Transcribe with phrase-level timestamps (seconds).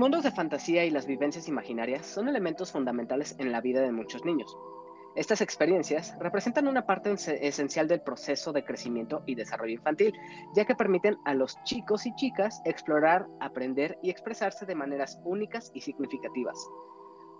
[0.00, 4.24] Mundos de fantasía y las vivencias imaginarias son elementos fundamentales en la vida de muchos
[4.24, 4.56] niños.
[5.14, 10.14] Estas experiencias representan una parte esencial del proceso de crecimiento y desarrollo infantil,
[10.54, 15.70] ya que permiten a los chicos y chicas explorar, aprender y expresarse de maneras únicas
[15.74, 16.56] y significativas.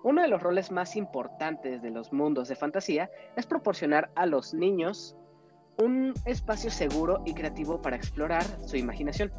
[0.02, 4.52] Uno de los roles más importantes de los mundos de fantasía es proporcionar a los
[4.52, 5.16] niños
[5.78, 9.32] un espacio seguro y creativo para explorar su imaginación.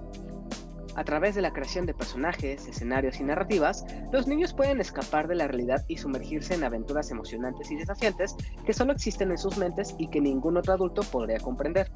[0.95, 5.35] A través de la creación de personajes, escenarios y narrativas, los niños pueden escapar de
[5.35, 9.95] la realidad y sumergirse en aventuras emocionantes y desafiantes que solo existen en sus mentes
[9.97, 11.91] y que ningún otro adulto podría comprender.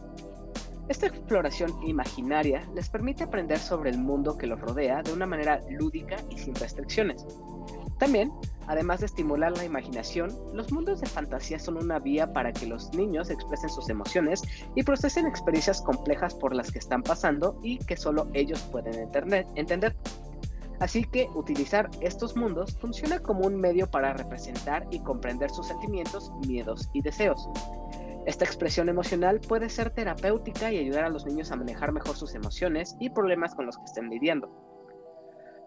[0.87, 5.61] Esta exploración imaginaria les permite aprender sobre el mundo que los rodea de una manera
[5.69, 7.25] lúdica y sin restricciones.
[7.97, 8.31] También,
[8.67, 12.93] además de estimular la imaginación, los mundos de fantasía son una vía para que los
[12.93, 14.41] niños expresen sus emociones
[14.75, 19.09] y procesen experiencias complejas por las que están pasando y que solo ellos pueden
[19.55, 19.95] entender.
[20.79, 26.31] Así que utilizar estos mundos funciona como un medio para representar y comprender sus sentimientos,
[26.45, 27.47] miedos y deseos.
[28.25, 32.33] Esta expresión emocional puede ser terapéutica y ayudar a los niños a manejar mejor sus
[32.33, 34.64] emociones y problemas con los que estén lidiando.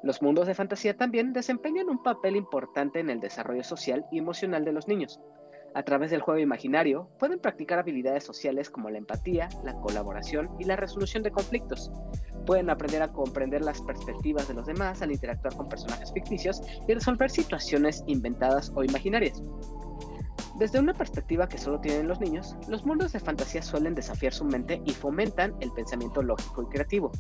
[0.03, 4.65] Los mundos de fantasía también desempeñan un papel importante en el desarrollo social y emocional
[4.65, 5.21] de los niños.
[5.75, 10.65] A través del juego imaginario, pueden practicar habilidades sociales como la empatía, la colaboración y
[10.65, 11.91] la resolución de conflictos.
[12.47, 16.95] Pueden aprender a comprender las perspectivas de los demás al interactuar con personajes ficticios y
[16.95, 19.43] resolver situaciones inventadas o imaginarias.
[20.57, 24.45] Desde una perspectiva que solo tienen los niños, los mundos de fantasía suelen desafiar su
[24.45, 27.13] mente y fomentan el pensamiento lógico y creativo.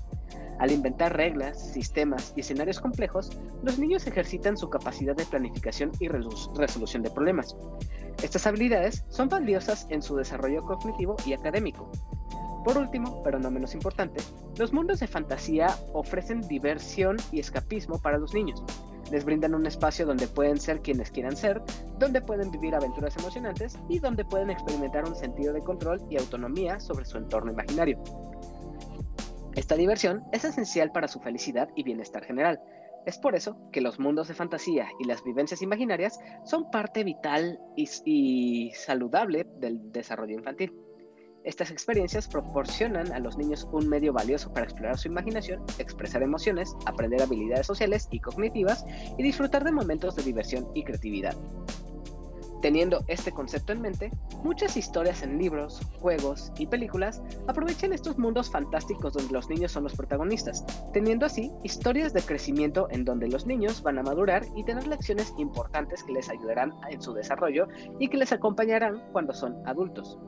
[0.59, 3.31] Al inventar reglas, sistemas y escenarios complejos,
[3.63, 7.57] los niños ejercitan su capacidad de planificación y resolución de problemas.
[8.23, 11.93] Estas habilidades son valiosas en su desarrollo cognitivo y académico.
[12.65, 14.21] Por último, pero no menos importante,
[14.59, 18.63] los mundos de fantasía ofrecen diversión y escapismo para los niños.
[19.11, 21.63] Les brindan un espacio donde pueden ser quienes quieran ser,
[21.99, 26.79] donde pueden vivir aventuras emocionantes y donde pueden experimentar un sentido de control y autonomía
[26.79, 28.03] sobre su entorno imaginario.
[29.55, 32.61] Esta diversión es esencial para su felicidad y bienestar general.
[33.07, 37.59] Es por eso que los mundos de fantasía y las vivencias imaginarias son parte vital
[37.75, 40.73] y, saludable del desarrollo infantil.
[41.44, 46.75] Estas experiencias proporcionan a los niños un medio valioso para explorar su imaginación, expresar emociones,
[46.84, 48.84] aprender habilidades sociales y cognitivas
[49.16, 51.37] y disfrutar de momentos de diversión y creatividad.
[52.60, 54.10] Teniendo este concepto en mente,
[54.43, 59.84] muchas historias en libros, juegos y películas aprovechan estos mundos fantásticos donde los niños son
[59.84, 64.65] los protagonistas, teniendo así historias de crecimiento en donde los niños van a madurar y
[64.65, 67.69] tener lecciones importantes que les ayudarán en su desarrollo
[68.00, 70.19] y que les acompañarán cuando son adultos.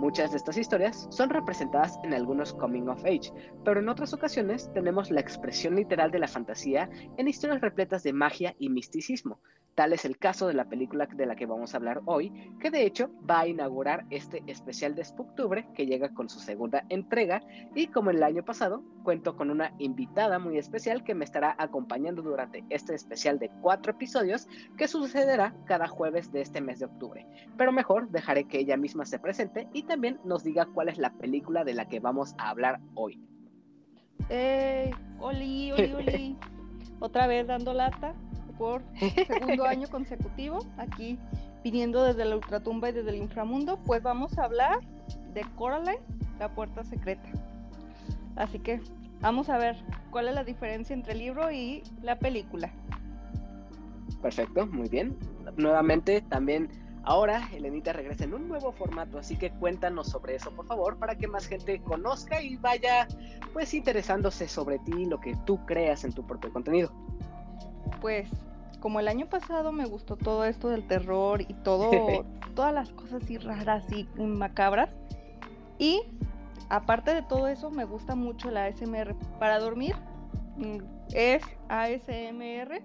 [0.00, 3.34] Muchas de estas historias son representadas en algunos coming of age,
[3.66, 6.88] pero en otras ocasiones tenemos la expresión literal de la fantasía
[7.18, 9.40] en historias repletas de magia y misticismo,
[9.74, 12.70] Tal es el caso de la película de la que vamos a hablar hoy, que
[12.70, 17.40] de hecho va a inaugurar este especial de Spooktubre que llega con su segunda entrega
[17.74, 22.20] y como el año pasado cuento con una invitada muy especial que me estará acompañando
[22.20, 27.26] durante este especial de cuatro episodios que sucederá cada jueves de este mes de octubre.
[27.56, 31.10] Pero mejor dejaré que ella misma se presente y también nos diga cuál es la
[31.14, 33.20] película de la que vamos a hablar hoy.
[34.28, 34.92] ¡Eh!
[35.18, 36.36] ¡Oli, oli, oli!
[37.00, 38.14] Otra vez dando lata
[38.56, 38.84] por
[39.26, 41.18] segundo año consecutivo, aquí
[41.64, 44.78] viniendo desde la ultratumba y desde el inframundo, pues vamos a hablar
[45.34, 45.98] de Coraline,
[46.38, 47.28] la puerta secreta.
[48.36, 48.80] Así que
[49.20, 49.76] vamos a ver
[50.12, 52.70] cuál es la diferencia entre el libro y la película.
[54.22, 55.16] Perfecto, muy bien.
[55.56, 56.68] Nuevamente también
[57.04, 61.16] ahora Elenita regresa en un nuevo formato, así que cuéntanos sobre eso, por favor, para
[61.16, 63.08] que más gente conozca y vaya
[63.52, 66.92] pues interesándose sobre ti, lo que tú creas en tu propio contenido.
[68.00, 68.30] Pues
[68.80, 71.90] como el año pasado me gustó todo esto del terror y todo,
[72.54, 74.90] todas las cosas así raras y macabras.
[75.78, 76.02] Y
[76.68, 79.14] aparte de todo eso, me gusta mucho la ASMR.
[79.38, 79.96] Para dormir
[80.56, 80.78] mm,
[81.12, 82.82] es ASMR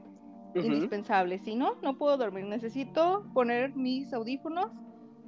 [0.56, 1.40] indispensable.
[1.40, 2.46] Si no, no puedo dormir.
[2.46, 4.72] Necesito poner mis audífonos,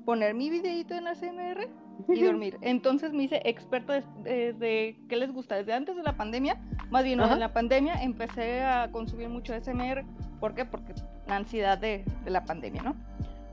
[0.06, 1.68] poner mi videito en ASMR
[2.08, 2.58] y dormir.
[2.62, 5.56] Entonces me hice experta de, qué les gusta.
[5.56, 6.60] Desde antes de la pandemia,
[6.90, 10.06] más bien en la pandemia, empecé a consumir mucho ASMR
[10.40, 10.66] ¿Por qué?
[10.66, 10.94] Porque
[11.28, 12.96] la ansiedad de, la pandemia, ¿no?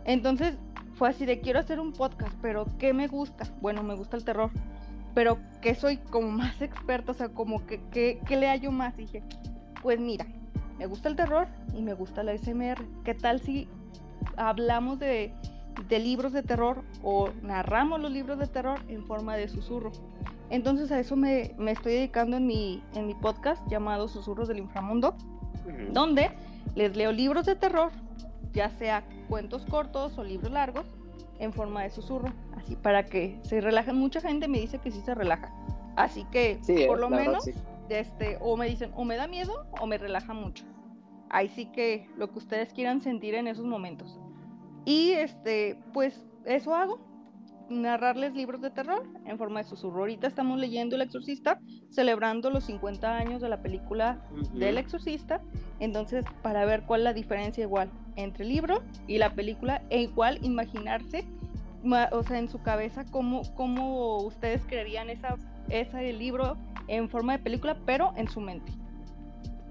[0.04, 0.56] Entonces
[0.94, 3.46] fue así de quiero hacer un podcast, pero ¿qué me gusta?
[3.60, 4.50] Bueno, me gusta el terror,
[5.14, 8.96] pero que soy como más experta, o sea, como que, ¿qué le hallo más?
[8.96, 9.22] dije,
[9.82, 10.26] pues mira,
[10.78, 12.82] me gusta el terror y me gusta la SMR.
[13.04, 13.68] ¿Qué tal si
[14.36, 15.32] hablamos de,
[15.90, 19.92] libros de terror o narramos los libros de terror en forma de susurro?
[20.50, 24.58] Entonces a eso me, me estoy dedicando en mi, en mi podcast llamado Susurros del
[24.58, 25.16] Inframundo
[25.92, 26.30] donde
[26.74, 27.90] les leo libros de terror,
[28.52, 30.86] ya sea cuentos cortos o libros largos,
[31.38, 33.96] en forma de susurro, así para que se relajen.
[33.96, 35.52] Mucha gente me dice que sí se relaja,
[35.96, 37.48] así que por lo menos,
[37.88, 40.64] este, o me dicen, o me da miedo o me relaja mucho.
[41.30, 44.20] Ahí sí que lo que ustedes quieran sentir en esos momentos.
[44.84, 47.00] Y este, pues eso hago,
[47.68, 50.00] narrarles libros de terror en forma de susurro.
[50.00, 51.60] Ahorita estamos leyendo El Exorcista,
[51.90, 54.22] celebrando los 50 años de la película
[54.52, 55.40] del Exorcista.
[55.80, 60.02] Entonces, para ver cuál es la diferencia igual entre el libro y la película, e
[60.02, 61.24] igual imaginarse,
[62.12, 65.36] o sea, en su cabeza, cómo, cómo ustedes creerían esa,
[65.68, 66.56] ese libro
[66.88, 68.72] en forma de película, pero en su mente.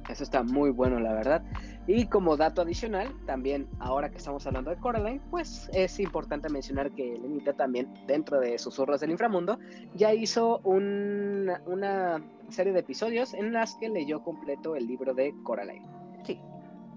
[0.10, 1.44] Eso está muy bueno, la verdad.
[1.88, 6.92] Y como dato adicional, también ahora que estamos hablando de Coraline, pues es importante mencionar
[6.92, 9.60] que Lenita también, dentro de Susurros del Inframundo,
[9.96, 15.86] ya hizo una serie de episodios en las que leyó completo el libro de Coraline.
[16.24, 16.40] Sí,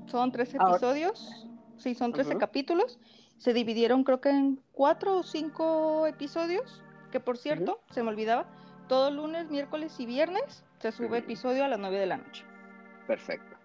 [0.06, 2.98] son 13 episodios, sí, son 13 capítulos.
[3.38, 6.82] Se dividieron creo que en cuatro o cinco episodios,
[7.12, 8.46] que por cierto, se me olvidaba,
[8.88, 12.44] todo lunes, miércoles y viernes se sube episodio a las 9 de la noche.
[13.06, 13.56] Perfecto.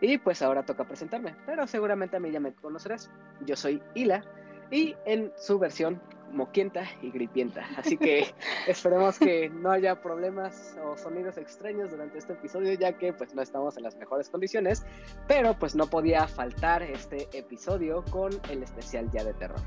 [0.00, 3.10] Y pues ahora toca presentarme, pero seguramente a mí ya me conocerás.
[3.44, 4.24] Yo soy Hila
[4.70, 6.00] y en su versión
[6.32, 7.66] moquienta y gripienta.
[7.76, 8.34] Así que
[8.66, 13.42] esperemos que no haya problemas o sonidos extraños durante este episodio, ya que pues no
[13.42, 14.84] estamos en las mejores condiciones,
[15.26, 19.60] pero pues no podía faltar este episodio con el especial ya de terror.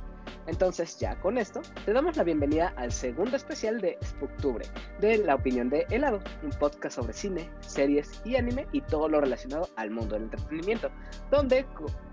[0.48, 4.66] Entonces, ya con esto, te damos la bienvenida al segundo especial de Spooktubre,
[5.00, 9.22] de La Opinión de Helado, un podcast sobre cine, series y anime y todo lo
[9.22, 10.90] relacionado al mundo del entretenimiento,
[11.30, 11.66] donde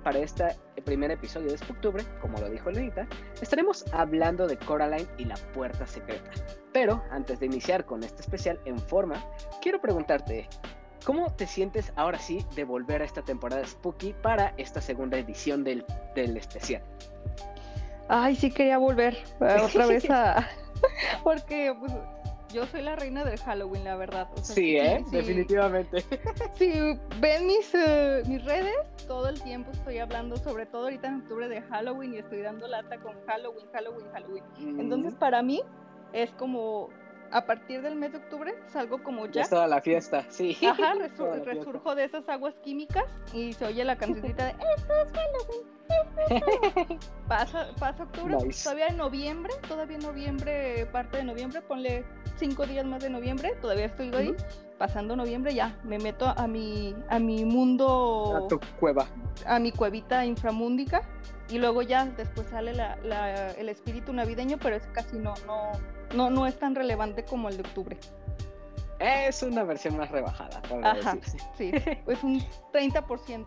[0.05, 0.55] para este
[0.85, 3.09] primer episodio de Spooktubre, como lo dijo Lenita,
[3.41, 6.31] estaremos hablando de Coraline y la puerta secreta.
[6.73, 9.25] Pero antes de iniciar con este especial en forma,
[9.63, 10.49] quiero preguntarte,
[11.07, 15.63] ¿Cómo te sientes ahora sí de volver a esta temporada Spooky para esta segunda edición
[15.63, 15.85] del,
[16.17, 16.83] del especial?
[18.09, 20.49] Ay, sí quería volver otra vez a...
[21.25, 21.93] Porque pues,
[22.53, 24.29] yo soy la reina del Halloween, la verdad.
[24.43, 25.05] sí, ¿eh?
[25.11, 26.05] Definitivamente.
[26.55, 28.75] Sí, ven mis, eh, mis redes,
[29.07, 32.67] todo el tiempo estoy hablando, sobre todo ahorita en octubre, de Halloween y estoy dando
[32.67, 34.45] lata con Halloween, Halloween, Halloween.
[34.81, 35.19] Entonces, mm.
[35.19, 35.63] para mí
[36.13, 36.89] es como
[37.31, 39.43] a partir del mes de octubre salgo como ya.
[39.43, 40.57] Es toda la fiesta, sí.
[40.67, 40.95] Ajá,
[41.45, 45.77] resurjo de esas aguas químicas y se oye la cancioncita de Esto es Halloween.
[47.29, 52.05] pasa, pasa octubre, todavía en noviembre, todavía en noviembre, parte de noviembre, ponle
[52.37, 54.35] cinco días más de noviembre, todavía estoy ahí.
[54.79, 59.07] Pasando noviembre ya me meto a mi a mi mundo a tu cueva
[59.47, 61.01] a mi cuevita inframúndica
[61.49, 65.73] y luego ya después sale la, la, el espíritu navideño pero es casi no no
[66.15, 67.99] no, no es tan relevante como el de octubre.
[68.99, 71.19] Es una versión más rebajada, Ajá,
[71.59, 71.71] Sí,
[72.07, 72.41] es un
[72.73, 73.47] 30%.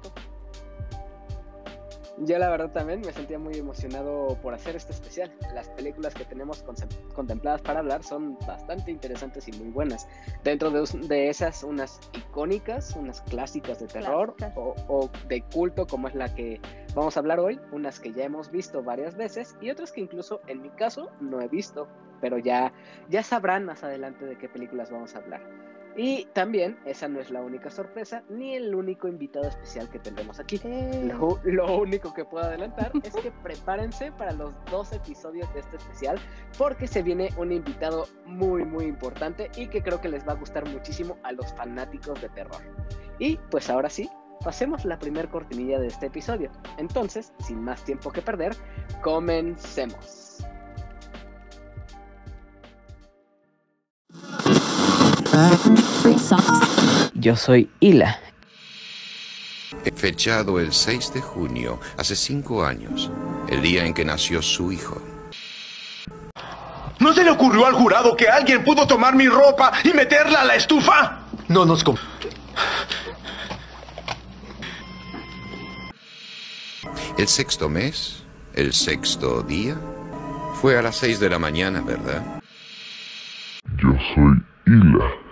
[2.22, 5.32] Yo la verdad también me sentía muy emocionado por hacer este especial.
[5.54, 6.64] Las películas que tenemos
[7.14, 10.06] contempladas para hablar son bastante interesantes y muy buenas.
[10.44, 16.16] Dentro de, esas, unas icónicas, unas clásicas de terror o, o, de culto como es
[16.16, 16.60] la que
[16.94, 20.42] vamos a hablar hoy, unas que ya hemos visto varias veces y otras que incluso
[20.48, 21.88] en mi caso no he visto,
[22.20, 22.74] pero ya,
[23.08, 25.69] ya sabrán más adelante de qué películas vamos a hablar.
[25.96, 30.40] Y también, esa no es la única sorpresa, ni el único invitado especial que tendremos
[30.40, 30.60] aquí.
[30.64, 31.12] Eh.
[31.44, 36.20] Lo, único que puedo adelantar es que prepárense para los dos episodios de este especial,
[36.58, 40.36] porque se viene un invitado muy, muy importante y que creo que les va a
[40.36, 42.62] gustar muchísimo a los fanáticos de terror.
[43.18, 44.10] Y pues ahora sí,
[44.44, 46.52] pasemos la primer cortinilla de este episodio.
[46.78, 48.56] Entonces, sin más tiempo que perder,
[49.02, 50.46] comencemos.
[57.14, 58.20] Yo soy Hila.
[59.96, 63.12] Fechado el 6 de junio, hace cinco años,
[63.50, 65.02] el día en que nació su hijo.
[67.00, 70.46] ¿No se le ocurrió al jurado que alguien pudo tomar mi ropa y meterla a
[70.46, 71.20] la estufa?
[71.48, 71.84] No nos...
[77.18, 79.76] El sexto mes, el sexto día,
[80.62, 82.42] fue a las seis de la mañana, ¿verdad?
[83.78, 85.29] Yo soy Hila.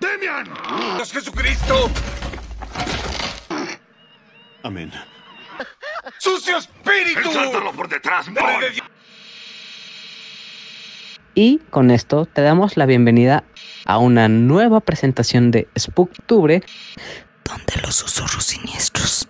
[0.00, 0.46] ¡Demian!
[1.00, 1.90] ¡Es Jesucristo!
[4.62, 4.92] Amén.
[6.18, 7.32] ¡Sucio espíritu!
[7.32, 8.26] ¡Sáltalo por detrás,
[11.34, 13.44] Y con esto te damos la bienvenida
[13.84, 16.62] a una nueva presentación de Spooktubre,
[17.44, 19.28] donde los susurros siniestros.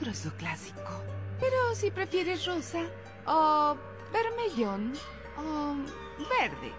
[0.00, 1.02] Grosso clásico.
[1.40, 2.80] Pero si prefieres rosa
[3.26, 3.76] o
[4.14, 4.92] vermellón
[5.36, 5.74] o
[6.30, 6.72] verde.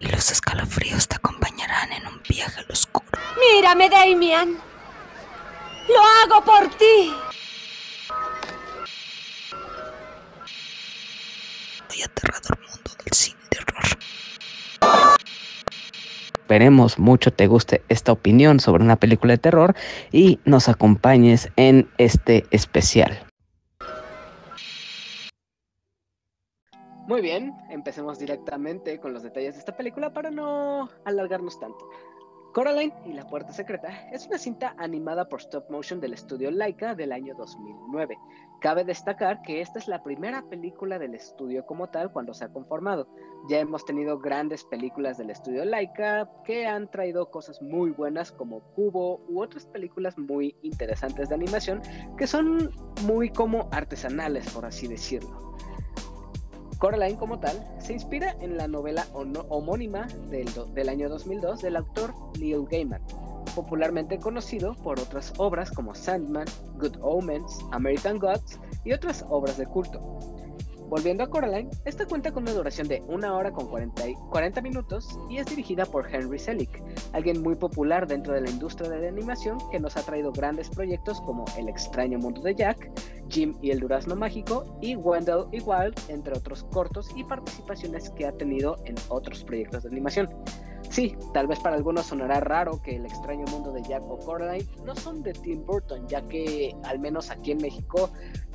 [0.00, 3.06] los escalofríos te acompañarán en un viaje al oscuro.
[3.38, 4.58] Mírame, Damian.
[5.88, 7.14] Lo hago por ti.
[11.96, 15.18] Y aterrador mundo del cine de horror.
[16.38, 19.74] Esperemos mucho te guste esta opinión sobre una película de terror
[20.10, 23.24] y nos acompañes en este especial.
[27.06, 31.86] Muy bien, empecemos directamente con los detalles de esta película para no alargarnos tanto.
[32.54, 36.94] Coraline y la Puerta Secreta es una cinta animada por stop motion del estudio Laika
[36.94, 38.16] del año 2009.
[38.60, 42.52] Cabe destacar que esta es la primera película del estudio como tal cuando se ha
[42.52, 43.08] conformado.
[43.50, 48.60] Ya hemos tenido grandes películas del estudio Laika que han traído cosas muy buenas como
[48.74, 51.82] Cubo u otras películas muy interesantes de animación
[52.16, 52.70] que son
[53.02, 55.54] muy como artesanales, por así decirlo.
[56.78, 62.14] Coraline como tal se inspira en la novela homónima del, del, año 2002 del autor
[62.38, 63.02] Neil Gaiman,
[63.54, 66.46] popularmente conocido por otras obras como Sandman,
[66.78, 70.33] Good Omens, American Gods y otras obras de culto.
[70.88, 75.18] Volviendo a Coraline, esta cuenta con una duración de 1 hora con 40, 40, minutos
[75.30, 79.08] y es dirigida por Henry Selick, alguien muy popular dentro de la industria de la
[79.08, 82.90] animación que nos ha traído grandes proyectos como El extraño mundo de Jack,
[83.28, 88.26] Jim y el durazno mágico y Wendell y Wild, entre otros cortos y participaciones que
[88.26, 90.28] ha tenido en otros proyectos de animación.
[90.90, 94.68] Sí, tal vez para algunos sonará raro que El extraño mundo de Jack o Coraline
[94.84, 98.10] no son de Tim Burton, ya que al menos aquí en México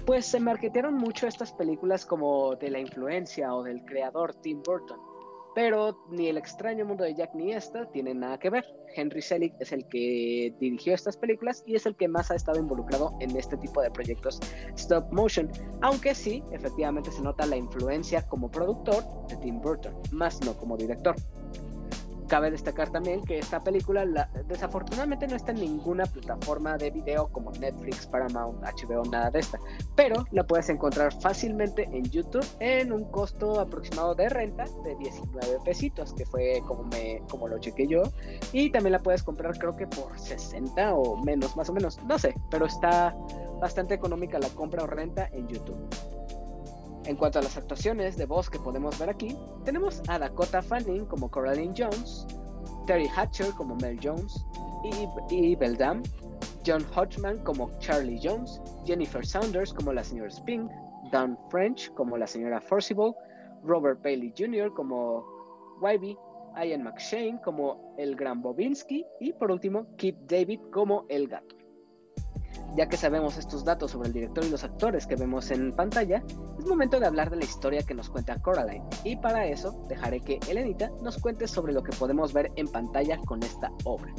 [0.05, 4.99] pues se marketearon mucho estas películas como de la influencia o del creador Tim Burton.
[5.55, 8.65] Pero ni El extraño mundo de Jack ni esta tienen nada que ver.
[8.95, 12.59] Henry Selick es el que dirigió estas películas y es el que más ha estado
[12.59, 14.39] involucrado en este tipo de proyectos
[14.75, 15.49] stop motion.
[15.81, 20.77] Aunque sí, efectivamente se nota la influencia como productor de Tim Burton, más no como
[20.77, 21.15] director.
[22.29, 24.05] Cabe destacar también que esta película
[24.47, 29.59] desafortunadamente no está en ninguna plataforma de video como Netflix, Paramount, HBO, nada de esta,
[29.95, 35.57] pero la puedes encontrar fácilmente en YouTube en un costo aproximado de renta de 19
[35.65, 38.03] pesitos, que fue como, me, como lo chequé yo,
[38.53, 42.19] y también la puedes comprar creo que por 60 o menos, más o menos, no
[42.19, 43.15] sé, pero está
[43.59, 45.79] bastante económica la compra o renta en YouTube.
[47.09, 49.35] En cuanto a las actuaciones de voz que podemos ver aquí,
[49.65, 52.27] tenemos a Dakota Fanning como Coraline Jones,
[52.85, 54.45] Terry Hatcher como Mel Jones,
[55.31, 56.03] y, Beldam,
[56.63, 60.69] John Hodgman como Charlie Jones, Jennifer Saunders como la señora Spink,
[61.11, 63.13] Don French como la señora Forcible,
[63.63, 64.71] Robert Bailey Jr.
[64.75, 65.25] como
[65.81, 66.15] Wybie,
[66.63, 71.58] Ian McShane como el gran Bobinski y por último Kit David como el gato.
[72.75, 76.23] Ya que sabemos estos datos sobre el director y los actores que vemos en pantalla,
[76.57, 78.85] es momento de hablar de la historia que nos cuenta Coraline.
[79.03, 83.17] Y para eso dejaré que Elenita nos cuente sobre lo que podemos ver en pantalla
[83.25, 84.13] con esta obra.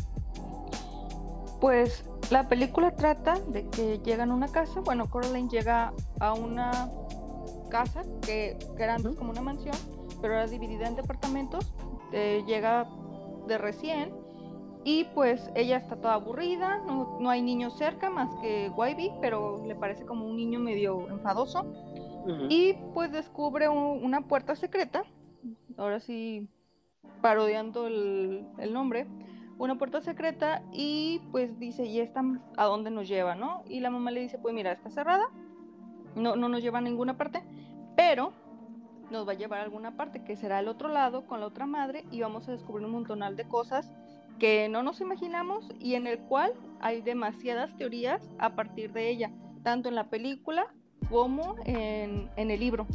[1.61, 6.91] Pues la película trata de que llegan a una casa, bueno, Coraline llega a una
[7.71, 9.77] casa que, era antes como una mansión,
[10.21, 11.73] pero era dividida en departamentos,
[12.13, 12.89] eh, llega
[13.47, 14.20] de recién
[14.85, 19.75] y pues ella está toda aburrida, no, hay niños cerca más que Wybie, pero le
[19.75, 21.73] parece como un niño medio enfadoso.
[22.49, 25.05] Y pues descubre una puerta secreta,
[25.77, 26.49] ahora sí
[27.23, 29.07] parodiando el, nombre,
[29.59, 32.23] una puerta secreta y pues dice, ¿y esta
[32.57, 33.65] a dónde nos lleva, no?
[33.67, 35.25] Y la mamá le dice, pues mira, está cerrada,
[36.15, 37.43] no, no nos lleva a ninguna parte,
[37.97, 38.33] pero
[39.11, 41.67] nos va a llevar a alguna parte, que será el otro lado con la otra
[41.67, 43.91] madre y vamos a descubrir un montonal de cosas
[44.41, 49.31] que no nos imaginamos y en el cual hay demasiadas teorías a partir de ella,
[49.63, 50.67] tanto en la película
[51.11, 52.87] como en, el libro.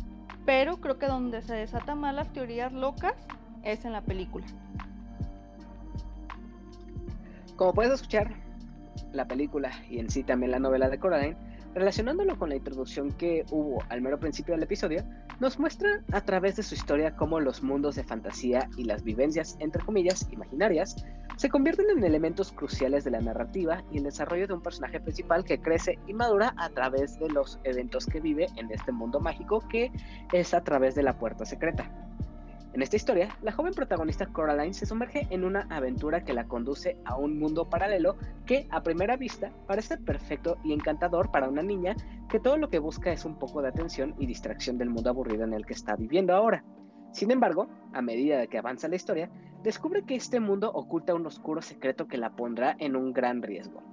[0.45, 3.13] Pero creo que donde se desatan más las teorías locas
[3.63, 4.45] es en la película.
[7.55, 8.35] Como puedes escuchar,
[9.13, 11.37] la película y en sí también la novela de Coraline
[11.75, 15.03] Relacionándolo con la introducción que hubo al mero principio del episodio,
[15.41, 19.57] nos muestra a través de su historia cómo los mundos de fantasía y las vivencias,
[19.59, 21.05] entre comillas, imaginarias,
[21.35, 25.43] se convierten en elementos cruciales de la narrativa y el desarrollo de un personaje principal
[25.43, 29.59] que crece y madura a través de los eventos que vive en este mundo mágico
[29.67, 29.91] que
[30.31, 31.91] es a través de la puerta secreta.
[32.75, 36.97] En esta historia, la joven protagonista Coraline se sumerge en una aventura que la conduce
[37.05, 41.95] a un mundo paralelo que, a primera vista, parece perfecto y encantador para una niña
[42.27, 45.45] que todo lo que busca es un poco de atención y distracción del mundo aburrido
[45.45, 46.65] en el que está viviendo ahora.
[47.13, 49.29] Sin embargo, a medida de que avanza la historia,
[49.63, 53.83] descubre que este mundo oculta un oscuro secreto que la pondrá en un gran riesgo.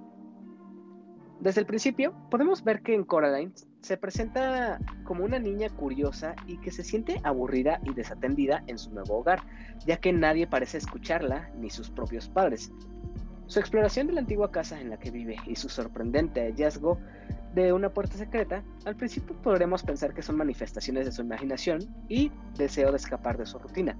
[1.39, 6.57] Desde el principio, podemos ver que en Coraline se presenta como una niña curiosa y
[6.57, 9.43] que se siente aburrida y desatendida en su nuevo hogar,
[9.85, 12.71] ya que nadie parece escucharla ni sus propios padres.
[13.47, 16.97] Su exploración de la antigua casa en la que vive y su sorprendente hallazgo
[17.53, 22.31] de una puerta secreta, al principio podremos pensar que son manifestaciones de su imaginación y
[22.57, 23.97] deseo de escapar de su rutina.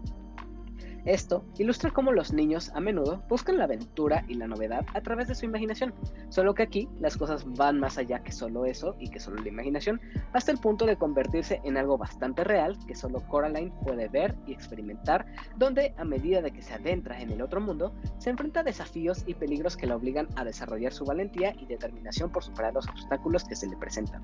[1.05, 5.27] Esto ilustra cómo los niños a menudo buscan la aventura y la novedad a través
[5.27, 5.93] de su imaginación,
[6.29, 9.50] solo que aquí las cosas van más allá que solo eso y que solo la
[9.50, 10.00] imaginación,
[10.31, 14.53] hasta el punto de convertirse en algo bastante real que solo Coraline puede ver y
[14.53, 15.25] experimentar,
[15.57, 19.25] donde a medida de que se adentra en el otro mundo, se enfrenta a desafíos
[19.27, 23.43] y peligros que la obligan a desarrollar su valentía y determinación por superar los obstáculos
[23.43, 24.24] que se le presentan.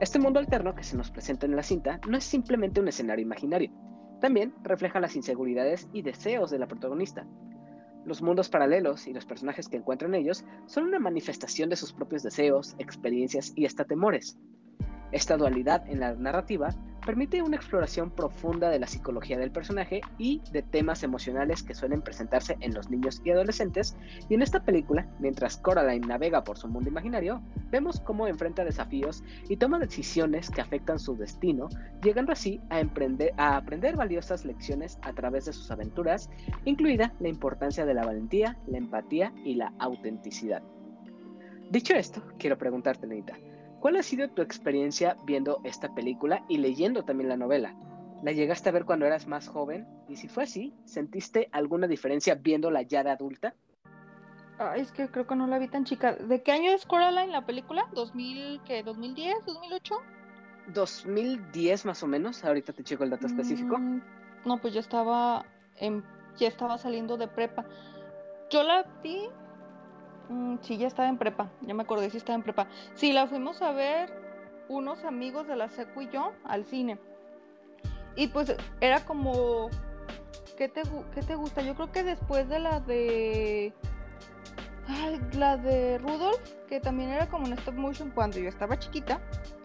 [0.00, 3.24] Este mundo alterno que se nos presenta en la cinta no es simplemente un escenario
[3.24, 3.70] imaginario,
[4.20, 7.26] también refleja las inseguridades y deseos de la protagonista.
[8.04, 11.92] Los mundos paralelos y los personajes que encuentran en ellos son una manifestación de sus
[11.92, 14.38] propios deseos, experiencias y hasta temores.
[15.10, 16.74] Esta dualidad en la narrativa
[17.08, 22.02] permite una exploración profunda de la psicología del personaje y de temas emocionales que suelen
[22.02, 23.96] presentarse en los niños y adolescentes,
[24.28, 29.24] y en esta película, mientras Coraline navega por su mundo imaginario, vemos cómo enfrenta desafíos
[29.48, 31.70] y toma decisiones que afectan su destino,
[32.02, 36.28] llegando así a, emprender, a aprender valiosas lecciones a través de sus aventuras,
[36.66, 40.62] incluida la importancia de la valentía, la empatía y la autenticidad.
[41.70, 43.34] Dicho esto, quiero preguntarte, Lenita,
[43.80, 47.76] ¿Cuál ha sido tu experiencia viendo esta película y leyendo también la novela?
[48.22, 49.86] ¿La llegaste a ver cuando eras más joven?
[50.08, 53.54] Y si fue así, ¿sentiste alguna diferencia viéndola ya de adulta?
[54.58, 56.14] Ah, es que creo que no la vi tan chica.
[56.14, 57.86] ¿De qué año es Coraline la película?
[57.92, 58.84] ¿2000, qué?
[58.84, 59.44] ¿2010?
[59.44, 60.00] ¿2008?
[60.74, 62.44] 2010 más o menos.
[62.44, 63.78] Ahorita te checo el dato específico.
[63.78, 64.02] Mm,
[64.44, 66.04] no, pues yo estaba en,
[66.36, 67.64] ya estaba saliendo de prepa.
[68.50, 69.28] Yo la vi
[70.28, 72.66] Mm, sí, ya estaba en prepa, ya me acordé, sí estaba en prepa.
[72.94, 74.12] Sí, la fuimos a ver
[74.68, 76.98] unos amigos de la secu y yo al cine.
[78.16, 79.70] Y pues era como,
[80.56, 80.82] ¿qué te,
[81.14, 81.62] qué te gusta?
[81.62, 83.72] Yo creo que después de la de...
[84.88, 89.20] Ay, la de Rudolph, que también era como en stop motion cuando yo estaba chiquita,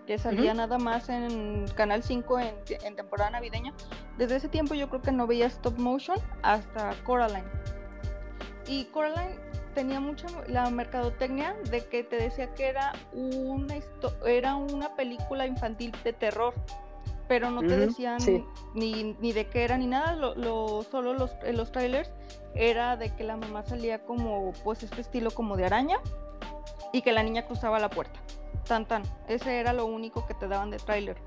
[0.06, 3.74] que salía nada más en Canal 5 en, en temporada navideña.
[4.18, 7.48] Desde ese tiempo yo creo que no veía stop motion hasta Coraline.
[8.68, 9.40] Y Coraline
[9.74, 13.76] tenía mucha la mercadotecnia de que te decía que era una
[14.26, 16.54] era una película infantil de terror
[17.28, 18.20] pero no te decían
[18.76, 22.12] ni, ni, de qué era ni nada lo, solo los, los trailers
[22.54, 25.98] era de que la mamá salía como pues este estilo como de araña
[26.92, 28.20] y que la niña cruzaba la puerta
[28.68, 31.18] tan tan ese era lo único que te daban de trailer.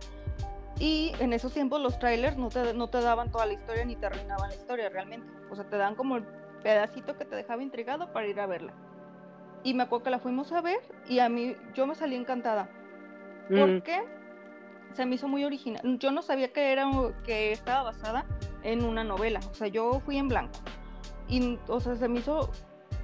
[0.79, 3.97] Y en esos tiempos los trailers no te, no te daban toda la historia ni
[3.97, 6.21] te arruinaban la historia realmente o sea te dan como
[6.63, 8.73] pedacito que te dejaba intrigado para ir a verla.
[9.63, 12.69] Y me acuerdo que la fuimos a ver y a mí yo me salí encantada.
[13.49, 14.05] Porque
[14.95, 15.99] se me hizo muy original.
[15.99, 16.89] Yo no sabía que era
[17.25, 18.25] que estaba basada
[18.63, 19.41] en una novela.
[19.51, 20.59] O sea, yo fui en blanco.
[21.29, 22.51] Y, o sea, se me hizo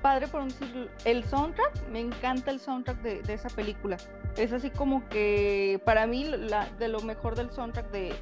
[0.00, 1.88] padre por decir el soundtrack.
[1.88, 3.96] Me encanta el soundtrack de, esa película.
[4.36, 8.14] Es así como que para mí la, de lo mejor del soundtrack de,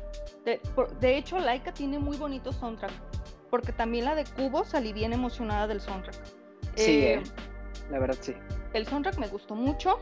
[0.45, 0.61] de,
[1.01, 2.93] de hecho, Laika tiene muy bonito soundtrack
[3.51, 6.17] porque también la de Cubo salí bien emocionada del soundtrack.
[6.77, 7.23] Sí, eh,
[7.91, 8.35] la verdad sí.
[8.73, 9.99] El soundtrack me gustó mucho.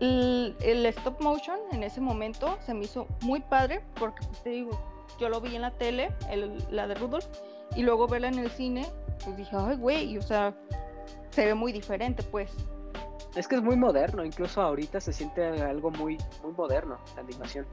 [0.00, 4.78] El, stop motion en ese momento se me hizo muy padre porque te digo,
[5.18, 6.12] yo lo vi en la tele,
[6.70, 7.24] la de Rudolph,
[7.74, 8.86] y luego verla en el cine,
[9.24, 10.54] pues dije, ay, güey, o sea,
[11.30, 12.50] se ve muy diferente, pues.
[13.36, 17.66] Es que es muy moderno, incluso ahorita se siente algo muy, muy moderno la animación.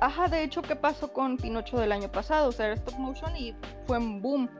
[0.00, 2.48] Ajá, de hecho, ¿qué pasó con Pinocho del año pasado?
[2.48, 3.54] O sea, era stop motion y
[3.86, 4.50] fue un boom.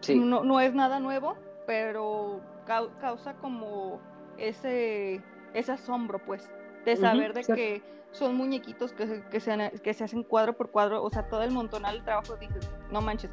[0.00, 0.18] Sí.
[0.18, 1.36] No, no es nada nuevo,
[1.66, 4.00] pero causa como
[4.38, 6.50] ese, ese asombro, pues,
[6.84, 11.02] de saber de que son muñequitos que, que, se, que se hacen cuadro por cuadro,
[11.02, 13.30] o sea, todo el montonal de trabajo, dices, no manches,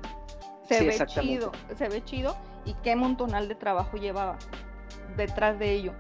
[0.67, 4.38] se ve chido, se ve chido, y qué montonal de trabajo llevaba
[5.15, 5.93] detrás de ello.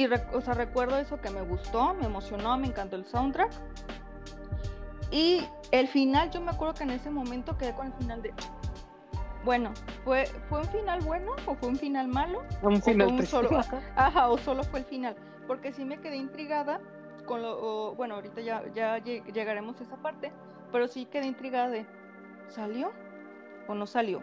[0.00, 3.52] Y, o sea, recuerdo eso que me gustó, me emocionó, me encantó el soundtrack.
[5.10, 8.32] Y el final, yo me acuerdo que en ese momento quedé con el final de.
[9.44, 12.42] Bueno, ¿fue, ¿fue un final bueno o fue un final malo?
[12.62, 13.50] Un final o solo,
[13.94, 15.16] ajá, o solo fue el final.
[15.46, 16.80] Porque sí me quedé intrigada
[17.26, 17.94] con lo.
[17.94, 20.32] bueno, ahorita ya, ya llegaremos a esa parte,
[20.72, 21.84] pero sí quedé intrigada de.
[22.48, 22.90] ¿Salió
[23.68, 24.22] o no salió?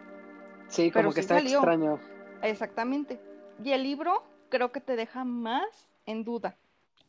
[0.66, 2.00] Sí, como que está extraño.
[2.42, 3.20] Exactamente.
[3.62, 6.56] Y el libro creo que te deja más en duda.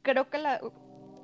[0.02, 0.62] Creo que la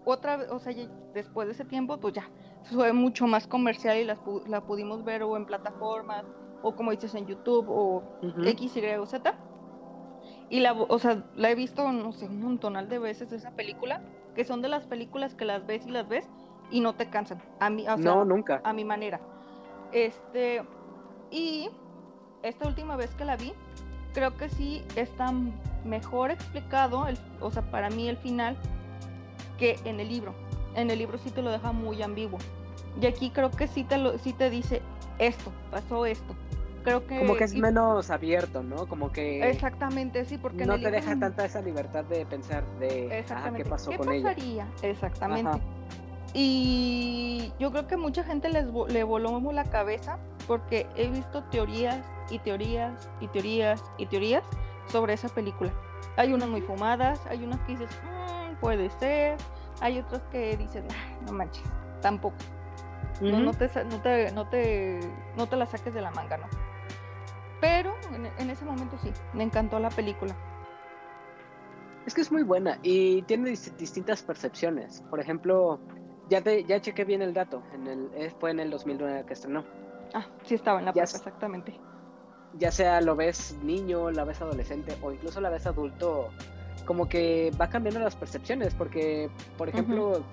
[0.06, 0.74] otra o sea,
[1.14, 2.30] después de ese tiempo, pues ya,
[2.64, 6.26] fue mucho más comercial y la, la pudimos ver o en plataformas,
[6.62, 8.04] o como dices en YouTube, o
[8.44, 9.36] X, Y o Z.
[10.50, 14.02] Y la, o sea, la he visto, no sé, un montonal de veces esa película.
[14.36, 16.28] que son de las películas que las ves y las ves
[16.70, 17.42] y no te cansan.
[17.60, 18.62] A mí, o sea, no, nunca.
[18.64, 19.22] a mi manera.
[19.92, 20.64] Este,
[21.32, 21.70] y
[22.44, 23.54] esta última vez que la vi,
[24.14, 25.32] creo que sí está
[25.86, 28.58] mejor explicado, el, o sea, para mí el final,
[29.58, 30.34] que en el libro.
[30.76, 32.40] En el libro sí te lo deja muy ambiguo.
[33.02, 34.82] Y aquí creo que sí te, lo, sí te dice
[35.20, 36.36] esto, pasó esto.
[36.84, 37.18] Creo que...
[37.20, 38.88] Como que es y- menos abierto, ¿no?
[38.88, 42.26] Como que Exactamente, sí, porque en no el te libro deja tanta esa libertad de
[42.26, 43.64] pensar de ah, Exactamente.
[43.64, 44.30] qué pasó con ella.
[44.30, 44.68] pasaría?
[44.82, 45.50] Exactamente.
[45.50, 45.60] Ajá.
[46.34, 50.18] Y yo creo que mucha gente les vo- le voló la cabeza
[50.48, 54.44] porque he visto teorías y teorías y teorías y teorías
[54.88, 55.72] sobre esa película.
[56.18, 59.38] Hay unas muy fumadas, hay unas que dices, "Mm, puede ser,
[59.82, 61.64] hay otras que dices, "Ay, no manches,
[62.02, 62.36] tampoco.
[63.22, 65.00] No, te, no, te, no, te,
[65.38, 66.48] no te la saques de la manga, ¿no?
[67.62, 70.36] Pero en, en ese momento sí, me encantó la película.
[72.06, 75.02] Es que es muy buena y tiene dis- distintas percepciones.
[75.10, 75.80] Por ejemplo,
[76.30, 77.64] ya te, ya chequé bien el dato.
[77.74, 79.64] En el, eh, fue en el 2009 que estrenó.
[80.14, 81.80] Ah, sí estaba en la Ya exactamente.
[82.58, 86.30] Ya sea lo ves niño, la ves adolescente o incluso la ves adulto,
[86.86, 88.74] como que va cambiando las percepciones.
[88.74, 90.24] Porque, por ejemplo,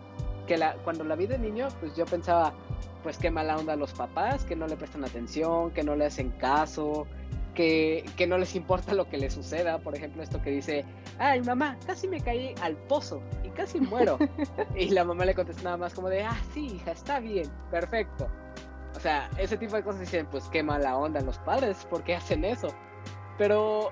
[0.46, 2.52] que la, cuando la vi de niño, pues yo pensaba,
[3.02, 6.30] pues qué mala onda los papás, que no le prestan atención, que no le hacen
[6.30, 7.06] caso,
[7.54, 9.78] que, que no les importa lo que le suceda.
[9.78, 10.84] Por ejemplo, esto que dice,
[11.18, 14.18] ay mamá, casi me caí al pozo y casi muero.
[14.76, 18.28] y la mamá le contesta nada más como de, ah, sí, hija, está bien, perfecto.
[18.96, 22.14] O sea, ese tipo de cosas dicen, pues qué mala onda los padres, ¿por qué
[22.14, 22.68] hacen eso?
[23.38, 23.90] Pero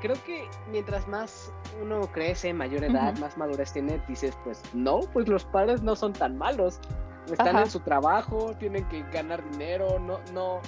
[0.00, 5.28] creo que mientras más uno crece, mayor edad, más madurez tiene, dices, pues no, pues
[5.28, 6.80] los padres no son tan malos.
[7.30, 7.62] Están Ajá.
[7.62, 10.60] en su trabajo, tienen que ganar dinero, no, no,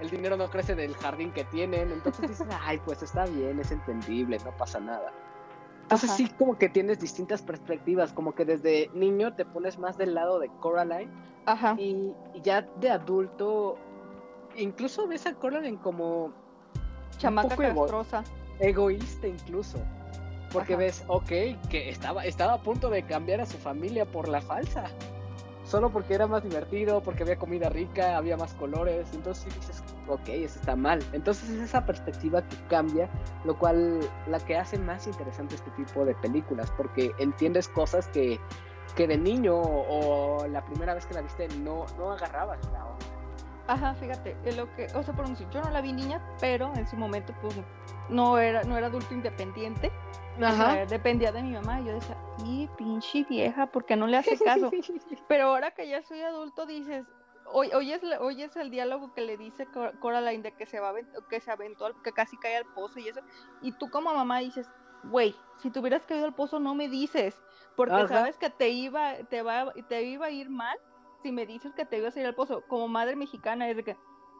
[0.00, 1.92] el dinero no crece del jardín que tienen.
[1.92, 5.12] Entonces dices, ay, pues está bien, es entendible, no pasa nada.
[5.86, 6.16] Entonces Ajá.
[6.16, 10.40] sí, como que tienes distintas perspectivas, como que desde niño te pones más del lado
[10.40, 11.12] de Coraline
[11.44, 11.76] Ajá.
[11.78, 13.78] y, y ya de adulto,
[14.56, 16.32] incluso ves a Coraline como
[17.18, 18.24] Chamaca ego- castrosa.
[18.58, 19.78] egoísta incluso.
[20.52, 20.80] Porque Ajá.
[20.82, 21.28] ves, ok,
[21.70, 24.86] que estaba, estaba a punto de cambiar a su familia por la falsa.
[25.66, 29.08] Solo porque era más divertido, porque había comida rica, había más colores.
[29.12, 31.02] Entonces dices, ok, eso está mal.
[31.12, 33.10] Entonces es esa perspectiva que cambia,
[33.44, 33.98] lo cual
[34.28, 38.38] la que hace más interesante este tipo de películas, porque entiendes cosas que,
[38.94, 42.86] que de niño o, la primera vez que la viste no, no agarrabas la.
[43.68, 46.86] Ajá, fíjate, lo que, o sea, por decir, yo no la vi niña, pero en
[46.86, 47.54] su momento, pues,
[48.08, 49.90] no era, no era adulto independiente.
[50.36, 51.80] O sea, dependía de mi mamá.
[51.80, 54.70] Y yo decía, y pinche vieja, porque no le hace caso.
[55.28, 57.06] Pero ahora que ya soy adulto, dices,
[57.46, 60.78] hoy, hoy, es, hoy es el diálogo que le dice Cor- Coraline de que se
[60.78, 60.92] va
[61.30, 63.20] que se aventó, que casi cae al pozo y eso.
[63.62, 64.68] Y tú como mamá dices,
[65.04, 67.42] güey, si te hubieras caído al pozo no me dices,
[67.74, 68.08] porque Ajá.
[68.08, 70.76] sabes que te iba, te va, te iba a ir mal
[71.22, 72.62] si me dices que te ibas a ir al pozo.
[72.68, 73.96] Como madre mexicana es de que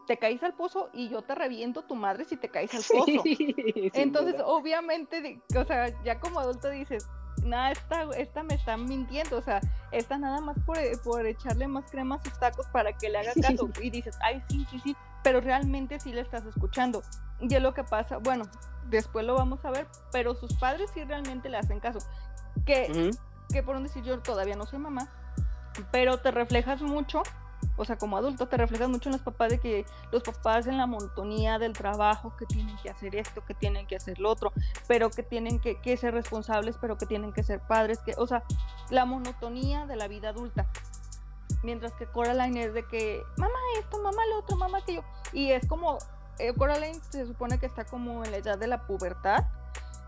[0.06, 3.22] te caíste al pozo y yo te reviento tu madre si te caes al pozo.
[3.94, 7.08] Entonces, obviamente, o sea, ya como adulto dices,
[7.42, 9.60] nada, esta, esta me está mintiendo, o sea,
[9.92, 13.32] esta nada más por, por echarle más crema a sus tacos para que le haga
[13.42, 13.68] caso.
[13.80, 17.02] Y dices, ay, sí, sí, sí, pero realmente sí le estás escuchando.
[17.40, 18.44] Y es lo que pasa, bueno,
[18.88, 21.98] después lo vamos a ver, pero sus padres sí realmente le hacen caso.
[22.64, 23.10] Que,
[23.52, 25.10] que por un decir, yo todavía no soy mamá,
[25.90, 27.22] pero te reflejas mucho,
[27.76, 30.78] o sea, como adulto te reflejas mucho en los papás de que los papás en
[30.78, 34.52] la monotonía del trabajo, que tienen que hacer esto, que tienen que hacer lo otro,
[34.88, 38.42] pero que tienen que, ser responsables, pero que tienen que ser padres, que, o sea,
[38.90, 40.66] la monotonía de la vida adulta.
[41.62, 45.02] Mientras que Coraline es de que, mamá esto, mamá lo otro, mamá aquello.
[45.32, 45.98] Y es como,
[46.38, 49.44] eh, Coraline se supone que está como en la edad de la pubertad.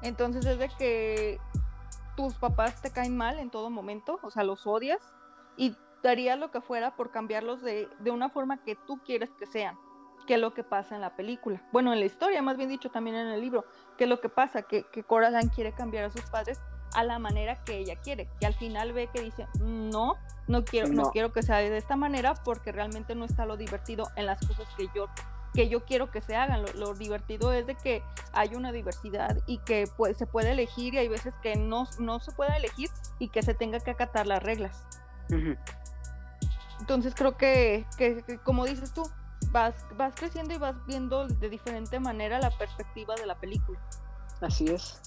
[0.02, 1.40] Entonces es de que
[2.16, 5.00] tus papás te caen mal en todo momento, o sea, los odias
[5.58, 9.46] y darías lo que fuera por cambiarlos de, de una forma que tú quieres que
[9.46, 9.76] sean,
[10.26, 11.62] que es lo que pasa en la película.
[11.72, 13.64] Bueno, en la historia, más bien dicho, también en el libro,
[13.98, 16.60] que es lo que pasa, que, que Coraline quiere cambiar a sus padres
[16.94, 20.14] a la manera que ella quiere, que al final ve que dice, no,
[20.46, 21.02] no quiero, no.
[21.02, 21.10] No.
[21.10, 24.66] quiero que sea de esta manera porque realmente no está lo divertido en las cosas
[24.76, 25.06] que yo
[25.54, 26.62] que yo quiero que se hagan.
[26.62, 30.94] Lo, lo divertido es de que hay una diversidad y que pues, se puede elegir
[30.94, 34.26] y hay veces que no, no se puede elegir y que se tenga que acatar
[34.26, 34.84] las reglas.
[36.80, 39.02] Entonces creo que, que- que, como dices tú,
[39.50, 43.78] vas, vas creciendo y vas viendo de diferente manera la perspectiva de la película.
[44.40, 45.00] Así es.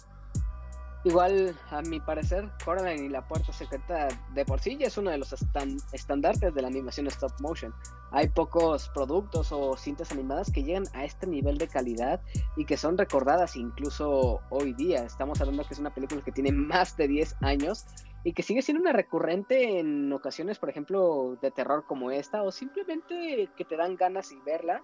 [1.04, 5.10] Igual, a mi parecer, Coraline y la Puerta Secreta de por sí ya es uno
[5.10, 7.74] de los estan- estandartes de la animación stop motion.
[8.12, 12.22] Hay pocos productos o cintas animadas que llegan a este nivel de calidad
[12.56, 15.04] y que son recordadas incluso hoy día.
[15.04, 17.88] Estamos hablando que es una película que tiene más de 10 años
[18.24, 22.52] y que sigue siendo una recurrente en ocasiones, por ejemplo, de terror como esta, o
[22.52, 24.82] simplemente que te dan ganas y verla.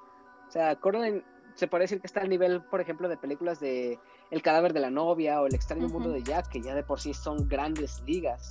[0.48, 1.24] O sea, Coraline
[1.56, 4.00] se puede decir que está al nivel, por ejemplo, de películas de
[4.32, 7.00] El cadáver de la novia o El extraño mundo de Jack, que ya de por
[7.00, 8.50] sí son grandes ligas.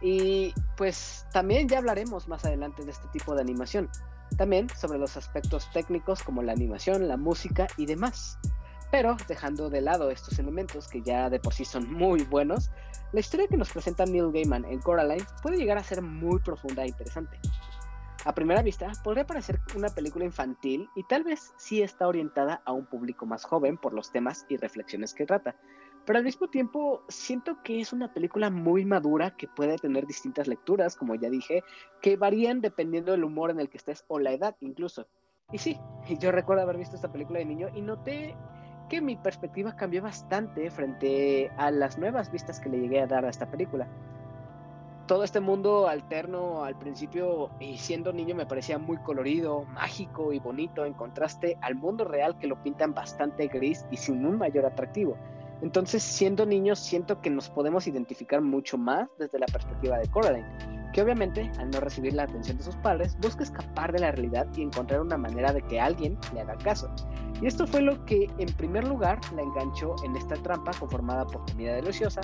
[0.00, 3.88] Y pues también ya hablaremos más adelante de este tipo de animación.
[4.36, 8.38] También sobre los aspectos técnicos como la animación, la música y demás.
[8.90, 12.70] Pero dejando de lado estos elementos que ya de por sí son muy buenos,
[13.12, 16.84] la historia que nos presenta Neil Gaiman en Coraline puede llegar a ser muy profunda
[16.84, 17.38] e interesante.
[18.24, 22.72] A primera vista, podría parecer una película infantil y tal vez sí está orientada a
[22.72, 25.56] un público más joven por los temas y reflexiones que trata,
[26.04, 30.48] pero al mismo tiempo siento que es una película muy madura que puede tener distintas
[30.48, 31.62] lecturas, como ya dije,
[32.00, 35.08] que varían dependiendo del humor en el que estés o la edad incluso.
[35.52, 35.78] Y sí,
[36.20, 38.36] yo recuerdo haber visto esta película de niño y noté
[38.90, 43.24] que mi perspectiva cambió bastante frente a las nuevas vistas que le llegué a dar
[43.24, 43.88] a esta película
[45.10, 50.38] todo este mundo alterno al principio y siendo niño me parecía muy colorido, mágico y
[50.38, 54.66] bonito en contraste al mundo real que lo pintan bastante gris y sin un mayor
[54.66, 55.16] atractivo.
[55.62, 60.46] Entonces, siendo niños, siento que nos podemos identificar mucho más desde la perspectiva de Coraline,
[60.92, 64.46] que obviamente, al no recibir la atención de sus padres, busca escapar de la realidad
[64.56, 66.90] y encontrar una manera de que alguien le haga caso.
[67.40, 71.44] Y esto fue lo que, en primer lugar, la enganchó en esta trampa conformada por
[71.50, 72.20] comida deliciosa,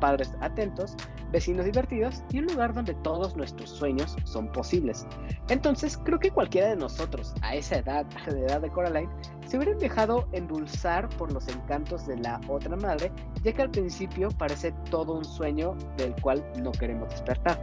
[0.00, 0.96] padres atentos,
[1.32, 5.06] vecinos divertidos y un lugar donde todos nuestros sueños son posibles.
[5.48, 9.10] Entonces, creo que cualquiera de nosotros, a esa edad, a la edad de Coraline,
[9.46, 14.28] se hubieran dejado endulzar por los encantos de la otra madre, ya que al principio
[14.30, 17.58] parece todo un sueño del cual no queremos despertar.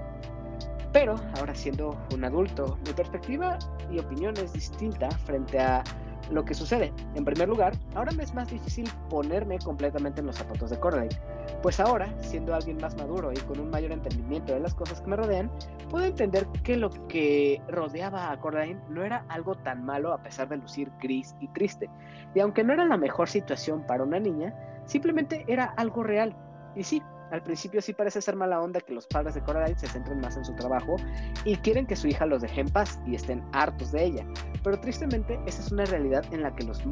[0.94, 3.58] Pero, ahora siendo un adulto, mi perspectiva
[3.92, 5.84] y opinión es distinta frente a
[6.32, 6.94] lo que sucede.
[7.16, 11.16] En primer lugar, ahora me es más difícil ponerme completamente en los zapatos de Coraline,
[11.62, 15.10] pues ahora, siendo alguien más maduro y con un mayor entendimiento de las cosas que
[15.10, 15.52] me rodean,
[15.90, 20.50] puedo entender que lo que rodeaba a Coraline no era algo tan malo a pesar
[20.50, 21.90] de lucir gris y triste.
[22.36, 24.54] Y aunque no era la mejor situación para una niña,
[24.86, 26.36] simplemente era algo real.
[26.76, 27.02] Y sí,
[27.34, 30.38] al principio sí parece ser mala onda que los padres de Coraline se centren más
[30.38, 30.98] en su trabajo
[31.46, 34.26] y quieren que su hija los deje en paz y estén hartos de ella.
[34.64, 36.84] Pero tristemente esa es una realidad en la que los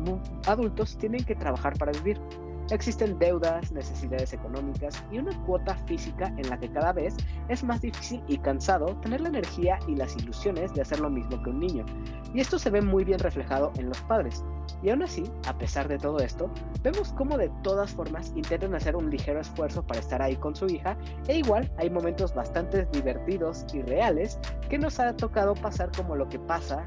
[0.48, 2.20] adultos tienen que trabajar para vivir.
[2.72, 7.18] Existen deudas, necesidades económicas y una cuota física en la que cada vez
[7.50, 11.44] es más difícil y cansado tener la energía y las ilusiones de hacer lo mismo
[11.44, 11.86] que un niño.
[12.34, 14.46] Y esto se ve muy bien reflejado en los padres.
[14.82, 16.50] Y aún así, a pesar de todo esto,
[16.82, 20.66] vemos cómo de todas formas intentan hacer un ligero esfuerzo para estar ahí con su
[20.68, 26.16] hija, e igual hay momentos bastante divertidos y reales que nos ha tocado pasar como
[26.16, 26.86] lo que pasa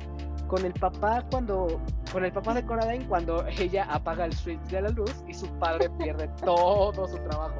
[0.54, 1.80] con el papá cuando
[2.12, 5.48] con el papá de Coraline cuando ella apaga el switch de la luz y su
[5.58, 7.56] padre pierde todo su trabajo.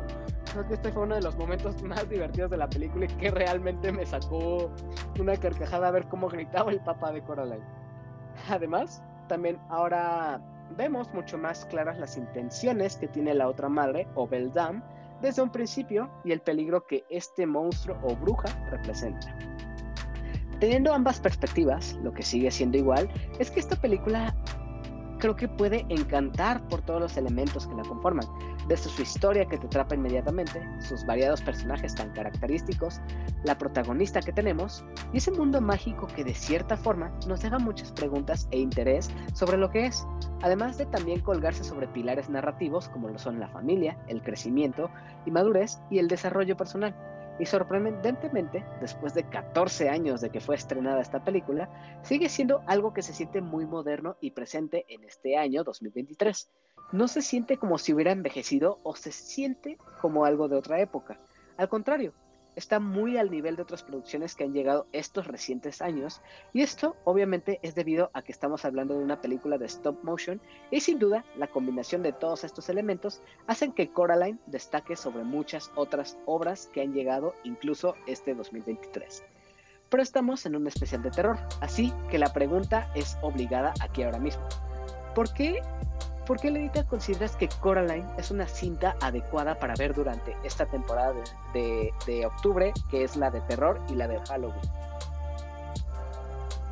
[0.53, 3.33] Creo que este fue uno de los momentos más divertidos de la película y que
[3.33, 4.71] realmente me sacó
[5.19, 7.65] una carcajada a ver cómo gritaba el papá de Coraline.
[8.49, 10.41] Además, también ahora
[10.77, 14.85] vemos mucho más claras las intenciones que tiene la otra madre, o Beldam,
[15.21, 19.54] desde un principio y el peligro que este monstruo o bruja representa.
[20.61, 24.35] Teniendo ambas perspectivas, lo que sigue siendo igual es que esta película
[25.19, 28.27] creo que puede encantar por todos los elementos que la conforman,
[28.69, 33.01] desde su historia que te atrapa inmediatamente, sus variados personajes tan característicos,
[33.45, 37.91] la protagonista que tenemos y ese mundo mágico que de cierta forma nos deja muchas
[37.93, 40.07] preguntas e interés sobre lo que es,
[40.43, 44.91] además de también colgarse sobre pilares narrativos como lo son la familia, el crecimiento
[45.25, 46.95] y madurez y el desarrollo personal
[47.39, 51.69] y sorprendentemente, después de 14 años de que fue estrenada esta película,
[52.03, 56.51] sigue siendo algo que se siente muy moderno y presente en este año 2023.
[56.93, 61.19] No se siente como si hubiera envejecido o se siente como algo de otra época.
[61.57, 62.13] Al contrario,
[62.57, 66.21] está muy al nivel de otras producciones que han llegado estos recientes años
[66.53, 70.41] y esto obviamente es debido a que estamos hablando de una película de stop motion
[70.71, 75.71] y sin duda la combinación de todos estos elementos hacen que Coraline destaque sobre muchas
[75.75, 79.25] otras obras que han llegado incluso este 2023.
[79.89, 84.19] Pero estamos en un especial de terror, así que la pregunta es obligada aquí ahora
[84.19, 84.43] mismo.
[85.15, 85.61] ¿Por qué
[86.27, 91.13] ¿Por qué, Lenita, consideras que Coraline es una cinta adecuada para ver durante esta temporada
[91.53, 94.61] de, octubre, que es la de terror y la de Halloween?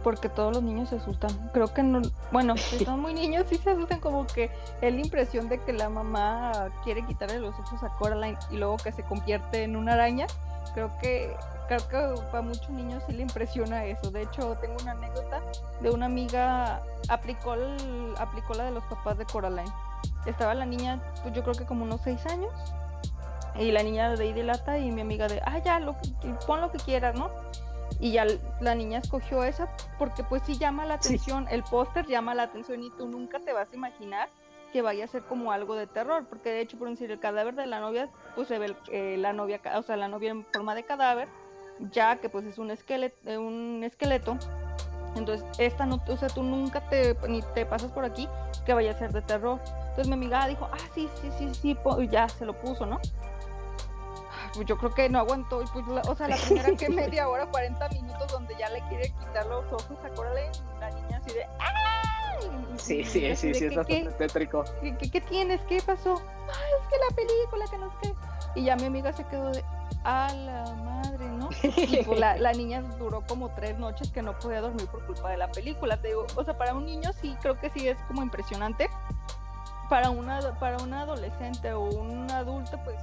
[0.03, 1.31] Porque todos los niños se asustan.
[1.53, 2.01] Creo que no.
[2.33, 5.73] Bueno, si son muy niños, sí se asustan, como que es la impresión de que
[5.73, 9.93] la mamá quiere quitarle los ojos a Coraline y luego que se convierte en una
[9.93, 10.27] araña.
[10.75, 11.37] Creo que
[11.69, 14.11] creo que para muchos niños sí le impresiona eso.
[14.11, 15.41] De hecho, tengo una anécdota
[15.81, 17.55] de una amiga, aplicó,
[18.19, 19.73] aplicó la de los papás de Coraline.
[20.27, 22.53] Estaba la niña, pues yo creo que como unos seis años.
[23.57, 25.95] Y la niña de ahí dilata y mi amiga de, ah, ya, lo
[26.47, 27.31] pon lo que quieras, ¿no?
[28.01, 28.27] Y ya
[28.61, 31.09] la niña escogió esa porque pues sí llama la Sí.
[31.15, 34.29] atención, el póster llama la atención y tú nunca te vas a imaginar
[34.73, 37.55] que vaya a ser como algo de terror, porque de hecho, por decir, el cadáver
[37.55, 40.45] de la novia, pues se ve el- eh, la novia, o sea, la novia en
[40.47, 41.29] forma de cadáver,
[41.91, 44.37] ya que pues es un esqueleto, un esqueleto.
[45.15, 48.27] Entonces, esta no, o sea, tú nunca te, ni te pasas por aquí
[48.65, 49.61] que vaya a ser de terror.
[49.91, 52.99] Entonces mi amiga dijo, ah, sí, sí, sí, sí, y ya se lo puso, ¿no?
[53.03, 56.89] Ay, Pues yo creo que no aguantó, y pues, la- o sea, la primera que
[57.19, 61.19] media hora, 40 minutos, donde ya le quiere quitar los ojos a Coraline, la niña
[61.19, 62.22] así de, ¡ay!
[62.77, 64.65] Sí, sí, sí, sí, "¿Qué- es bastante qué- tétrico.
[64.81, 65.61] ¿qué, qué, qué tienes?
[65.63, 66.15] ¿Qué pasó?
[66.17, 68.61] Ay, es que la película, que no sé qué.
[68.61, 69.65] Y ya mi amiga se quedó de,
[70.05, 71.49] a la madre, ¿no?
[71.63, 75.31] Y pues la, la niña duró como tres noches que no podía dormir por culpa
[75.31, 75.97] de la película.
[76.01, 78.89] Te digo, o sea, para un niño sí creo que sí es como impresionante.
[79.89, 82.97] Para una, para un adolescente o un adulto, pues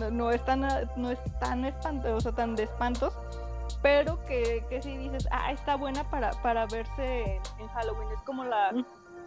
[0.00, 3.12] no, no es tan, no es tan espanto, o sea, tan de espantos.
[3.82, 8.08] Pero que, que sí dices, ah, está buena para, para verse en Halloween.
[8.12, 8.72] Es como la,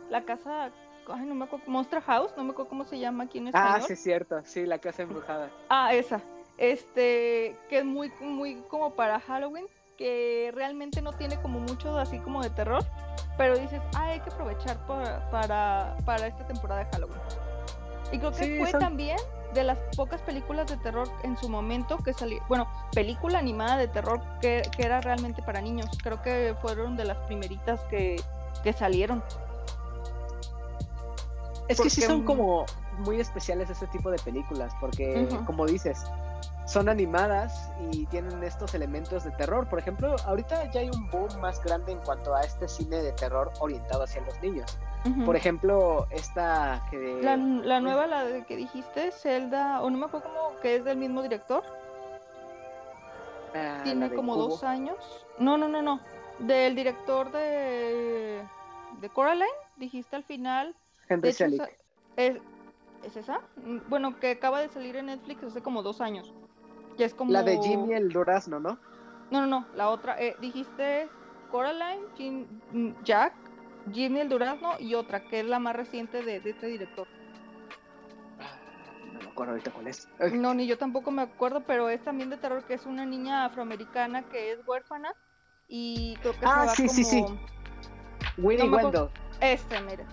[0.10, 0.72] la casa,
[1.12, 3.78] ay, no me acuerdo, Monster House, no me acuerdo cómo se llama aquí en español.
[3.78, 4.42] Ah, sí, es cierto.
[4.44, 5.50] Sí, la casa embrujada.
[5.70, 6.20] Ah, esa.
[6.58, 9.66] Este, que es muy, muy como para Halloween,
[9.98, 12.84] que realmente no tiene como mucho así como de terror,
[13.38, 17.20] pero dices, ah, hay que aprovechar para, para, para esta temporada de Halloween.
[18.12, 19.18] Y creo que Sí, fue son- también
[19.54, 23.88] de las pocas películas de terror en su momento que salió, bueno, película animada de
[23.88, 25.90] terror que, que era realmente para niños.
[26.04, 28.16] Creo que fueron de las primeritas que,
[28.64, 29.24] que salieron.
[31.68, 32.66] Es que sí son como
[33.00, 36.04] muy especiales ese tipo de películas, porque como dices,
[36.66, 39.68] son animadas y tienen estos elementos de terror.
[39.68, 43.12] Por ejemplo, ahorita ya hay un boom más grande en cuanto a este cine de
[43.14, 44.78] terror orientado hacia los niños.
[45.26, 47.20] Por ejemplo, esta que...
[47.24, 50.84] La, la nueva, la de que dijiste, Zelda, o no me acuerdo cómo, que es
[50.86, 51.64] del mismo director.
[53.56, 54.48] ah, Tiene como Cubo.
[54.50, 54.98] dos años.
[55.40, 56.00] No, no, no, no.
[56.40, 58.44] Del director de,
[59.00, 60.76] de Coraline, dijiste al final.
[61.10, 61.46] Henry hecho,
[62.16, 62.38] es,
[63.04, 63.42] ¿es esa?
[63.66, 66.32] Mm, Bueno, que acaba de salir en Netflix hace como dos años.
[66.98, 67.32] Que es como...
[67.32, 68.78] La de Jimmy el Durazno, ¿no?
[69.32, 70.22] No, no, no, la otra.
[70.22, 71.10] eh, dijiste
[71.52, 73.34] Coraline, Jim- mm, Jack,
[73.92, 77.08] Jimmy el Durazno y otra, que es la más reciente de, de este director.
[79.14, 80.08] No me acuerdo ahorita cuál es.
[80.34, 83.46] No, ni yo tampoco me acuerdo, pero es también de terror que es una niña
[83.46, 85.14] afroamericana que es huérfana
[85.68, 86.94] y creo que Ah, se va sí, como...
[86.94, 87.26] sí, sí.
[88.38, 88.76] Winnie no.
[88.78, 89.10] Wendell.
[89.42, 90.06] Este, mira.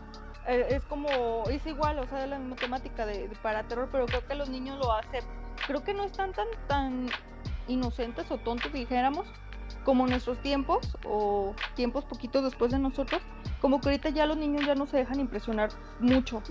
[0.46, 3.88] Eh, es como, es igual, o sea, de la misma temática de, de para terror,
[3.92, 5.22] pero creo que los niños lo hacen.
[5.66, 7.06] Creo que no están tan, tan
[7.66, 9.28] inocentes o tontos, dijéramos,
[9.84, 13.20] como nuestros tiempos, o tiempos poquitos después de nosotros.
[13.60, 16.42] Como que ahorita ya los niños ya no se dejan impresionar mucho.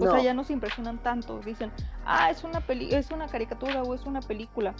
[0.00, 0.10] O No.
[0.10, 1.38] sea, ya no se impresionan tanto.
[1.40, 1.72] Dicen,
[2.04, 4.74] ah, es una peli es una caricatura o es una película.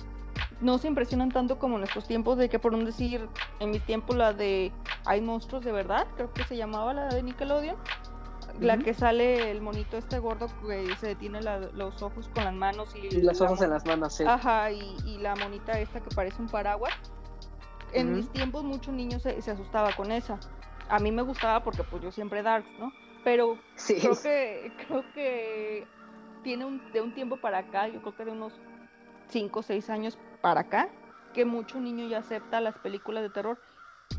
[0.61, 3.29] No se impresionan tanto como en nuestros tiempos, de que por un decir,
[3.61, 4.73] en mis tiempos la de
[5.05, 7.77] Hay monstruos de verdad, creo que se llamaba la de Nickelodeon.
[8.61, 12.55] La que sale el monito este gordo que se detiene la- los ojos con las
[12.55, 14.25] manos y, Y los ojos en las manos, sí.
[14.27, 16.95] Ajá, y, y la monita esta que parece un paraguas.
[17.93, 20.39] En mis tiempos muchos niños se, se asustaba con esa.
[20.89, 22.93] A mí me gustaba porque pues yo siempre darks, ¿no?
[23.25, 23.97] Pero Sí.
[24.01, 25.87] creo que creo que
[26.43, 28.61] tiene un, de un tiempo para acá, yo creo que de unos
[29.29, 30.89] 5 o 6 años para acá,
[31.35, 33.61] que mucho niño ya acepta las películas de terror.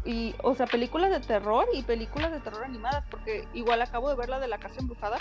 [0.03, 4.15] Y, o sea, películas de terror y películas de terror animadas, porque igual acabo de
[4.15, 5.19] ver la de la casa embrujada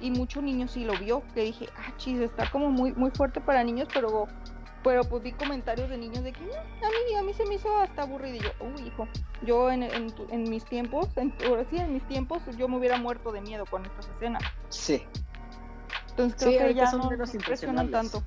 [0.00, 3.40] y mucho niño sí lo vio, que dije, ah, chis, está como muy, muy fuerte
[3.40, 4.26] para niños, pero,
[4.82, 7.54] pero pues vi comentarios de niños de que "No, a mí, a mí se me
[7.54, 9.06] hizo hasta aburrido y yo, uy, hijo,
[9.42, 11.32] yo en, en, en mis tiempos, en,
[11.70, 14.42] sí, en mis tiempos, yo me hubiera muerto de miedo con estas escenas.
[14.68, 15.06] Sí.
[16.10, 18.22] Entonces Sí, creo que ya son no menos impresionan tanto.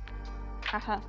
[0.71, 1.01] Ajá.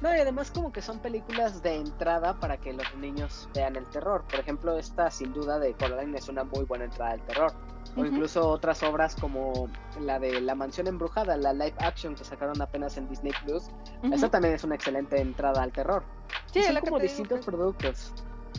[0.00, 3.84] No, y además como que son películas de entrada para que los niños vean el
[3.86, 4.24] terror.
[4.30, 7.52] Por ejemplo, esta sin duda de Coraline es una muy buena entrada al terror.
[7.96, 9.68] O incluso otras obras como
[10.00, 13.64] la de La Mansión Embrujada, la live action que sacaron apenas en Disney Plus.
[14.12, 16.04] Esa también es una excelente entrada al terror.
[16.46, 18.12] Sí, Y son como distintos que- productos.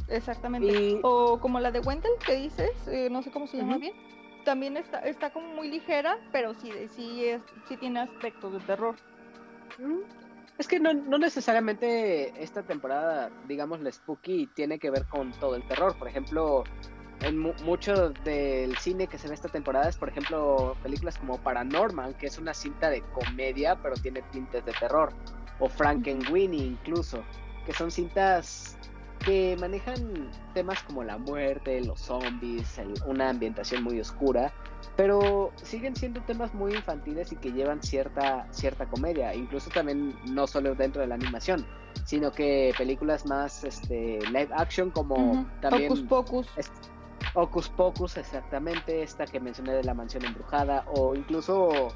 [0.08, 0.68] Exactamente.
[0.68, 3.94] Y O como la de Wendell que dices, eh, no sé cómo se llama bien.
[4.44, 8.96] También está, está como muy ligera, pero sí, sí, es, sí tiene aspectos de terror.
[9.78, 10.00] Mm,
[10.58, 15.56] Es que no, no necesariamente esta temporada, digamos, la spooky tiene que ver con todo
[15.56, 15.96] el terror.
[15.98, 16.64] Por ejemplo,
[17.22, 21.38] en mu- mucho del cine que se ve esta temporada es, por ejemplo, películas como
[21.38, 25.14] Paranorman, que es una cinta de comedia, pero tiene tintes de terror.
[25.60, 27.24] O Frankenweenie incluso,
[27.66, 28.78] que son cintas
[29.24, 34.52] que manejan temas como la muerte, los zombies, el- una ambientación muy oscura,
[34.96, 40.48] pero siguen siendo temas muy infantiles y que llevan cierta, cierta comedia, incluso también no
[40.48, 41.68] solo dentro de la animación,
[42.04, 46.08] sino que películas más este, live action como también...
[46.08, 46.48] Pocus.
[46.58, 46.72] es-
[47.34, 51.90] Hocus Pocus, exactamente, esta que mencioné de la mansión embrujada, o incluso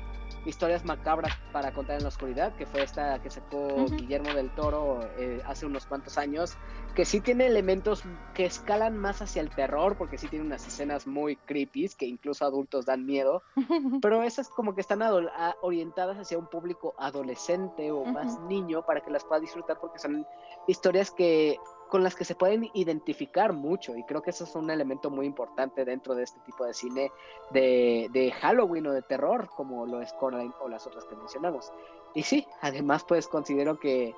[0.45, 3.85] historias macabras para contar en la oscuridad, que fue esta que sacó.
[3.85, 6.57] Guillermo del Toro eh, hace unos cuantos años,
[6.93, 8.03] que sí tiene elementos
[8.33, 12.45] que escalan más hacia el terror, porque sí tiene unas escenas muy creepy, que incluso
[12.45, 13.43] adultos dan miedo,
[14.01, 15.01] pero esas como que están
[15.61, 20.25] orientadas hacia un público adolescente o más niño para que las pueda disfrutar porque son
[20.67, 21.57] historias que
[21.89, 25.25] con las que se pueden identificar mucho y creo que eso es un elemento muy
[25.25, 27.11] importante dentro de este tipo de cine
[27.51, 31.71] de, de Halloween o de terror como lo es Coraline o las otras que mencionamos.
[32.13, 34.13] Y sí, además pues considero que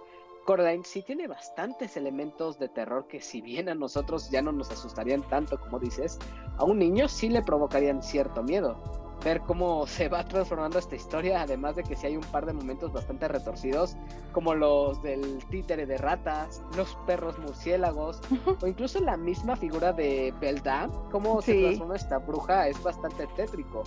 [0.45, 4.71] Coraline sí tiene bastantes elementos de terror que si bien a nosotros ya no nos
[4.71, 6.19] asustarían tanto como dices,
[6.57, 11.41] a un niño sí le provocarían cierto miedo ver cómo se va transformando esta historia,
[11.41, 13.95] además de que sí hay un par de momentos bastante retorcidos,
[14.31, 18.21] como los del títere de ratas, los perros murciélagos,
[18.61, 23.83] o incluso la misma figura de Beldam, cómo se transforma esta bruja, es bastante tétrico.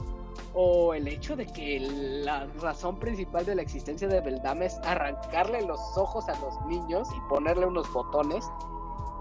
[0.52, 1.78] O el hecho de que
[2.24, 7.08] la razón principal de la existencia de Beldam es arrancarle los ojos a los niños
[7.16, 8.44] y ponerle unos botones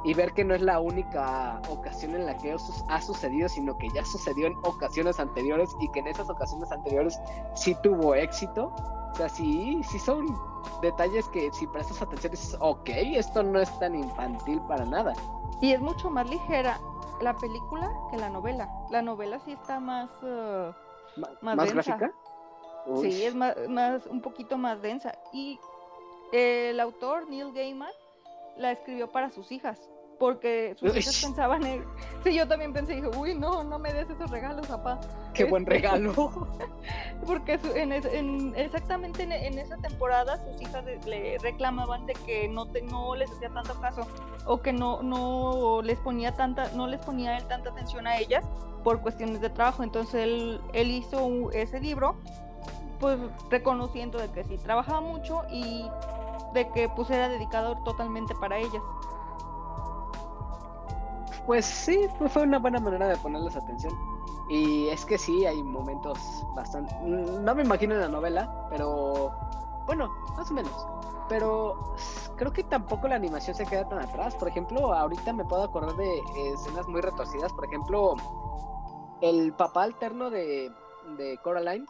[0.04, 3.78] y ver que no es la única ocasión en la que eso ha sucedido, sino
[3.78, 7.20] que ya sucedió en ocasiones anteriores y que en esas ocasiones anteriores
[7.56, 8.74] sí tuvo éxito.
[9.12, 10.26] O sea, sí, sí son
[10.82, 15.14] detalles que si prestas atención dices, ok, esto no es tan infantil para nada.
[15.62, 16.80] Y es mucho más ligera
[17.22, 18.70] la película que la novela.
[18.92, 20.10] La novela sí está más...
[21.18, 21.98] Ma- Más ¿Más, densa.
[21.98, 22.14] gráfica?
[22.86, 25.14] Uy, Sí, es más, más, un poquito más densa.
[25.34, 25.60] Y
[26.32, 27.92] eh, el autor, Neil Gaiman,
[28.60, 29.80] la escribió para sus hijas.
[30.20, 31.00] Porque sus Uy.
[31.00, 31.86] hijas pensaban en...
[32.26, 35.00] Sí, yo también pensé, dije, uy, no, no me des esos regalos, papá.
[35.34, 36.14] Qué buen este- regalo.
[37.26, 42.66] Porque su- en, en- exactamente en, esa temporada sus hijas le, reclamaban de que no,
[42.66, 44.06] te- no les hacía tanto caso
[44.46, 48.44] o que no, no les ponía tanta, no les ponía él tanta atención a ellas
[48.84, 49.84] por cuestiones de trabajo.
[49.84, 52.18] Entonces él, él hizo ese libro,
[53.00, 53.20] pues
[53.50, 55.90] reconociendo de que sí trabajaba mucho y
[56.54, 58.84] de que pues era dedicado totalmente para ellas.
[61.46, 63.94] Pues sí, pues fue una buena manera de ponerles atención.
[64.50, 66.20] Y es que sí, hay momentos
[66.56, 66.94] bastante...
[67.04, 69.32] No me imagino en la novela, pero...
[69.86, 70.88] Bueno, más o menos.
[71.28, 71.96] Pero
[72.36, 74.36] creo que tampoco la animación se queda tan atrás.
[74.36, 76.22] Por ejemplo, ahorita me puedo acordar de
[76.54, 77.54] escenas muy retorcidas.
[77.54, 78.16] Por ejemplo,
[79.22, 80.72] el papá alterno de,
[81.18, 81.86] de Coraline,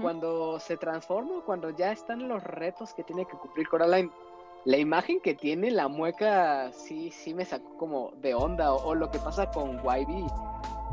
[0.00, 4.10] Cuando se transforma, cuando ya están los retos que tiene que cumplir Coraline,
[4.64, 8.74] la imagen que tiene, la mueca, sí, sí me sacó como de onda.
[8.74, 10.26] O, o lo que pasa con Wybie,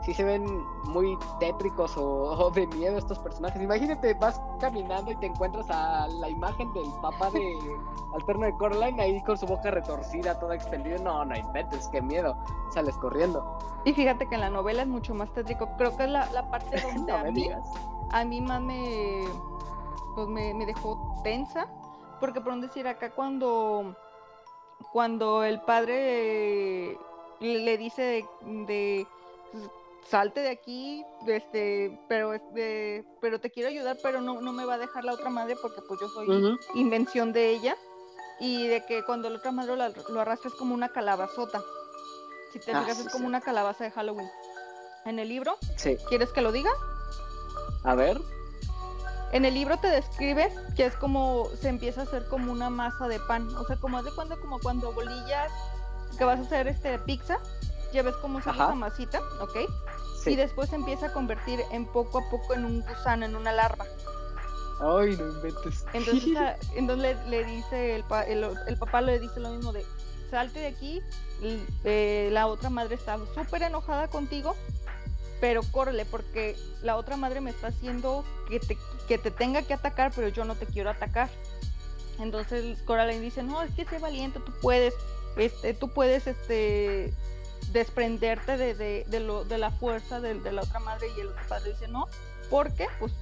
[0.03, 0.45] sí se ven
[0.85, 2.03] muy tétricos o,
[2.45, 3.61] o de miedo estos personajes.
[3.61, 7.57] Imagínate, vas caminando y te encuentras a la imagen del papá de
[8.15, 10.97] alterno de Coraline ahí con su boca retorcida, toda expendida.
[10.99, 12.37] No, no inventes, qué miedo.
[12.73, 13.57] Sales corriendo.
[13.85, 15.69] Y fíjate que en la novela es mucho más tétrico.
[15.77, 17.69] Creo que es la, la parte donde No a mí digas.
[18.11, 19.25] A mí más me,
[20.15, 21.67] pues me, me dejó tensa,
[22.19, 23.95] porque por un decir acá cuando,
[24.91, 26.97] cuando el padre
[27.39, 28.25] le, le dice de,
[28.65, 29.07] de,
[30.07, 34.75] salte de aquí, este, pero este, pero te quiero ayudar, pero no, no me va
[34.75, 37.75] a dejar la otra madre porque pues yo soy invención de ella,
[38.39, 41.61] y de que cuando la otra madre lo, lo arrastra es como una calabazota.
[42.53, 43.27] Si te Ah, fijas, sí, es como sí.
[43.27, 44.29] una calabaza de Halloween.
[45.05, 45.97] En el libro, Sí.
[46.07, 46.69] ¿quieres que lo diga?
[47.83, 48.19] A ver.
[49.33, 53.07] En el libro te describe que es como se empieza a hacer como una masa
[53.07, 55.51] de pan, o sea, como haz de cuenta como cuando bolillas
[56.17, 57.37] que vas a hacer este pizza,
[57.93, 59.57] ya ves cómo se hace esa masita, ¿ok?
[60.23, 60.31] Sí.
[60.31, 63.51] Y después se empieza a convertir en poco a poco en un gusano, en una
[63.51, 63.85] larva.
[64.79, 65.85] Ay, no inventes.
[65.93, 69.73] Entonces, a- entonces le, le dice el, pa- el, el papá le dice lo mismo
[69.73, 69.85] de
[70.31, 71.01] salte de aquí,
[71.41, 74.55] y, eh, la otra madre está súper enojada contigo,
[75.39, 78.77] pero córrele porque la otra madre me está haciendo que te,
[79.07, 81.29] que te tenga que atacar, pero yo no te quiero atacar.
[82.19, 84.95] Entonces Coraline dice, no, es que sé valiente, tú puedes,
[85.37, 87.13] este, tú puedes este,
[87.71, 91.43] desprenderte de, de, de lo, de la fuerza de, la otra madre y el otro
[91.47, 92.07] padre dice, no,
[92.49, 93.13] porque pues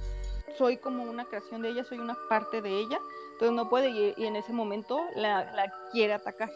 [0.56, 2.98] soy como una creación de ella, soy una parte de ella,
[3.32, 6.50] entonces no puede y, y en ese momento la, la quiere atacar.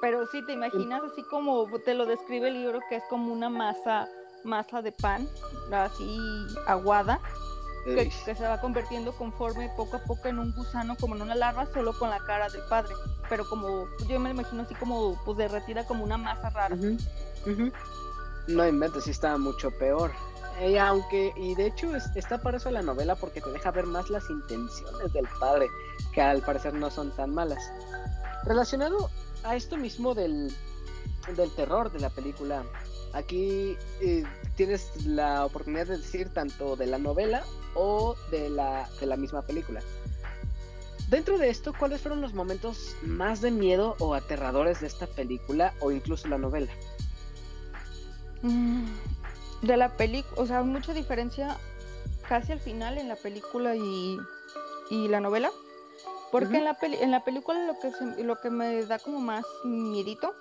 [0.00, 3.48] Pero sí, te imaginas así como te lo describe el libro, que es como una
[3.48, 4.08] masa,
[4.44, 5.28] masa de pan,
[5.72, 6.18] así
[6.66, 7.20] aguada,
[7.84, 11.66] que, se va convirtiendo conforme poco a poco en un gusano, como en una larva,
[11.72, 12.94] solo con la cara del padre.
[13.28, 16.74] pero como, yo me lo imagino así como, pues derretida como una masa rara.
[16.76, 17.72] Ujú.
[18.48, 20.12] No inventes, sí está mucho peor.
[20.62, 23.86] Y aunque, y de hecho es- está para eso la novela porque te deja ver
[23.86, 25.68] más las intenciones del padre,
[26.12, 27.58] que al parecer no son tan malas.
[28.44, 29.10] Relacionado
[29.42, 30.54] a esto mismo del,
[31.34, 32.62] del terror de la película,
[33.14, 34.24] aquí eh,
[34.56, 37.44] tienes la oportunidad de decir tanto de la novela
[37.74, 39.80] o de la, de la misma película.
[41.08, 45.72] Dentro de esto, ¿cuáles fueron los momentos más de miedo o aterradores de esta película
[45.80, 46.72] o incluso la novela?
[48.42, 48.84] Mm,
[49.62, 51.56] De la película, o sea, mucha diferencia
[52.28, 54.18] casi al final en la película y,
[54.90, 55.50] y la novela.
[56.32, 59.20] Porque en, la peli- en la película lo que, se- lo que me da como
[59.20, 60.32] más miedito,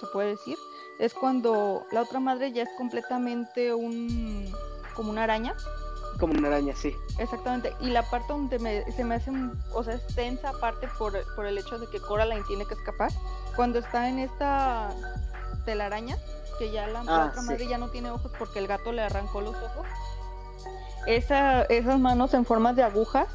[0.00, 0.56] se puede decir,
[0.98, 4.52] es cuando la otra madre ya es completamente un
[4.94, 5.54] como una araña.
[6.20, 6.94] Como una araña, sí.
[7.18, 7.74] Exactamente.
[7.80, 11.12] Y la parte donde me- se me hace, un- o sea, es tensa aparte por,
[11.34, 13.10] por el hecho de que Coraline tiene que escapar.
[13.56, 14.90] Cuando está en esta
[15.64, 16.16] telaraña,
[16.60, 17.48] que ya la, la Ah, otra sí.
[17.48, 19.86] madre ya no tiene ojos porque el gato le arrancó los ojos.
[21.06, 23.26] Esa, esas manos en forma de agujas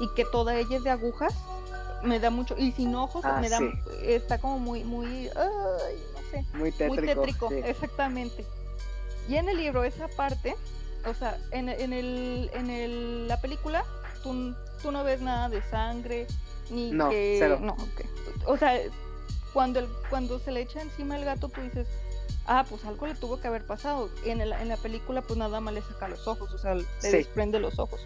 [0.00, 1.32] y que toda ella es de agujas,
[2.02, 2.56] me da mucho.
[2.58, 3.70] Y sin ojos, Ah, me da, sí.
[4.02, 6.04] está como muy, muy, ay,
[6.54, 6.94] Muy tétrico.
[6.94, 7.60] muy tétrico, sí.
[7.64, 8.44] exactamente.
[9.28, 10.54] Y en el libro esa parte,
[11.06, 13.84] o sea, en, en el, en el, la película,
[14.22, 16.26] tú, tú no ves nada de sangre,
[16.70, 17.36] ni No, que...
[17.38, 17.58] cero.
[17.60, 17.76] No.
[18.46, 18.78] O sea,
[19.52, 21.86] cuando, el, cuando se le echa encima el gato, tú dices,
[22.46, 24.10] ah, pues algo le tuvo que haber pasado.
[24.24, 26.84] En, el- en la película, pues nada más le saca los ojos, o sea, le
[26.98, 27.10] Sí.
[27.10, 28.00] desprende los ojos.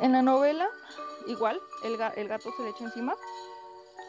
[0.00, 0.68] En la novela,
[1.26, 3.14] igual, el, el gato se le echa encima.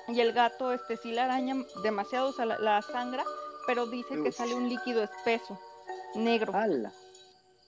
[0.07, 3.23] Y el gato, este, sí la araña demasiado, o sea, la, la sangra,
[3.65, 5.59] pero dice que sale un líquido espeso,
[6.15, 6.53] negro.
[6.55, 6.93] ¡Hala!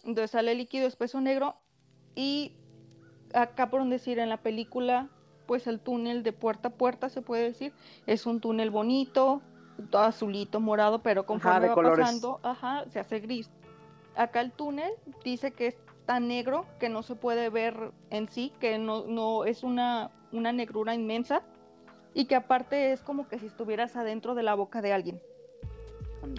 [0.03, 1.55] Entonces sale líquido espeso negro.
[2.15, 2.53] Y
[3.33, 5.09] acá, por decir, en la película,
[5.45, 7.73] pues el túnel de puerta a puerta, se puede decir,
[8.07, 9.41] es un túnel bonito,
[9.89, 11.99] todo azulito, morado, pero conforme de va colores.
[11.99, 13.49] pasando, ajá, se hace gris.
[14.15, 14.91] Acá el túnel
[15.23, 19.45] dice que es tan negro que no se puede ver en sí, que no, no
[19.45, 21.43] es una, una negrura inmensa
[22.13, 25.21] y que aparte es como que si estuvieras adentro de la boca de alguien.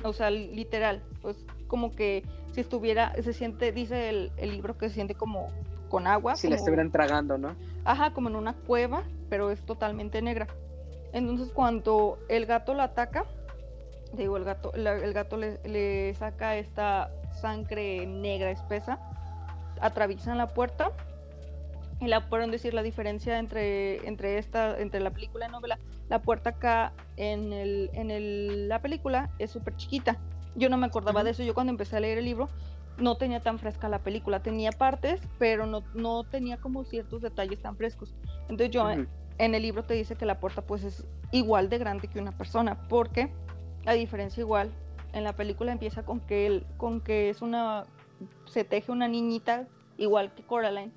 [0.04, 4.88] O sea, literal, pues como que si estuviera, se siente, dice el, el libro que
[4.88, 5.48] se siente como
[5.88, 6.36] con agua.
[6.36, 7.56] Si la como- estuvieran tragando, ¿no?
[7.84, 10.48] Ajá, como en una cueva, pero es totalmente negra.
[11.12, 13.24] Entonces cuando el gato la ataca,
[14.12, 17.10] digo, el gato, la- el gato le, le saca esta
[17.40, 18.98] sangre negra espesa,
[19.80, 20.92] atraviesan la puerta
[22.08, 25.78] la pueden decir la diferencia entre, entre esta, entre la película y novela.
[26.08, 30.18] La puerta acá en, el, en el- la película es súper chiquita.
[30.54, 31.24] Yo no me acordaba Ujú.
[31.26, 31.42] de eso.
[31.42, 32.48] Yo cuando empecé a leer el libro
[32.96, 34.40] no tenía tan fresca la película.
[34.40, 38.14] Tenía partes, pero no, no tenía como ciertos detalles tan frescos.
[38.48, 39.06] Entonces yo Ujú.
[39.38, 42.32] en el libro te dice que la puerta pues es igual de grande que una
[42.32, 43.32] persona, porque
[43.86, 44.70] a diferencia igual,
[45.12, 47.84] en la película empieza con que él, con que es una,
[48.46, 50.92] se teje una niñita igual que Coraline,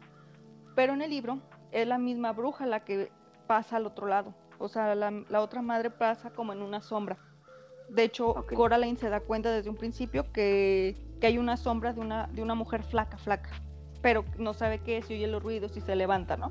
[0.75, 1.39] pero en el libro
[1.71, 3.11] es la misma bruja la que
[3.47, 7.17] pasa al otro lado, o sea, la, la otra madre pasa como en una sombra.
[7.89, 8.53] De hecho, Ok.
[8.53, 12.41] Coraline se da cuenta desde un principio que, que hay una sombra de una, de
[12.41, 13.49] una mujer flaca, flaca,
[14.01, 16.49] pero no sabe qué es, y oye los ruidos y se levanta, ¿no?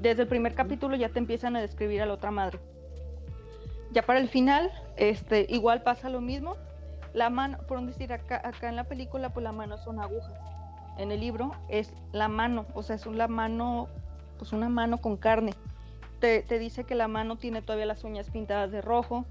[0.00, 2.58] Desde el primer capítulo ya te empiezan a describir a la otra madre.
[3.92, 6.56] Ya para el final, este, igual pasa lo mismo.
[7.12, 10.34] La mano, por decir, acá, acá en la película, pues la mano son agujas.
[10.98, 13.88] En el libro es la mano, o sea, es una mano,
[14.38, 15.54] pues una mano con carne.
[16.20, 19.24] Te, te dice que la mano tiene todavía las uñas pintadas de rojo,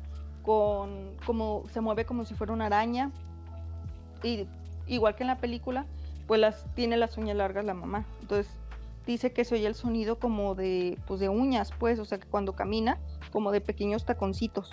[0.43, 3.11] con, como, se mueve como si fuera una araña.
[4.21, 4.47] Y
[4.87, 5.85] igual que en la película,
[6.27, 8.05] pues las, tiene las uñas largas la mamá.
[8.21, 8.53] Entonces,
[9.05, 12.27] dice que se oye el sonido como de, pues de uñas, pues, o sea, que
[12.27, 12.99] cuando camina,
[13.31, 14.71] como de pequeños taconcitos.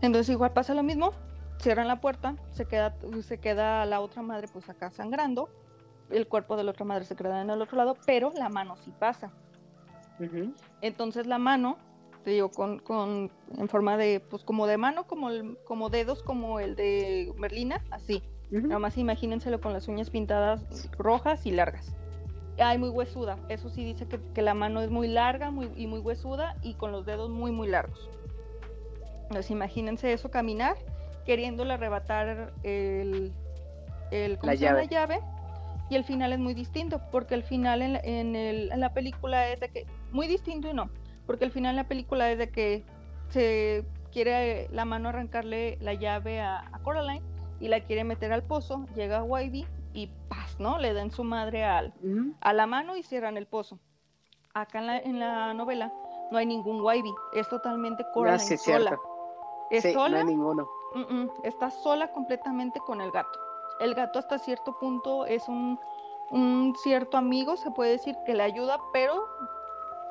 [0.00, 1.12] Entonces igual pasa lo mismo,
[1.60, 5.48] cierran la puerta, se queda, se queda la otra madre pues acá sangrando,
[6.10, 8.76] el cuerpo de la otra madre se queda en el otro lado, pero la mano
[8.76, 9.30] sí pasa.
[10.80, 11.76] Entonces la mano,
[12.22, 16.22] te digo, con, con, en forma de, pues como de mano, como, el- como dedos,
[16.22, 18.22] como el de Merlina, así.
[18.50, 18.68] Ujú.
[18.68, 21.94] Nada más imagínenselo con las uñas pintadas rojas y largas.
[22.58, 23.38] Ay, muy huesuda.
[23.48, 26.74] Eso sí dice que, que la mano es muy larga muy, y muy huesuda y
[26.74, 28.08] con los dedos muy, muy largos.
[29.24, 30.76] Entonces imagínense eso caminar,
[31.24, 33.32] queriéndole arrebatar el,
[34.10, 34.82] el, ¿cómo La se llama?
[34.84, 34.86] llave.
[34.86, 35.20] la llave.
[35.90, 38.94] Y el final es muy distinto, porque el final en, la- en el- en la
[38.94, 40.88] película es de que, muy distinto y no,
[41.26, 42.84] porque el final en la película es de que
[43.28, 47.22] se quiere la mano arrancarle la llave a, a Coraline
[47.60, 50.78] y la quiere meter al pozo, llega Wybie y paz, ¿no?
[50.78, 52.34] Le dan su madre al, Ujú.
[52.40, 53.78] a la mano y cierran el pozo.
[54.54, 55.92] Acá en la, en la novela,
[56.30, 58.78] no hay ningún Wybie, es totalmente Coraline sí, es sola.
[58.90, 59.02] cierto.
[59.70, 60.68] Es Sí, no sola, hay ninguno.
[60.94, 63.38] Mm, mm, está sola completamente con el gato.
[63.80, 65.78] El gato hasta cierto punto es un,
[66.30, 69.26] un cierto amigo, se puede decir, que le ayuda, pero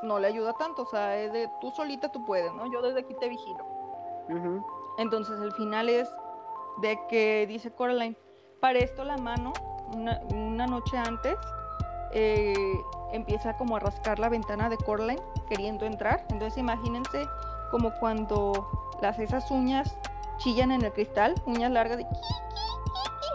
[0.03, 2.71] no le ayuda tanto, o sea, es de tú solita tú puedes, ¿no?
[2.71, 3.65] Yo desde aquí te vigilo.
[4.97, 6.09] Entonces el final es
[6.77, 8.15] de que dice Coraline,
[8.59, 9.53] para esto la mano,
[9.93, 11.37] una, una noche antes,
[12.11, 12.53] eh,
[13.11, 16.25] empieza como a rascar la ventana de Coraline queriendo entrar.
[16.29, 17.27] Entonces imagínense
[17.71, 18.67] como cuando
[19.01, 19.97] las esas uñas
[20.37, 22.05] chillan en el cristal, uñas largas de...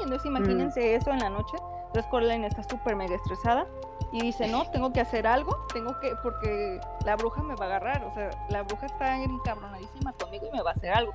[0.02, 1.56] Entonces imagínense eso en la noche.
[1.86, 3.66] Entonces Coraline está súper mega estresada
[4.12, 7.68] y dice, no, tengo que hacer algo, tengo que, porque la bruja me va a
[7.68, 11.12] agarrar, o sea, la bruja está encabronadísima conmigo y me va a hacer algo.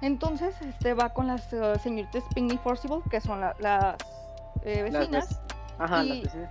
[0.00, 3.96] Entonces, este va con las eh, señoritas Pinkney Forcible, que son la- las
[4.62, 5.40] eh, Las vecinas,
[5.78, 6.50] Ajá, y- las vecinas.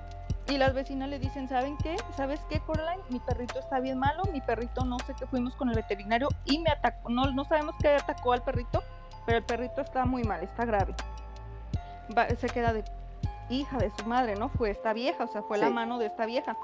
[0.49, 1.95] Y las vecinas le dicen, ¿saben qué?
[2.15, 3.03] ¿Sabes qué, Coraline?
[3.09, 6.59] Mi perrito está bien malo, mi perrito no sé qué fuimos con el veterinario y
[6.59, 8.81] me atacó, no, no sabemos qué atacó al perrito,
[9.25, 10.95] pero el perrito está muy mal, está grave.
[12.17, 12.83] Va- se queda de
[13.49, 14.49] hija de su madre, ¿no?
[14.49, 16.55] Fue esta vieja, o sea, fue la mano de esta vieja.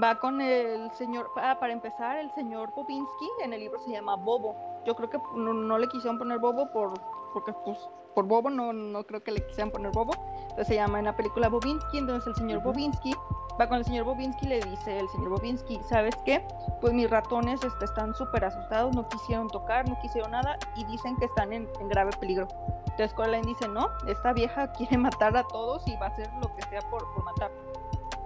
[0.00, 4.14] Va con el señor, ah, para empezar, el señor Bobinski, en el libro se llama
[4.14, 4.54] Bobo.
[4.86, 6.94] Yo creo que no, no le quisieron poner Bobo por,
[7.32, 7.78] porque pues,
[8.14, 10.12] por Bobo no, no creo que le quisieran poner Bobo.
[10.42, 12.68] Entonces se llama en la película Bobinski, entonces el señor Ujú.
[12.68, 13.14] Bobinski
[13.60, 16.46] va con el señor Bobinski y le dice el señor Bobinski, ¿sabes qué?
[16.80, 21.16] Pues mis ratones este, están súper asustados, no quisieron tocar, no quisieron nada y dicen
[21.16, 22.48] que están en, en grave peligro.
[22.90, 26.54] Entonces Coraline dice, no, esta vieja quiere matar a todos y va a hacer lo
[26.56, 27.50] que sea por, por matar.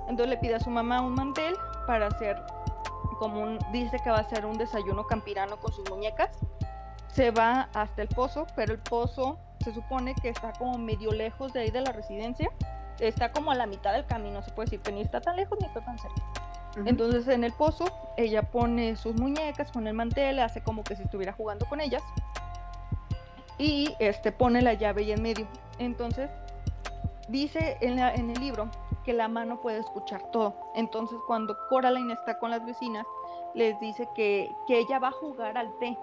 [0.09, 1.55] Entonces le pide a su mamá un mantel
[1.87, 2.43] para hacer
[3.19, 6.39] como un, dice que va a hacer un desayuno campirano con sus muñecas.
[7.15, 11.53] Se va hasta el pozo, pero el pozo se supone que está como medio lejos
[11.53, 12.51] de ahí de la residencia.
[12.99, 15.59] Está como a la mitad del camino, se puede decir que ni está tan lejos
[15.61, 16.23] ni está tan cerca.
[16.87, 17.85] Entonces en el pozo
[18.17, 22.03] ella pone sus muñecas, pone el mantel, hace como que si estuviera jugando con ellas
[23.59, 25.47] y este pone la llave ahí en medio.
[25.79, 26.31] Entonces
[27.29, 28.69] dice en, la- en el libro
[29.05, 30.55] que la mano puede escuchar todo.
[30.75, 33.07] Entonces cuando Coraline está con las vecinas
[33.55, 35.97] les dice que, que ella va a jugar al té.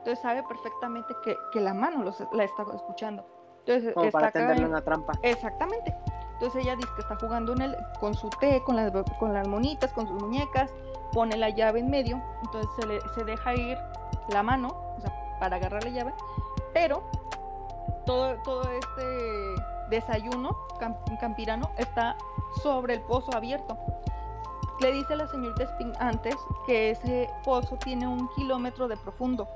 [0.00, 3.24] Entonces sabe perfectamente que, que la mano los- la está escuchando.
[3.60, 5.12] Entonces Como para está acá tenderle en- una trampa.
[5.22, 5.94] Exactamente.
[6.34, 9.46] Entonces ella dice que está jugando en el, con su té, con las, con las
[9.46, 10.72] monitas, con sus muñecas,
[11.12, 13.76] pone la llave en medio, entonces se, le, se deja ir
[14.28, 16.14] la mano, o sea, para agarrar la llave,
[16.72, 17.02] pero
[18.06, 19.54] todo, todo este
[19.90, 22.16] desayuno cam- campirano está
[22.62, 23.76] sobre el pozo abierto.
[24.80, 26.34] Le dice la señorita Spin antes
[26.64, 29.46] que ese pozo tiene un kilómetro de profundo.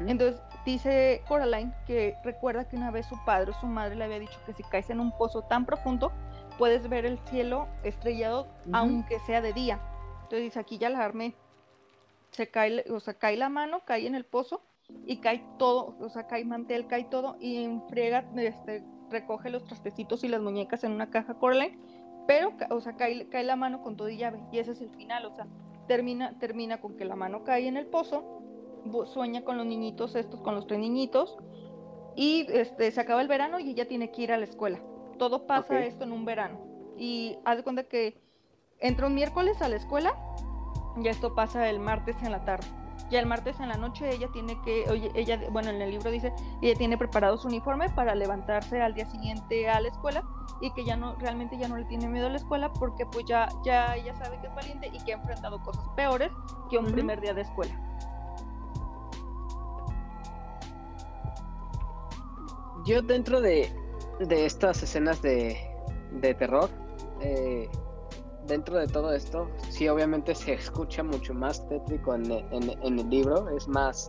[0.00, 4.18] Entonces dice Coraline que recuerda que una vez su padre o su madre le había
[4.18, 6.12] dicho que si caes en un pozo tan profundo
[6.58, 9.80] puedes ver el cielo estrellado aunque sea de día.
[10.24, 11.34] Entonces dice aquí ya la armé.
[12.30, 14.60] Se cae, o sea, cae la mano, cae en el pozo
[15.06, 19.64] y cae todo, o sea, cae mantel, cae todo y en friega, este, recoge los
[19.64, 21.78] trastecitos y las muñecas en una caja Coraline,
[22.26, 24.90] pero, o sea, cae, cae la mano con todo y llave y ese es el
[24.90, 25.46] final, o sea,
[25.86, 28.42] termina, termina con que la mano cae en el pozo
[29.06, 31.36] sueña con los niñitos estos, con los tres niñitos,
[32.16, 34.80] y este, se acaba el verano y ella tiene que ir a la escuela.
[35.18, 36.58] Todo pasa esto en un verano.
[36.96, 38.20] Y haz de cuenta que
[38.80, 40.16] entra un miércoles a la escuela
[41.00, 42.66] y esto pasa el martes en la tarde.
[43.10, 46.10] Ya el martes en la noche ella tiene que, oye, ella, bueno, en el libro
[46.10, 50.24] dice, ella tiene preparado su uniforme para levantarse al día siguiente a la escuela
[50.60, 53.24] y que ya no, realmente ya no le tiene miedo a la escuela porque pues
[53.26, 56.32] ya, ya ella sabe que es valiente y que ha enfrentado cosas peores
[56.68, 57.87] que un primer día de escuela.
[62.88, 63.70] Yo dentro de,
[64.18, 65.58] de estas escenas de,
[66.22, 66.70] de terror,
[67.20, 67.68] eh,
[68.46, 73.10] dentro de todo esto, sí obviamente se escucha mucho más tétrico en, en- en el
[73.10, 74.08] libro, es más...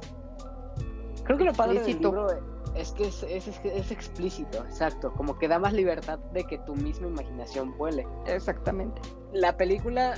[1.25, 2.27] Creo que lo padre del libro
[2.75, 6.57] es que es, es- es- es explícito, exacto, como que da más libertad de que
[6.59, 8.07] tu misma imaginación vuele.
[8.27, 9.01] Exactamente.
[9.33, 10.15] La película,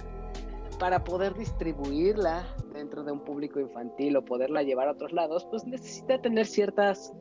[0.78, 2.46] para poder distribuirla
[2.76, 7.12] dentro de un público infantil o poderla llevar a otros lados, pues necesita tener ciertas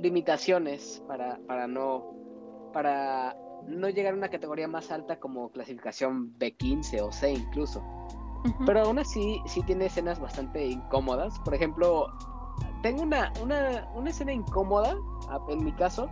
[0.00, 2.14] limitaciones para, para no
[2.72, 3.36] para
[3.66, 7.82] no llegar a una categoría más alta como clasificación B15 o C incluso.
[8.64, 11.38] Pero aún así sí tiene escenas bastante incómodas.
[11.40, 12.06] Por ejemplo,
[12.82, 14.96] tengo una, una, una escena incómoda,
[15.48, 16.08] en mi caso,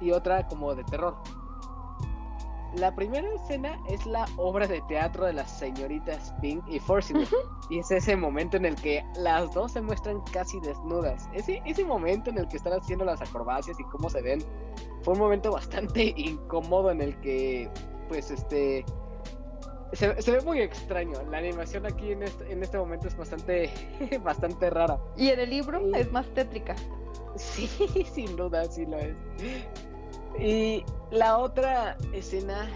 [0.00, 1.16] y otra como de terror.
[2.76, 7.28] La primera escena es la obra de teatro de las señoritas Pink y Forsyth.
[7.68, 11.28] Y es ese momento en el que las dos se muestran casi desnudas.
[11.34, 14.42] Ese, ese momento en el que están haciendo las acrobacias y cómo se ven,
[15.02, 17.68] fue un momento bastante incómodo en el que,
[18.08, 18.84] pues, este,
[19.92, 21.20] se, se ve muy extraño.
[21.30, 23.70] La animación aquí en este, en este momento es bastante,
[24.24, 24.98] bastante rara.
[25.16, 26.74] Y en el libro Y- es más tétrica.
[27.36, 27.66] Sí,
[28.12, 29.16] sin duda, sí lo es.
[30.38, 32.68] Y la otra escena,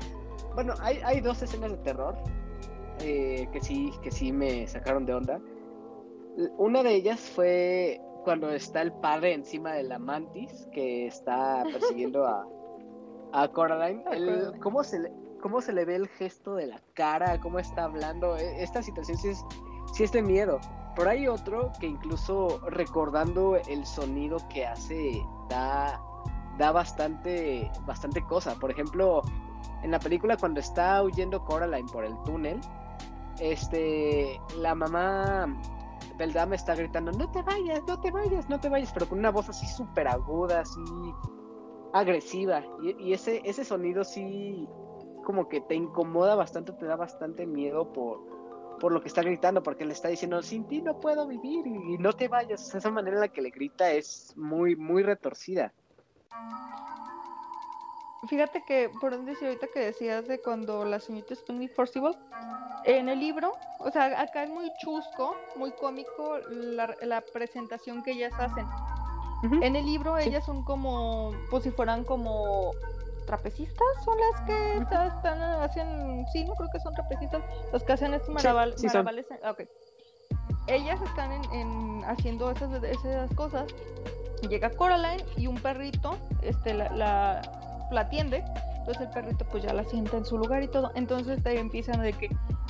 [0.55, 2.15] bueno, hay, hay dos escenas de terror
[3.01, 5.41] eh, que sí, que sí me sacaron de onda.
[6.59, 12.27] Una de ellas fue cuando está el padre encima de la mantis que está persiguiendo
[12.27, 12.47] a,
[13.33, 14.03] a Coraline.
[14.11, 14.59] El-.
[14.61, 17.41] ¿cómo, se le, ¿Cómo se le ve el gesto de la cara?
[17.41, 18.37] ¿Cómo está hablando?
[18.37, 19.45] E- Esta situación sí es,
[19.95, 20.59] sí es de miedo.
[20.95, 26.01] Por ahí otro que incluso recordando el sonido que hace da,
[26.59, 28.55] da bastante, bastante cosa.
[28.55, 29.23] Por ejemplo,
[29.83, 32.61] en la película cuando está huyendo Coraline por el túnel,
[33.41, 35.47] este, la mamá
[36.17, 39.31] Beldame está gritando, no te vayas, no te vayas, no te vayas, pero con una
[39.31, 40.81] voz así súper aguda, así
[41.93, 42.63] agresiva.
[42.83, 44.69] Y, ese, ese sonido sí
[45.25, 48.21] como que te incomoda bastante, te da bastante miedo por,
[48.79, 51.99] por lo que está gritando, porque le está diciendo, sin ti no puedo vivir y,
[51.99, 52.75] no te vayas.
[52.75, 55.73] Esa manera en la que le grita es muy, muy retorcida.
[58.29, 62.17] Fíjate que, por donde decía ahorita que decías de cuando la señorita Spinley Forcible,
[62.85, 68.13] en el libro, o sea, acá es muy chusco, muy cómico la, la presentación que
[68.13, 68.67] ellas hacen.
[69.63, 70.29] En el libro Sí.
[70.31, 72.73] ellas son como, pues si fueran como
[73.27, 77.93] trapecistas, son las que está- están, hacen, sí, no creo que son trapecistas, los que
[77.93, 79.05] hacen estos Sí, marabal- sí son.
[79.05, 79.27] maravales.
[79.45, 79.63] ah, ok.
[80.69, 83.67] Ellas están en, en- haciendo esas, esas cosas.
[84.49, 87.43] Llega Coraline y un perrito, este, la, la,
[87.91, 88.45] la atiende.
[88.79, 90.93] Entonces el perrito pues ya la sienta en su lugar y todo.
[90.95, 92.29] Entonces te empiezan de que,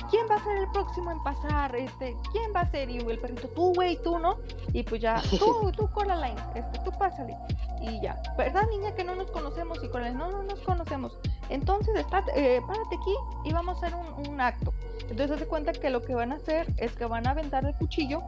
[0.09, 1.75] ¿quién va a ser el próximo en pasar?
[1.75, 2.89] Este, ¿quién va a ser?
[2.89, 4.37] Y el perrito, tú, güey, tú, ¿no?
[4.73, 7.37] Y pues ya, tú, tú, Coraline, este, tú pásale.
[7.81, 9.77] Y ya, ¿verdad, niña, que no nos conocemos?
[9.83, 11.19] Y Coraline, no, no nos conocemos.
[11.49, 13.13] Entonces, está, eh, párate aquí
[13.45, 14.73] y vamos a hacer un, un acto.
[15.09, 17.75] Entonces, de cuenta que lo que van a hacer es que van a aventar el
[17.75, 18.23] cuchillo,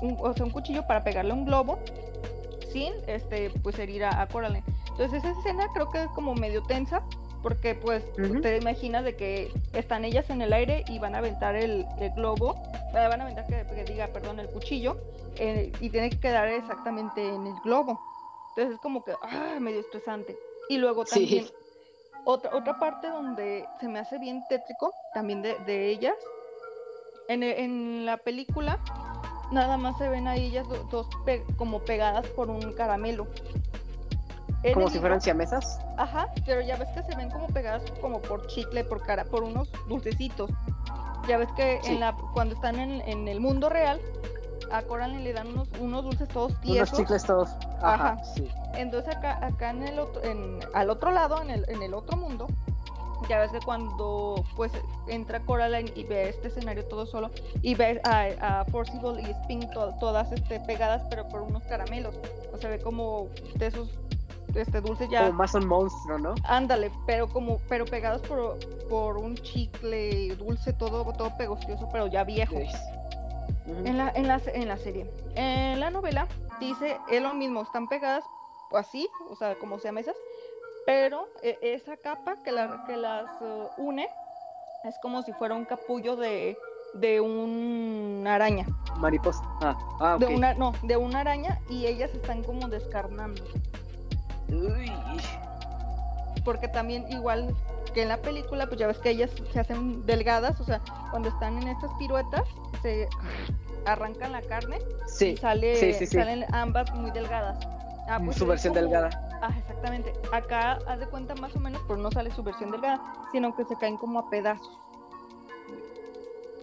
[0.00, 1.78] un- o sea, un cuchillo para pegarle un globo,
[2.74, 4.64] sin, este, pues herir a, a Coraline.
[4.88, 7.00] Entonces, esa escena creo que es como medio tensa,
[7.40, 8.40] porque pues Ujú.
[8.42, 12.10] te imaginas de que están ellas en el aire y van a aventar el, el
[12.10, 14.96] globo, eh, van a aventar que, que diga, perdón, el cuchillo,
[15.36, 18.00] eh, y tiene que quedar exactamente en el globo.
[18.48, 20.36] Entonces es como que, ah, medio estresante.
[20.68, 21.10] Y luego Sí.
[21.10, 21.46] también,
[22.24, 26.16] otra, otra parte donde se me hace bien tétrico, también de, de ellas,
[27.28, 28.78] en, en la película,
[29.54, 33.26] nada más se ven a ellas do- dos pe- como pegadas por un caramelo.
[34.62, 35.78] En Como si fueran siamesas.
[35.98, 39.42] Ajá, pero ya ves que se ven como pegadas como por chicle, por cara, por
[39.42, 40.50] unos dulcecitos.
[41.28, 41.92] Ya ves que Sí.
[41.92, 44.00] en la cuando están en, en el mundo real,
[44.72, 46.98] a Coraline le dan unos, unos dulces todos Unos tiesos.
[46.98, 47.50] chicles todos.
[47.82, 48.24] Ajá, Ajá.
[48.24, 48.48] sí.
[48.74, 52.16] Entonces acá, acá en el otro, en, al otro lado, en el, en el otro
[52.16, 52.46] mundo,
[53.28, 54.72] ya ves que cuando pues
[55.08, 57.30] entra Coraline y ve este escenario todo solo
[57.62, 62.14] y ve a, a Forcible y Spin to- todas este, pegadas pero por unos caramelos.
[62.52, 63.88] O sea, ve como de esos
[64.54, 65.26] este dulces ya.
[65.26, 66.34] Como más un monstruo, ¿no?
[66.44, 68.56] Ándale, pero como, pero pegados por,
[68.88, 72.56] por un chicle dulce, todo, todo pegostioso, pero ya viejo.
[73.84, 75.10] En la, en la, en la serie.
[75.34, 76.26] En la novela
[76.60, 78.24] dice, es lo mismo, están pegadas
[78.72, 80.16] así, o sea, como sea mesas,
[80.86, 84.08] pero eh, esa capa que, la- que las eh, une
[84.84, 86.56] es como si fuera un capullo de,
[86.94, 88.66] de una araña.
[88.98, 89.42] Mariposa.
[89.62, 90.16] Ah, ah.
[90.18, 93.42] De una, no, de una araña y ellas están como descarnando.
[94.48, 94.92] Uy.
[96.44, 97.54] porque también igual
[97.94, 100.80] que en la película, pues ya ves que ellas se hacen delgadas, o sea,
[101.10, 102.42] cuando están en estas piruetas,
[102.82, 103.08] se
[103.86, 104.78] arrancan la carne
[105.20, 106.16] y sale, sí, sí, sí.
[106.18, 107.56] salen ambas muy delgadas.
[108.08, 109.33] Ah, pues su versión como- delgada.
[109.46, 110.10] Ah, exactamente.
[110.32, 113.64] Acá haz de cuenta más o menos, pero no sale su versión delgada, sino que
[113.66, 114.80] se caen como a pedazos.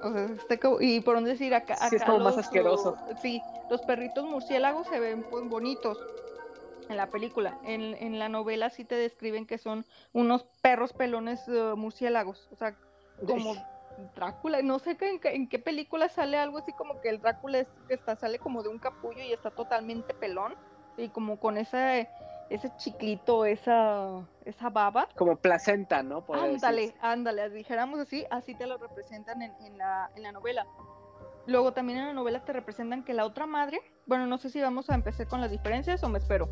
[0.04, 2.98] O sea, y por dónde decir acá, Sí, es acá como más los, asqueroso.
[3.12, 6.00] uh, sí, los perritos murciélagos se ven pues bonitos
[6.90, 7.60] en la película.
[7.66, 12.48] En, en la novela sí te describen que son unos perros pelones uh, murciélagos.
[12.52, 12.76] O sea,
[13.28, 13.54] como
[14.16, 14.64] Drácula.
[14.64, 17.60] No sé que en, qué- en qué película sale algo así como que el Drácula
[17.60, 20.56] es, que está, sale como de un capullo y está totalmente pelón.
[20.98, 22.10] Y como con ese,
[22.54, 25.08] ese chiclito, esa, esa baba.
[25.16, 26.26] Como placenta, ¿no?
[26.26, 27.00] Podría Ándale, decirse.
[27.02, 30.68] ándale, dijéramos así, así te lo representan en, en la, en la novela.
[31.48, 34.62] Luego también en la novela te representan que la otra madre, bueno, no sé si
[34.62, 36.50] vamos a empezar con las diferencias o me espero.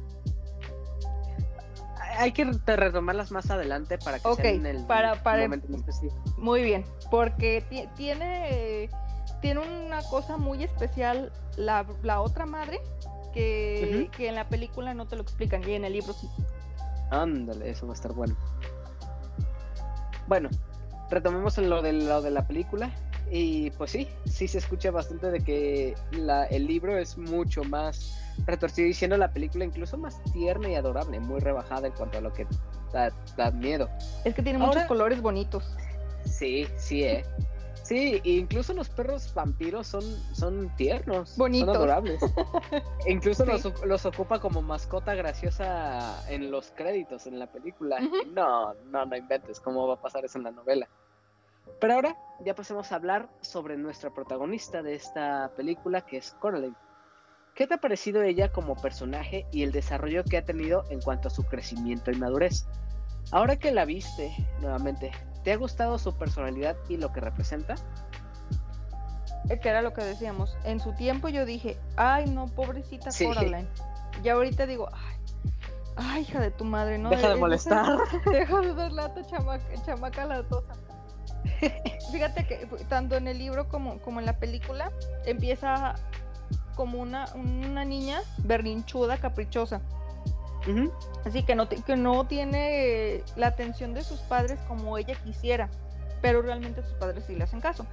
[2.18, 5.76] Hay que retomarlas más adelante para que Ok, sean en el para- para- momento en
[5.76, 6.16] específico.
[6.38, 8.90] Muy bien, porque ti- tiene,
[9.42, 12.80] tiene una cosa muy especial la, la otra madre
[13.40, 16.28] que, en la película no te lo explican y en el libro sí.
[17.12, 18.36] Ándale, eso va a estar bueno.
[20.28, 20.50] Bueno,
[21.10, 22.92] retomemos lo de, lo de la película.
[23.32, 28.20] Y pues sí, sí se escucha bastante de que la, el libro es mucho más
[28.48, 32.22] retorcido y siendo la película incluso más tierna y adorable, muy rebajada en cuanto a
[32.22, 32.48] lo que
[32.92, 33.88] da, da miedo.
[34.26, 35.76] Es que tiene muchos colores bonitos.
[36.26, 37.24] Sí, sí, eh.
[37.90, 40.04] Sí, incluso los perros vampiros son,
[40.36, 41.70] son tiernos, Bonitos.
[41.70, 42.22] son adorables.
[43.08, 43.52] Incluso Sí.
[43.52, 47.98] los, los ocupa como mascota graciosa en los créditos en la película.
[48.00, 48.32] Ujú.
[48.32, 50.88] No, no, no inventes cómo va a pasar eso en la novela.
[51.82, 52.16] Pero ahora
[52.46, 56.76] ya pasemos a hablar sobre nuestra protagonista de esta película, que es Coraline.
[57.56, 61.28] ¿Qué te ha parecido ella como personaje y el desarrollo que ha tenido en cuanto
[61.28, 62.68] a su crecimiento y madurez?
[63.32, 64.32] Ahora que la viste
[64.62, 65.12] nuevamente,
[65.50, 67.74] ¿te ha gustado su personalidad y lo que representa?
[69.50, 70.56] Eh, Que era lo que decíamos.
[70.64, 73.26] En su tiempo yo dije, ay no, pobrecita Sí.
[73.26, 73.68] Coraline.
[74.24, 75.16] Y ahorita digo, ay,
[75.96, 77.10] ay, hija de tu madre, ¿no?
[77.10, 77.98] Deja de Eh, molestar.
[78.32, 80.74] Deja de dar lata, chamaca, chamaca latosa.
[82.12, 84.92] Fíjate que tanto en el libro como, como en la película
[85.26, 85.96] empieza
[86.76, 89.82] como una, una niña berrinchuda, caprichosa.
[91.26, 95.70] Así que no, ti- que no tiene la atención de sus padres como ella quisiera,
[96.22, 97.86] pero realmente sus padres sí le hacen caso.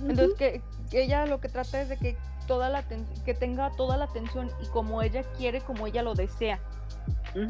[0.00, 2.16] Entonces que, que ella lo que trata es de que
[2.46, 2.82] toda la
[3.24, 6.58] que tenga toda la atención y como ella quiere, como ella lo desea.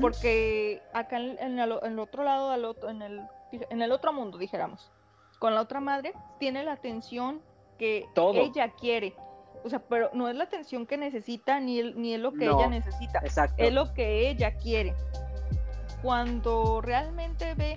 [0.01, 3.21] Porque acá en, en el, en el otro lado, al otro- en, el,
[3.53, 4.91] en el otro mundo, dijéramos,
[5.39, 7.41] con la otra madre, tiene la atención
[7.79, 8.35] que Todo.
[8.35, 9.15] ella quiere.
[9.65, 12.47] O sea, pero no es la atención que necesita ni, el- ni es lo que
[12.47, 12.59] No.
[12.59, 13.63] ella necesita Exacto.
[13.63, 14.95] es lo que ella quiere.
[16.03, 17.75] Cuando realmente ve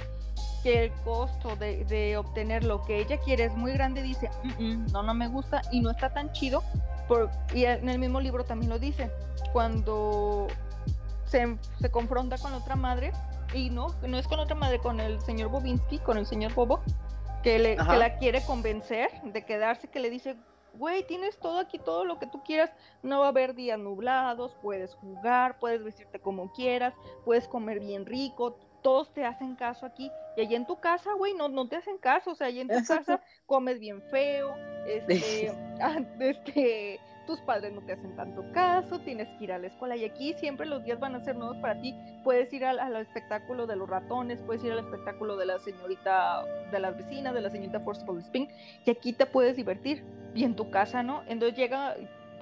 [0.63, 4.63] que el costo de, de obtener lo que ella quiere es muy grande, dice, "Mm,
[4.63, 6.63] mm, no, no me gusta y no está tan chido.
[7.07, 9.11] Por, y en el mismo libro también lo dice,
[9.53, 10.47] cuando
[11.25, 13.11] se, se confronta con otra madre,
[13.53, 16.81] y no, no es con otra madre, con el señor Bobinsky, con el señor Bobo,
[17.43, 20.35] que, le, que la quiere convencer de quedarse, que le dice,
[20.77, 22.71] güey, tienes todo aquí, todo lo que tú quieras,
[23.03, 28.05] no va a haber días nublados, puedes jugar, puedes vestirte como quieras, puedes comer bien
[28.05, 30.11] rico, todos te hacen caso aquí.
[30.37, 32.67] Y allí en tu casa, güey, no, no te hacen caso, o sea, allí en
[32.67, 33.13] tu Exacto.
[33.13, 34.53] casa comes bien feo,
[34.87, 35.51] este,
[35.81, 39.95] ah, este, tus padres no te hacen tanto caso, tienes que ir a la escuela
[39.95, 41.95] y aquí siempre los días van a ser nuevos para ti.
[42.23, 46.43] Puedes ir al, al espectáculo de los ratones, puedes ir al espectáculo de la señorita,
[46.71, 48.47] de las vecinas, de la señorita Forcible Spin,
[48.85, 50.03] y aquí te puedes divertir.
[50.33, 51.23] Y en tu casa, ¿no?
[51.27, 51.95] Entonces llega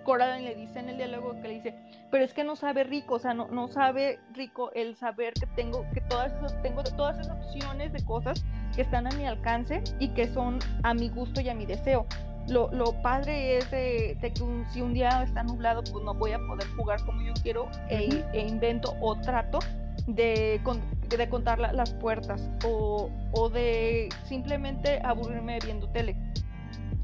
[0.04, 1.74] Coraline le dice en el diálogo que le dice,
[2.12, 5.48] pero es que no sabe rico, o sea, no, no sabe rico el saber que
[5.56, 8.44] tengo, que todas esas, tengo todas esas opciones de cosas
[8.76, 12.06] que están a mi alcance y que son a mi gusto y a mi deseo.
[12.48, 16.14] Lo, lo padre es de, de que un- si un día está nublado, pues no
[16.14, 19.60] voy a poder jugar como yo quiero e, e invento o trato
[20.08, 26.16] de, con- de contar la- las puertas o, o de simplemente aburrirme viendo tele.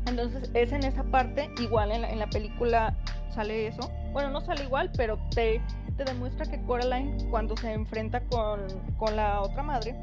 [0.08, 2.96] Entonces es en esa parte, igual en la, en la película
[3.34, 3.90] sale eso.
[4.12, 5.62] Bueno, no sale igual, pero te,
[5.98, 8.62] te demuestra que Coraline cuando se enfrenta con,
[8.98, 9.94] con la otra madre,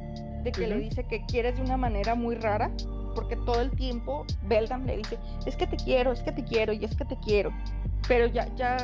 [0.45, 2.71] de que le dice que quieres de una manera muy rara,
[3.17, 6.73] porque todo el tiempo Beldam le dice, es que te quiero, es que te quiero
[6.73, 7.51] y es que te quiero.
[8.07, 8.77] Pero ya, ya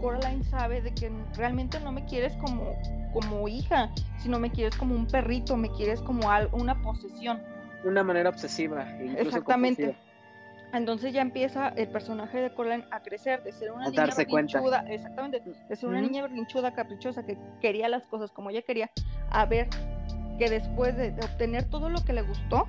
[0.00, 2.72] Coraline sabe de que realmente no me quieres como,
[3.12, 7.40] como hija, sino me quieres como un perrito, me quieres como al- una posesión.
[7.84, 8.82] Una manera obsesiva.
[8.98, 9.82] Exactamente.
[9.84, 9.94] compulsiva.
[10.72, 14.58] Entonces ya empieza el personaje de Coraline a crecer, de ser una A niña cuenta.
[14.58, 18.90] berrinchuda, exactamente, de ser una niña berrinchuda, caprichosa, que quería las cosas como ella quería,
[19.30, 19.68] a ver
[20.36, 22.66] que después de, de obtener todo lo que le gustó,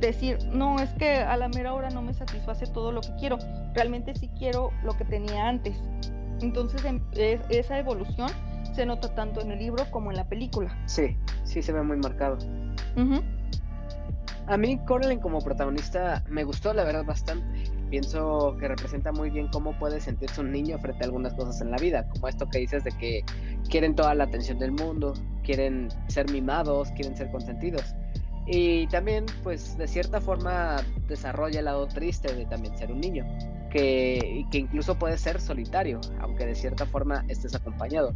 [0.00, 3.38] decir, no, es que a la mera hora no me satisface todo lo que quiero,
[3.74, 5.76] realmente sí quiero lo que tenía antes.
[6.40, 8.28] Entonces em- es- esa evolución
[8.74, 10.76] se nota tanto en el libro como en la película.
[10.86, 12.38] Sí, sí se ve muy marcado.
[14.46, 17.70] A mí Coraline como protagonista me gustó la verdad bastante.
[17.88, 21.70] Pienso que representa muy bien cómo puede sentirse un niño frente a algunas cosas en
[21.70, 23.24] la vida, como esto que dices de que
[23.68, 27.94] quieren toda la atención del mundo, quieren ser mimados, quieren ser consentidos.
[28.46, 30.76] Y también, pues, de cierta forma
[31.06, 33.24] desarrolla el lado triste de también ser un niño,
[33.70, 38.14] que, que incluso puede ser solitario, aunque de cierta forma estés acompañado.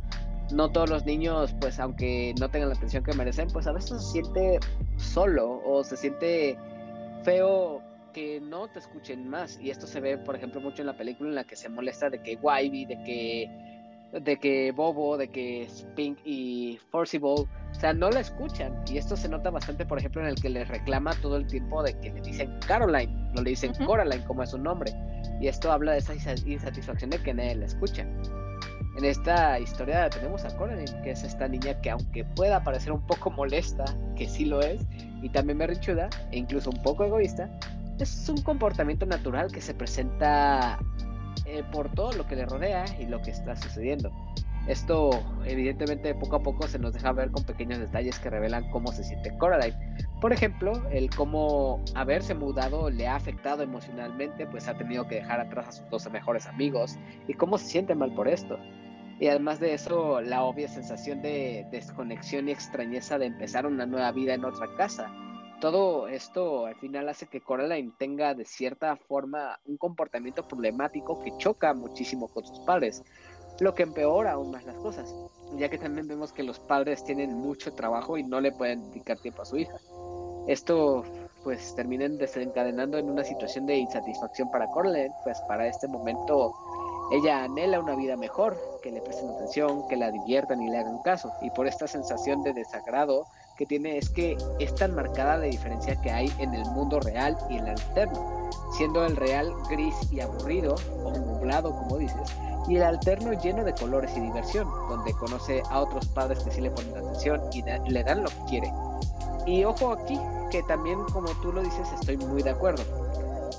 [0.53, 4.03] No todos los niños, pues, aunque no tengan la atención que merecen, pues a veces
[4.03, 4.61] se siente
[4.97, 6.59] solo o se siente
[7.23, 9.59] feo que no te escuchen más.
[9.61, 12.09] Y esto se ve, por ejemplo, mucho en la película en la que se molesta
[12.09, 13.74] de que Wybie, de que
[14.21, 18.73] de que Bobo, de que Spink y Forcible, o sea, no la escuchan.
[18.89, 21.83] Y esto se nota bastante, por ejemplo, en el que les reclama todo el tiempo
[21.83, 23.87] de que le dicen Caroline, no le dicen Ujú.
[23.87, 24.93] Coraline, como es su nombre.
[25.41, 28.07] Y esto habla de esa insa- insatisfacción de que nadie la escucha.
[28.97, 33.05] En esta historia tenemos a Coraline, que es esta niña que aunque pueda parecer un
[33.09, 33.85] poco molesta,
[34.17, 34.87] que sí lo es,
[35.21, 37.51] y también berrinchuda, e incluso un poco egoísta,
[37.99, 40.79] es un comportamiento natural que se presenta
[41.47, 44.13] eh, por todo lo que le rodea y lo que está sucediendo.
[44.67, 45.11] Esto
[45.45, 49.05] evidentemente poco a poco se nos deja ver con pequeños detalles que revelan cómo se
[49.05, 49.77] siente Coraline.
[50.23, 55.41] Por ejemplo, el cómo haberse mudado le ha afectado emocionalmente, pues ha tenido que dejar
[55.41, 58.59] atrás a sus 12 mejores amigos y cómo se siente mal por esto.
[59.21, 64.13] Y además de eso, la obvia sensación de desconexión y extrañeza de empezar una nueva
[64.13, 65.13] vida en otra casa.
[65.61, 71.37] Todo esto al final hace que Coraline tenga de cierta forma un comportamiento problemático que
[71.39, 73.03] choca muchísimo con sus padres
[73.61, 75.15] lo que empeora aún más las cosas,
[75.57, 79.19] ya que también vemos que los padres tienen mucho trabajo y no le pueden dedicar
[79.19, 79.77] tiempo a su hija.
[80.49, 81.05] Esto
[81.43, 86.55] pues termina desencadenando en una situación de insatisfacción para Coraline, pues para este momento
[87.13, 90.99] ella anhela una vida mejor, que le presten atención, que la diviertan y le hagan
[91.03, 93.27] caso, y por esta sensación de desagrado
[93.57, 97.37] que tiene es que es tan marcada la diferencia que hay en el mundo real
[97.49, 100.75] y el alterno, siendo el real gris y aburrido,
[101.05, 102.35] o nublado como dices,
[102.67, 106.61] y el alterno lleno de colores y diversión, donde conoce a otros padres que sí
[106.61, 108.73] le ponen atención y le dan lo que quiere.
[109.47, 110.19] Y ojo aquí,
[110.51, 112.83] que también como tú lo dices, estoy muy de acuerdo.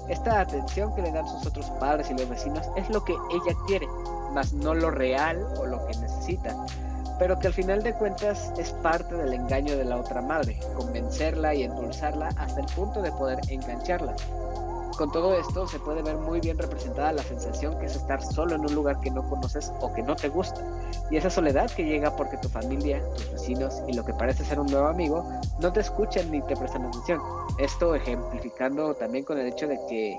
[0.09, 3.57] Esta atención que le dan sus otros padres y los vecinos es lo que ella
[3.67, 3.87] quiere,
[4.33, 6.55] más no lo real o lo que necesita,
[7.20, 11.53] pero que al final de cuentas es parte del engaño de la otra madre, convencerla
[11.55, 14.16] y endulzarla hasta el punto de poder engancharla.
[14.97, 18.55] Con todo esto se puede ver muy bien representada la sensación que es estar solo
[18.55, 20.61] en un lugar que no conoces o que no te gusta.
[21.11, 24.57] Y esa soledad que llega porque tu familia, tus vecinos y lo que parece ser
[24.57, 27.20] un nuevo amigo no te escuchan ni te prestan atención.
[27.57, 30.18] Esto ejemplificando también con el hecho de que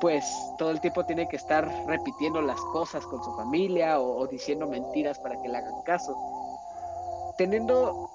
[0.00, 0.24] pues
[0.58, 5.18] todo el tiempo tiene que estar repitiendo las cosas con su familia o, diciendo mentiras
[5.18, 6.14] para que le hagan caso.
[7.36, 8.10] Teniendo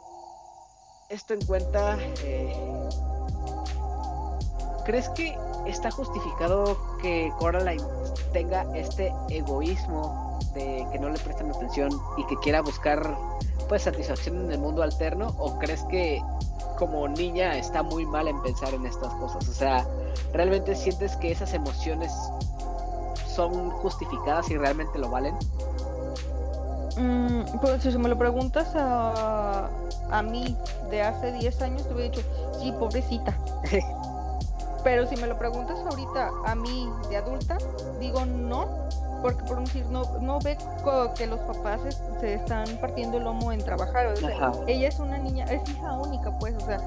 [1.10, 2.90] esto en cuenta, eh,
[4.86, 7.84] ¿crees que está justificado que Coraline
[8.32, 13.16] tenga este egoísmo de que no le prestan atención y que quiera buscar
[13.70, 16.22] pues satisfacción en el mundo alterno o crees que
[16.78, 19.48] como niña está muy mal en pensar en estas cosas?
[19.48, 19.88] O sea,
[20.34, 22.12] ¿realmente sientes que esas emociones
[23.28, 25.36] son justificadas y realmente lo valen?
[26.98, 29.70] Mm, pues si me lo preguntas a,
[30.12, 30.56] a mí
[30.90, 32.28] de hace 10 años, te hubiera dicho,
[32.60, 33.36] sí, pobrecita.
[34.84, 37.58] Pero si me lo preguntas ahorita a mí de adulta,
[38.00, 38.68] digo no,
[39.22, 40.58] porque por decir, no, no ve
[41.16, 41.80] que los papás
[42.20, 44.08] se están partiendo el lomo en trabajar.
[44.08, 46.82] O sea, ella es una niña, es hija única, pues, o sea,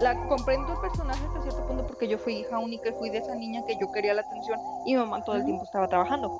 [0.00, 3.18] la comprendo el personaje hasta cierto punto porque yo fui hija única y fui de
[3.18, 6.30] esa niña que yo quería la atención y mi mamá todo el tiempo estaba trabajando.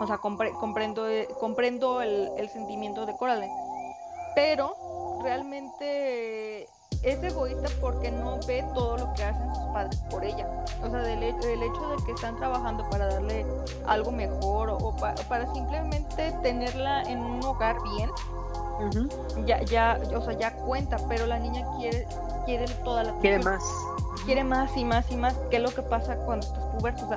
[0.00, 3.54] O sea, comprendo, eh, comprendo el, el sentimiento de Coraline.
[4.34, 4.74] Pero
[5.22, 6.68] realmente
[7.04, 10.48] es egoísta porque no ve todo lo que hacen sus padres por ella.
[10.82, 13.46] O sea, del, hecho de que están trabajando para darle
[13.86, 14.96] algo mejor o,
[15.28, 18.10] para simplemente tenerla en un hogar bien,
[19.46, 22.06] ya, ya, o sea, ya cuenta, pero la niña quiere,
[22.44, 23.62] quiere toda la Quiere más.
[24.24, 25.34] Quiere más y más y más.
[25.50, 27.04] ¿Qué es lo que pasa cuando estás puberto?
[27.04, 27.16] O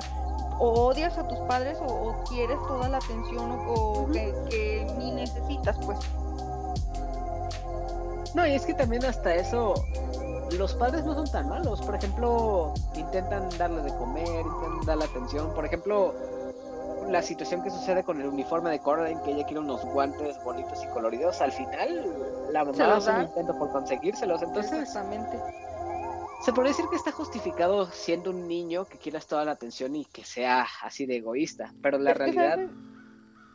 [0.58, 5.76] o odias a tus padres o, quieres toda la atención o, que, que ni necesitas,
[5.84, 5.98] pues.
[8.34, 9.74] No, y es que también hasta eso,
[10.56, 11.80] los padres no son tan malos.
[11.82, 15.52] Por ejemplo, intentan darle de comer, intentan darle atención.
[15.54, 16.14] Por ejemplo,
[17.08, 20.82] la situación que sucede con el uniforme de Coraline, que ella quiere unos guantes bonitos
[20.84, 24.42] y coloridos, al final la mamá hace un intento por conseguírselos.
[24.42, 25.38] Entonces, Exactamente.
[26.42, 30.04] se podría decir que está justificado siendo un niño que quieras toda la atención y
[30.04, 31.72] que sea así de egoísta.
[31.82, 32.58] Pero la realidad.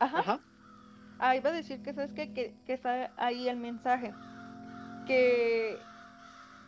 [0.00, 0.18] Ajá.
[0.18, 0.40] Ajá.
[1.18, 4.12] Ah, iba a decir que sabes que, que está ahí el mensaje
[5.04, 5.78] que,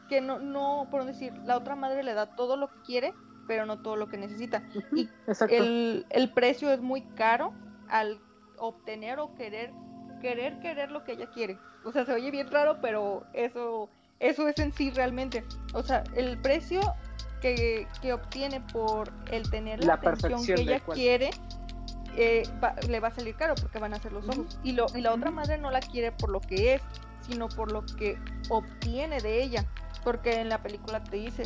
[0.09, 3.15] que no, no, por decir, la otra madre le da todo lo que quiere,
[3.47, 4.63] pero no todo lo que necesita.
[4.95, 5.09] y
[5.51, 7.53] el, el, precio es muy caro
[7.89, 8.21] al
[8.59, 9.73] obtener o querer,
[10.21, 11.59] querer, querer lo que ella quiere.
[11.85, 13.89] O sea, se oye bien raro, pero eso,
[14.19, 15.45] eso es en sí realmente.
[15.75, 16.81] O sea, el precio
[17.41, 21.31] que, que obtiene por el tener la, atención que ella quiere.
[22.19, 22.45] Eh,
[22.89, 24.59] le va a salir caro porque van a ser los ojos.
[24.65, 26.83] Y, lo, y la otra madre no la quiere por lo que es,
[27.21, 28.19] sino por lo que
[28.49, 29.67] obtiene de ella.
[30.03, 31.43] Porque en la película te dice,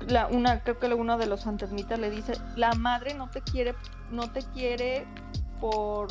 [0.00, 3.74] la, una, creo que uno de los fantasmitas le dice, la madre no te quiere,
[4.10, 5.06] no te quiere
[5.60, 6.08] por,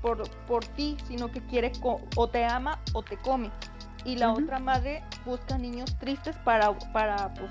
[0.00, 1.72] por, por ti, sino que quiere
[2.16, 3.50] o te ama o te come.
[4.04, 7.50] Y la otra madre busca niños tristes para, para pues,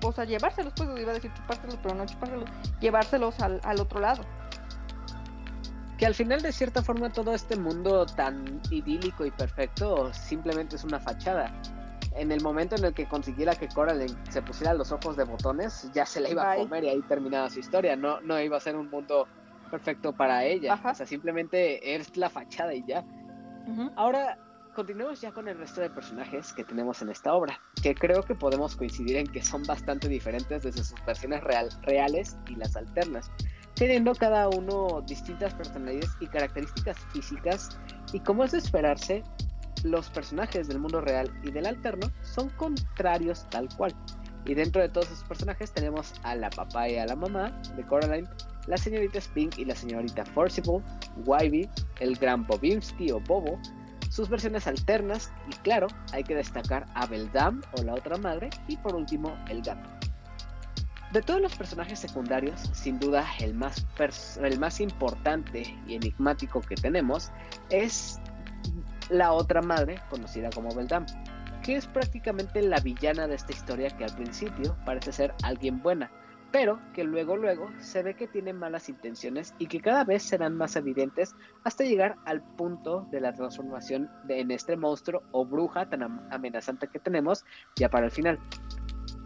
[0.00, 2.50] pues a llevárselos, pues iba a decir chupárselos, pero no chupárselos,
[2.80, 4.22] llevárselos al, al otro lado
[5.96, 10.84] que al final de cierta forma todo este mundo tan idílico y perfecto simplemente es
[10.84, 11.50] una fachada.
[12.16, 15.90] En el momento en el que consiguiera que Coraline se pusiera los ojos de botones,
[15.92, 17.96] ya se la iba a comer y ahí terminaba su historia.
[17.96, 19.28] No, no iba a ser un mundo
[19.70, 20.74] perfecto para ella.
[20.74, 20.90] Ajá.
[20.92, 23.04] O sea, simplemente es la fachada y ya.
[23.96, 24.38] Ahora,
[24.74, 28.34] continuemos ya con el resto de personajes que tenemos en esta obra, que creo que
[28.34, 33.30] podemos coincidir en que son bastante diferentes desde sus versiones real- reales y las alternas,
[33.74, 37.80] teniendo cada uno distintas personalidades y características físicas,
[38.12, 39.22] y como es de esperarse,
[39.90, 43.94] los personajes del mundo real y del alterno son contrarios tal cual.
[44.44, 47.84] Y dentro de todos esos personajes tenemos a la papá y a la mamá de
[47.84, 48.28] Coraline,
[48.66, 50.82] la señorita Spink y la señorita Forcible,
[51.24, 51.68] Wybie,
[52.00, 53.58] el gran Bobimsky o Bobo,
[54.10, 58.76] sus versiones alternas y claro, hay que destacar a Beldam o la otra madre y
[58.76, 59.88] por último el gato.
[61.12, 63.86] De todos los personajes secundarios, sin duda el más,
[64.42, 67.30] el más importante y enigmático que tenemos
[67.70, 68.20] es
[69.10, 71.06] la otra madre, conocida como Beldam,
[71.62, 76.10] que es prácticamente la villana de esta historia que al principio parece ser alguien buena,
[76.52, 80.56] pero que luego luego se ve que tiene malas intenciones y que cada vez serán
[80.56, 81.34] más evidentes
[81.64, 86.28] hasta llegar al punto de la transformación de, en este monstruo o bruja tan am-
[86.30, 87.44] amenazante que tenemos
[87.74, 88.38] ya para el final.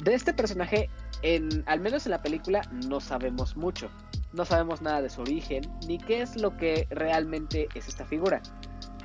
[0.03, 0.89] De este personaje,
[1.23, 3.91] en, al menos en la película, no sabemos mucho.
[4.33, 8.41] No sabemos nada de su origen, ni qué es lo que realmente es esta figura.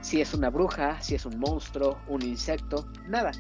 [0.06, 3.32] Si es una bruja, si es un monstruo, un insecto, nada.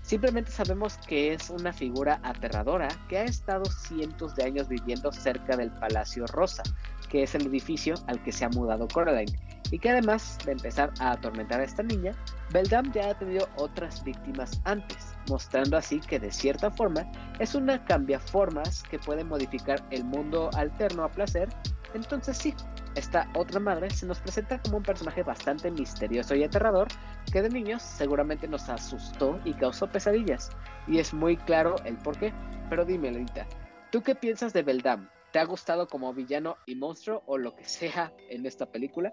[0.00, 5.54] Simplemente sabemos que es una figura aterradora que ha estado cientos de años viviendo cerca
[5.54, 6.62] del Palacio Rosa,
[7.10, 9.38] que es el edificio al que se ha mudado Coraline,
[9.70, 12.12] y que además de empezar a atormentar a esta niña,
[12.54, 17.04] Beldam ya ha tenido otras víctimas antes, mostrando así que de cierta forma
[17.38, 21.50] es una cambiaformas que puede modificar el mundo alterno a placer.
[21.92, 22.54] Entonces sí,
[22.94, 26.88] esta otra madre se nos presenta como un personaje bastante misterioso y aterrador
[27.32, 30.50] que de niños seguramente nos asustó y causó pesadillas.
[30.86, 32.32] Y es muy claro el por qué.
[32.70, 33.46] Pero dime, Lolita,
[33.90, 35.08] ¿tú qué piensas de Beldam?
[35.32, 39.12] ¿Te ha gustado como villano y monstruo o lo que sea en esta película?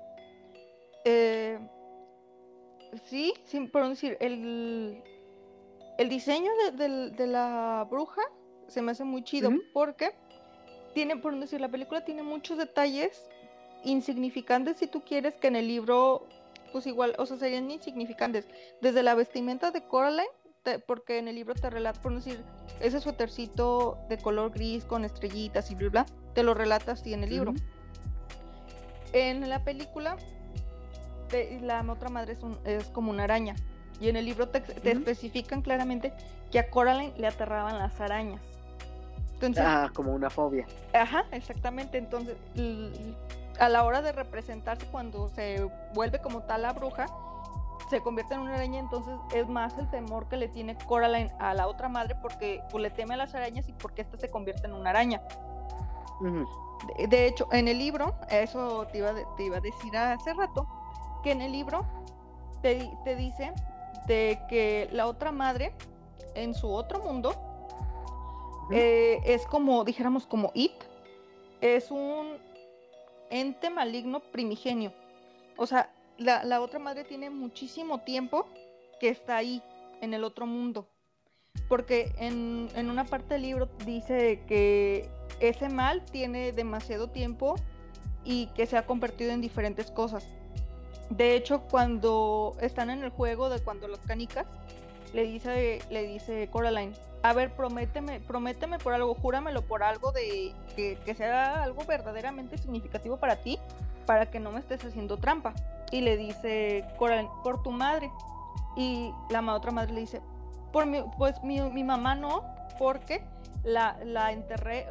[1.06, 1.60] Eh,
[3.06, 3.34] sí,
[3.72, 5.02] por decir, el,
[5.98, 8.22] el diseño de, la bruja
[8.68, 10.14] se me hace muy chido porque
[10.94, 13.31] tiene, por decir, la película tiene muchos detalles
[13.84, 16.26] insignificantes si tú quieres que en el libro,
[16.72, 18.48] pues igual, o sea, serían insignificantes.
[18.82, 20.28] Desde la vestimenta de Coraline,
[20.64, 22.40] te- porque en el libro te relata, por decir,
[22.80, 27.24] ese suétercito de color gris con estrellitas y bla, bla, te lo relata así en
[27.24, 27.54] el libro.
[29.14, 30.18] En la película,
[31.30, 33.56] te- la otra madre es, un- es como una araña.
[34.00, 36.12] Y en el libro te, especifican claramente
[36.52, 38.42] que a Coraline le aterraban las arañas.
[39.34, 40.66] Entonces, Ah, como una fobia.
[40.94, 41.98] ajá, exactamente.
[41.98, 42.36] Entonces,
[43.62, 47.06] a la hora de representarse cuando se vuelve como tal la bruja,
[47.92, 51.54] se convierte en una araña, entonces es más el temor que le tiene Coraline a
[51.54, 54.66] la otra madre porque pues, le teme a las arañas y porque ésta se convierte
[54.66, 55.22] en una araña.
[56.98, 60.34] De, de hecho, en el libro, eso te iba, de- te iba a decir hace
[60.34, 60.66] rato,
[61.22, 61.86] que en el libro
[62.64, 63.54] te, te dice
[64.08, 65.76] de que la otra madre,
[66.34, 67.36] en su otro mundo,
[68.72, 70.74] eh, es como, dijéramos, como It,
[71.60, 72.38] es un
[73.32, 74.94] ente maligno primigenio.
[75.58, 78.48] O sea, la, la otra madre tiene muchísimo tiempo
[79.00, 79.64] que está ahí,
[80.02, 80.88] en el otro mundo.
[81.68, 85.10] Porque en, en una parte del libro dice que
[85.40, 87.56] ese mal tiene demasiado tiempo
[88.24, 90.26] y que se ha convertido en diferentes cosas.
[91.10, 94.46] De hecho, cuando están en el juego de cuando los canicas,
[95.14, 100.54] le dice, le dice Coraline, a ver, prométeme, prométeme por algo, júramelo por algo de
[100.76, 103.60] que, que sea algo verdaderamente significativo para ti,
[104.06, 105.54] para que no me estés haciendo trampa.
[105.92, 108.12] Y le dice Coraline, por tu madre.
[108.76, 110.22] Y la otra madre le dice,
[110.72, 112.44] por mi, pues mi, mi mamá no,
[112.80, 113.24] porque
[113.64, 114.88] la, la enterré,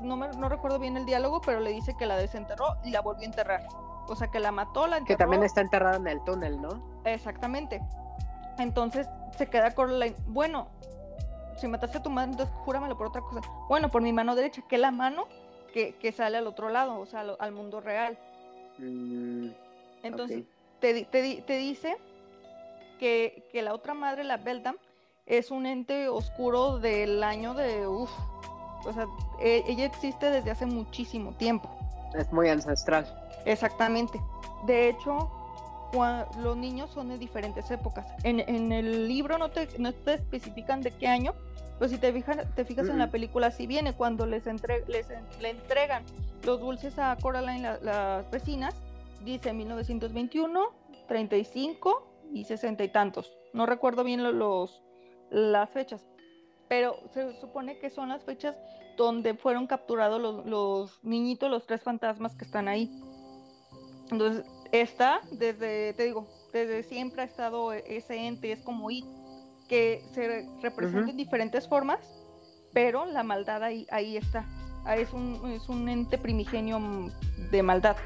[0.00, 3.00] no, me, no recuerdo bien el diálogo, pero le dice que la desenterró y la
[3.00, 3.68] volvió a enterrar.
[4.06, 5.16] O sea, que la mató, la enterró.
[5.16, 6.82] Que también está enterrada en el túnel, ¿no?
[7.04, 7.82] Exactamente.
[8.58, 10.16] Entonces se queda Coraline.
[10.26, 10.68] Bueno,
[11.56, 13.40] si mataste a tu madre, entonces júramelo por otra cosa.
[13.68, 15.26] Bueno, por mi mano derecha, que la mano
[15.72, 18.18] que, que sale al otro lado, o sea, al, al mundo real.
[18.78, 19.48] Mm,
[20.02, 20.44] Entonces
[20.80, 21.96] te, te, te dice
[22.98, 24.76] que, que la otra madre, la Beldam,
[25.26, 27.86] es un ente oscuro del año de.
[27.86, 28.10] Uf,
[28.86, 29.06] o sea,
[29.40, 31.68] e- ella existe desde hace muchísimo tiempo.
[32.14, 33.06] Es muy ancestral.
[33.46, 34.20] Exactamente.
[34.66, 35.30] De hecho,
[36.42, 38.06] los niños son de diferentes épocas.
[38.24, 41.34] En, en el libro no te, no te especifican de qué año,
[41.78, 45.08] pero si te fijas, te fijas en la película, si viene cuando les, entre- les
[45.10, 46.04] en- le entregan
[46.44, 48.74] los dulces a Coraline, la- las vecinas,
[49.24, 50.60] dice 1921,
[51.08, 53.32] 35 y 60 y tantos.
[53.52, 54.82] No recuerdo bien lo- los,
[55.30, 56.04] las fechas,
[56.68, 58.56] pero se supone que son las fechas
[58.96, 62.88] donde fueron capturados los, los niñitos, los tres fantasmas que están ahí.
[64.10, 64.44] Entonces,
[64.80, 69.04] está desde, te digo, desde siempre ha estado ese ente, es como It,
[69.68, 72.00] que se representa en diferentes formas,
[72.72, 74.46] pero la maldad ahí, ahí está.
[74.84, 76.78] Ah, Es un, es un ente primigenio
[77.50, 77.96] de maldad.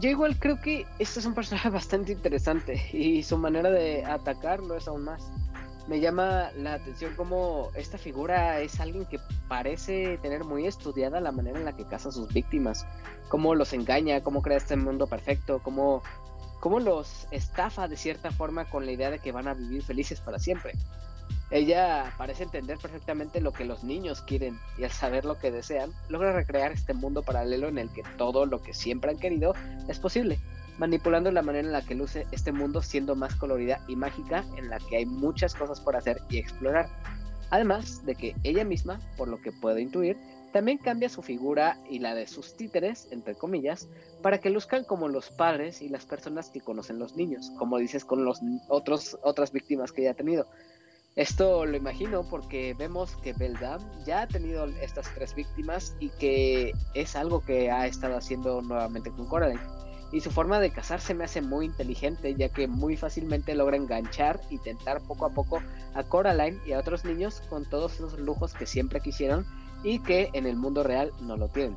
[0.00, 4.76] Yo igual creo que este es un personaje bastante interesante y su manera de atacarlo
[4.76, 5.22] es aún más.
[5.88, 9.18] Me llama la atención cómo esta figura es alguien que
[9.48, 12.86] parece tener muy estudiada la manera en la que caza a sus víctimas,
[13.28, 16.02] cómo los engaña, cómo crea este mundo perfecto, cómo,
[16.60, 20.20] cómo los estafa de cierta forma con la idea de que van a vivir felices
[20.20, 20.74] para siempre.
[21.50, 25.92] Ella parece entender perfectamente lo que los niños quieren y al saber lo que desean,
[26.08, 29.54] logra recrear este mundo paralelo en el que todo lo que siempre han querido
[29.88, 30.38] es posible,
[30.82, 34.68] manipulando la manera en la que luce este mundo siendo más colorida y mágica, en
[34.68, 36.88] la que hay muchas cosas por hacer y explorar.
[37.50, 40.16] Además de que ella misma, por lo que puedo intuir,
[40.52, 43.88] también cambia su figura y la de sus títeres, entre comillas,
[44.22, 48.04] para que luzcan como los padres y las personas que conocen los niños, como dices
[48.04, 50.48] con los otros otras víctimas que ella ha tenido.
[51.14, 56.72] Esto lo imagino porque vemos que Beldam ya ha tenido estas tres víctimas y que
[56.94, 59.60] es algo que ha estado haciendo nuevamente con Coraline.
[60.12, 64.40] Y su forma de casarse me hace muy inteligente, ya que muy fácilmente logra enganchar
[64.50, 65.62] y tentar poco a poco
[65.94, 69.46] a Coraline y a otros niños con todos los lujos que siempre quisieron
[69.82, 71.76] y que en el mundo real no lo tienen.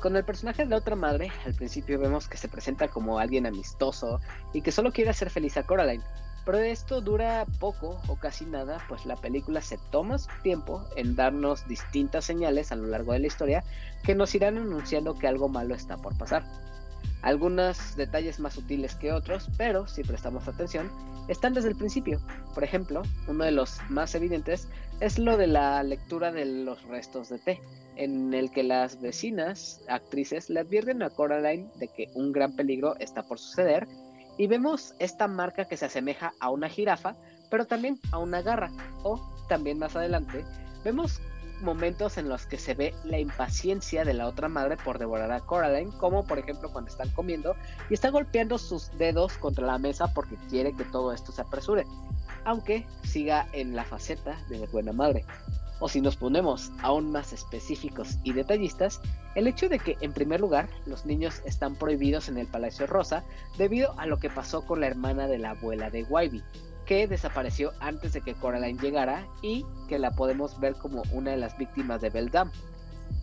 [0.00, 3.46] Con el personaje de la otra madre, al principio vemos que se presenta como alguien
[3.46, 4.20] amistoso
[4.52, 6.04] y que solo quiere hacer feliz a Coraline,
[6.46, 11.16] pero esto dura poco o casi nada, pues la película se toma su tiempo en
[11.16, 13.64] darnos distintas señales a lo largo de la historia
[14.04, 16.44] que nos irán anunciando que algo malo está por pasar.
[17.22, 20.90] Algunos detalles más sutiles que otros, pero si prestamos atención,
[21.28, 22.20] están desde el principio.
[22.54, 24.68] Por ejemplo, uno de los más evidentes
[25.00, 27.60] es lo de la lectura de los restos de té,
[27.96, 32.96] en el que las vecinas, actrices, le advierten a Coraline de que un gran peligro
[33.00, 33.86] está por suceder
[34.38, 37.16] y vemos esta marca que se asemeja a una jirafa,
[37.50, 38.70] pero también a una garra.
[39.02, 40.44] O también más adelante,
[40.84, 41.20] vemos
[41.60, 45.40] momentos en los que se ve la impaciencia de la otra madre por devorar a
[45.40, 47.54] Coraline, como por ejemplo cuando están comiendo
[47.90, 51.86] y está golpeando sus dedos contra la mesa porque quiere que todo esto se apresure,
[52.44, 55.24] aunque siga en la faceta de buena madre.
[55.78, 59.00] O si nos ponemos aún más específicos y detallistas,
[59.34, 63.24] el hecho de que en primer lugar los niños están prohibidos en el Palacio Rosa
[63.58, 66.42] debido a lo que pasó con la hermana de la abuela de Wybie,
[66.86, 71.36] que desapareció antes de que Coraline llegara y que la podemos ver como una de
[71.36, 72.50] las víctimas de Beldam.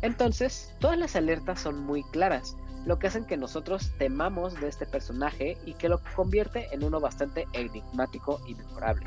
[0.02, 4.86] Entonces, todas las alertas son muy claras, lo que hacen que nosotros temamos de este
[4.86, 9.06] personaje y que lo convierte en uno bastante enigmático y memorable.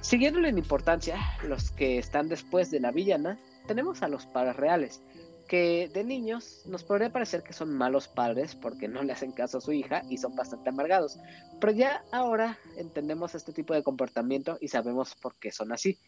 [0.00, 5.02] Siguiéndole en importancia, los que están después de la villana, tenemos a los padres reales,
[5.46, 9.58] que de niños nos podría parecer que son malos padres porque no le hacen caso
[9.58, 11.18] a su hija y son bastante amargados,
[11.60, 15.98] pero ya ahora entendemos este tipo de comportamiento y sabemos por qué son así.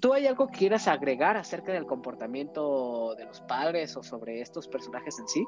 [0.00, 4.66] ¿Tú hay algo que quieras agregar acerca del comportamiento de los padres o sobre estos
[4.66, 5.46] personajes en sí?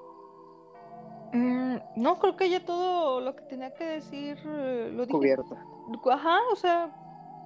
[1.32, 5.18] Mm, no, creo que ya todo lo que tenía que decir eh, lo dije.
[5.18, 5.56] Cubierto.
[6.10, 6.94] Ajá, o sea,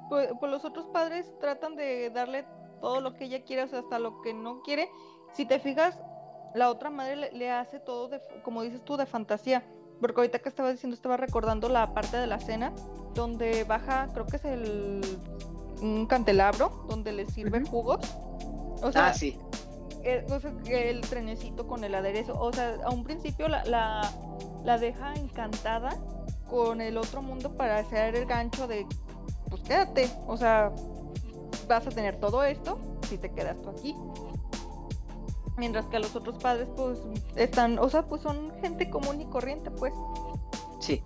[0.09, 2.44] pues, pues los otros padres tratan de darle
[2.81, 4.90] todo lo que ella quiere, o sea, hasta lo que no quiere.
[5.32, 5.98] Si te fijas,
[6.54, 9.62] la otra madre le, le hace todo, de, como dices tú, de fantasía.
[10.00, 12.72] Porque ahorita que estaba diciendo, estaba recordando la parte de la cena
[13.14, 15.00] donde baja, creo que es el
[15.82, 17.98] un candelabro donde le sirven jugos.
[18.82, 19.38] O sea, ah, sí.
[20.04, 22.38] el, o sea, que el trenecito con el aderezo.
[22.38, 24.10] O sea, a un principio la, la,
[24.64, 25.90] la deja encantada
[26.48, 28.86] con el otro mundo para hacer el gancho de,
[29.50, 30.10] pues quédate.
[30.26, 30.72] O sea,
[31.68, 32.78] vas a tener todo esto
[33.09, 33.96] si te quedas tú aquí.
[35.56, 36.98] Mientras que los otros padres, pues,
[37.36, 39.92] están, o sea, pues son gente común y corriente, pues.
[40.80, 41.02] Sí.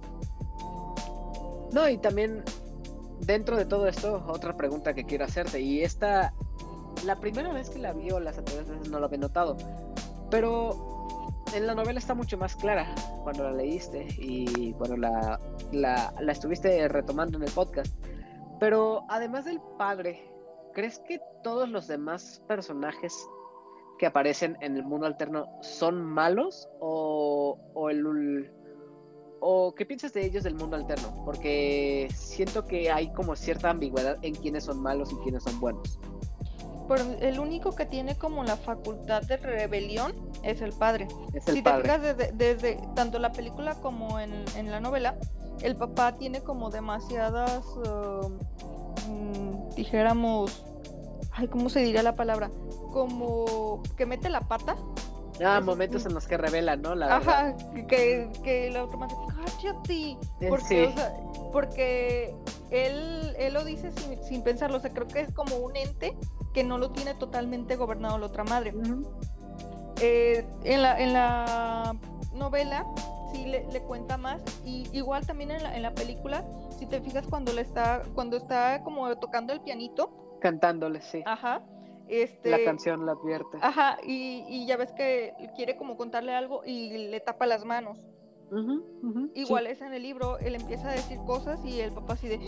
[1.72, 2.44] No, y también
[3.20, 6.32] dentro de todo esto, otra pregunta que quiero hacerte, y esta,
[7.04, 9.56] la primera vez que la vi o las anteriores veces no lo había notado,
[10.30, 10.96] pero
[11.54, 15.40] en la novela está mucho más clara cuando la leíste y bueno, la,
[15.72, 17.94] la, la estuviste retomando en el podcast.
[18.58, 20.30] Pero además del padre,
[20.72, 23.14] ¿crees que todos los demás personajes
[23.98, 28.50] que aparecen en el mundo alterno son malos o, o el
[29.40, 34.16] o qué piensas de ellos del mundo alterno porque siento que hay como cierta ambigüedad
[34.22, 35.98] en quiénes son malos y quiénes son buenos
[36.88, 41.08] Pero el único que tiene como la facultad de rebelión es el padre.
[41.34, 41.82] Es el si padre.
[41.82, 45.16] te fijas desde, desde tanto la película como en, en la novela,
[45.62, 47.64] el papá tiene como demasiadas,
[49.08, 50.64] mm, dijéramos,
[51.32, 52.50] ay, ¿cómo se diría la palabra?
[52.92, 54.76] Como que mete la pata.
[55.44, 56.94] Ah, momentos en los que revelan, ¿no?
[56.94, 57.48] La verdad.
[57.50, 57.56] Ajá,
[57.88, 60.10] que, que la otra madre, cállate.
[60.12, 60.18] Eh,
[60.48, 60.82] Porque, sí.
[60.84, 61.14] o sea,
[61.52, 62.34] porque
[62.70, 66.16] él, él lo dice sin, sin pensarlo, o sea, creo que es como un ente
[66.54, 68.74] que no lo tiene totalmente gobernado la otra madre.
[70.00, 71.96] Eh, en, la, en la
[72.32, 72.86] novela
[73.32, 76.46] sí le, le cuenta más y igual también en la, en la película,
[76.78, 81.22] si te fijas cuando le está, cuando está como tocando el pianito, Cantándole, sí.
[81.26, 81.62] ajá,
[82.08, 83.58] este, La canción la advierte.
[83.60, 87.98] ajá, y, y ya ves que quiere como contarle algo y le tapa las manos.
[89.34, 92.38] Igual es en el libro, él empieza a decir cosas y el papá así de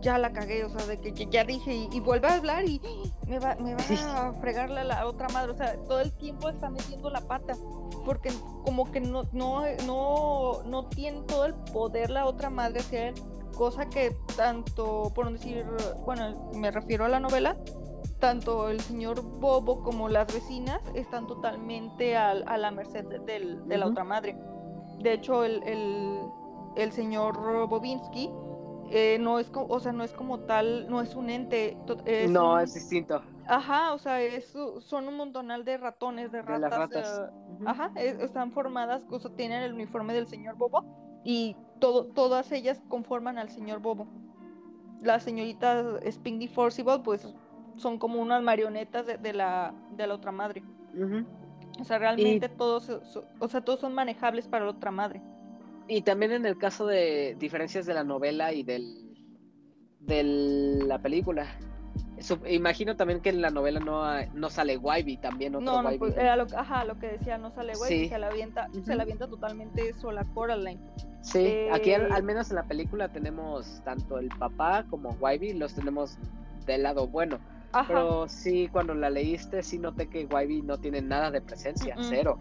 [0.00, 2.64] ya la cagué, o sea, de que, que ya dije y, y vuelve a hablar
[2.64, 2.80] y
[3.26, 3.80] me va, me va
[4.28, 7.54] a fregar la, la otra madre, o sea, todo el tiempo está metiendo la pata,
[8.04, 8.30] porque
[8.64, 13.14] como que no, no, no, no tiene todo el poder la otra madre hacia él,
[13.58, 15.66] cosa que tanto, por decir,
[16.06, 17.56] bueno, me refiero a la novela,
[18.20, 23.76] tanto el señor Bobo como las vecinas están totalmente al- a, la merced de, de
[23.78, 24.36] la otra madre.
[25.00, 26.20] De hecho, el, el,
[26.76, 28.30] el señor Bobinsky
[28.90, 31.76] eh, no es como, o sea, no es como tal, no es un ente.
[32.06, 33.20] es no, un- es distinto.
[33.48, 37.22] Ajá, o sea, es, son un montonal de ratones, de De las ratas.
[37.66, 42.50] Ajá, es- están formadas, o sea, tienen el uniforme del señor Bobo y todo, todas
[42.52, 44.06] ellas conforman al señor Bobo.
[45.02, 47.28] Las señoritas Spingy Forcible, pues
[47.76, 50.62] son como unas marionetas de, de la, de la otra madre.
[51.78, 55.20] O sea, realmente todos, so- o sea, todos son manejables para la otra madre.
[55.86, 59.04] Y también en el caso de diferencias de la novela y del
[60.00, 60.22] de
[60.86, 61.46] la película.
[62.48, 64.02] Imagino también que en la novela no,
[64.32, 65.98] no sale Wybie también otro No, no, Wybie.
[65.98, 68.08] pues, era lo, ajá, lo que decía, no sale Sí.
[68.08, 68.92] se la avienta, se Ujú.
[68.94, 70.80] la avienta totalmente sola Coraline.
[71.20, 75.54] Sí, aquí al, eh, al menos en la película tenemos tanto el papá como Wybie,
[75.54, 76.16] los tenemos
[76.66, 77.38] del lado bueno.
[77.72, 77.86] Ajá.
[77.88, 82.00] Pero sí, cuando la leíste, sí noté que Wybie no tiene nada de presencia, Mm,
[82.00, 82.04] mm.
[82.08, 82.38] cero.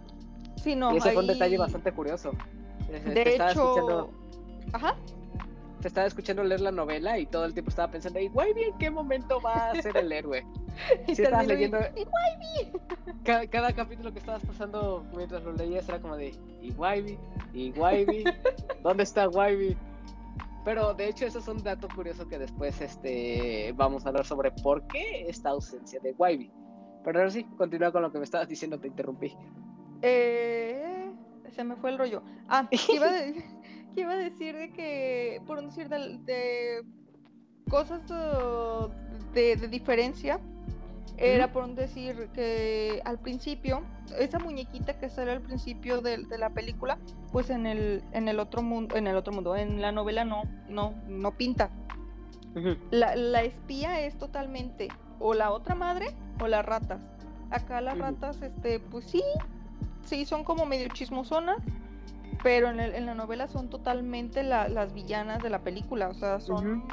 [0.55, 2.31] sí, no, y ese fue un ahí- detalle bastante curioso.
[2.89, 4.13] De hecho, escuchando,
[4.73, 4.95] ajá,
[5.81, 8.77] te estaba escuchando leer la novela y todo el tiempo estaba pensando, ¿y Wybie en
[8.77, 10.45] qué momento va a ser el héroe?
[11.07, 12.11] y Sí, estabas terminó y- leyendo.
[13.23, 16.29] Cada, cada capítulo que estabas pasando mientras lo leías era como de,
[16.61, 17.19] ¿y Wybie?
[17.53, 18.23] ¿Y Wybie?
[18.83, 19.75] ¿Dónde está Wybie?
[20.63, 24.51] Pero de hecho, eso es un dato curioso que después este, vamos a hablar sobre
[24.51, 26.51] por qué esta ausencia de Wybie.
[27.03, 29.33] Pero ahora sí, continúa con lo que me estabas diciendo, te interrumpí.
[30.01, 31.11] Eh,
[31.53, 32.21] se me fue el rollo.
[32.47, 33.43] Ah, iba, de-
[33.97, 36.83] que iba a decir de que, por no decir de, de
[37.67, 37.99] cosas
[39.33, 40.39] de, de diferencia,
[41.17, 43.81] era por no decir que al principio,
[44.19, 46.99] esa muñequita que sale al principio de, de la película,
[47.31, 50.43] pues en el, en el otro mundo, en el otro mundo, en la novela no,
[50.69, 51.71] no, no pinta.
[52.91, 56.09] La, la espía es totalmente o la otra madre
[56.39, 57.01] o las ratas.
[57.49, 59.23] Acá las ratas, este, pues sí,
[60.05, 61.57] sí, son como medio chismosonas,
[62.43, 66.13] pero en, el- en la novela son totalmente la- las villanas de la película, o
[66.13, 66.83] sea, son,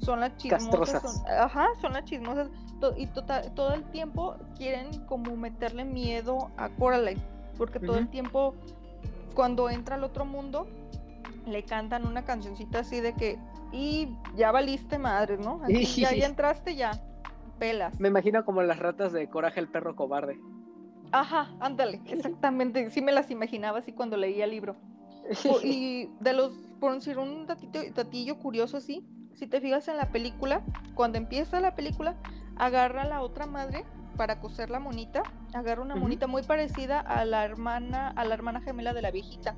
[0.00, 1.02] son las chismosas.
[1.02, 2.48] Son- ajá, son las chismosas.
[2.80, 7.22] to- y tota- todo el tiempo quieren como meterle miedo a Coraline,
[7.56, 8.54] porque todo el tiempo,
[9.36, 10.66] cuando entra al otro mundo,
[11.46, 13.38] le cantan una cancioncita así de que,
[13.70, 15.60] y ya valiste madre, ¿no?
[15.62, 15.72] Así,
[16.02, 16.90] ya, ya entraste, ya,
[17.60, 17.98] pelas.
[18.00, 20.40] Me imagino como las ratas de Coraje el perro cobarde.
[21.12, 22.90] Ajá, ándale, exactamente.
[22.90, 24.76] Sí me las imaginaba así cuando leía el libro.
[25.64, 30.10] Y de los, por decir un datito, datillo curioso así, si te fijas en la
[30.10, 30.62] película,
[30.94, 32.16] cuando empieza la película,
[32.56, 33.84] agarra a la otra madre
[34.16, 35.22] para coser la monita,
[35.54, 39.54] agarra una monita muy parecida a la hermana, a la hermana gemela de la viejita.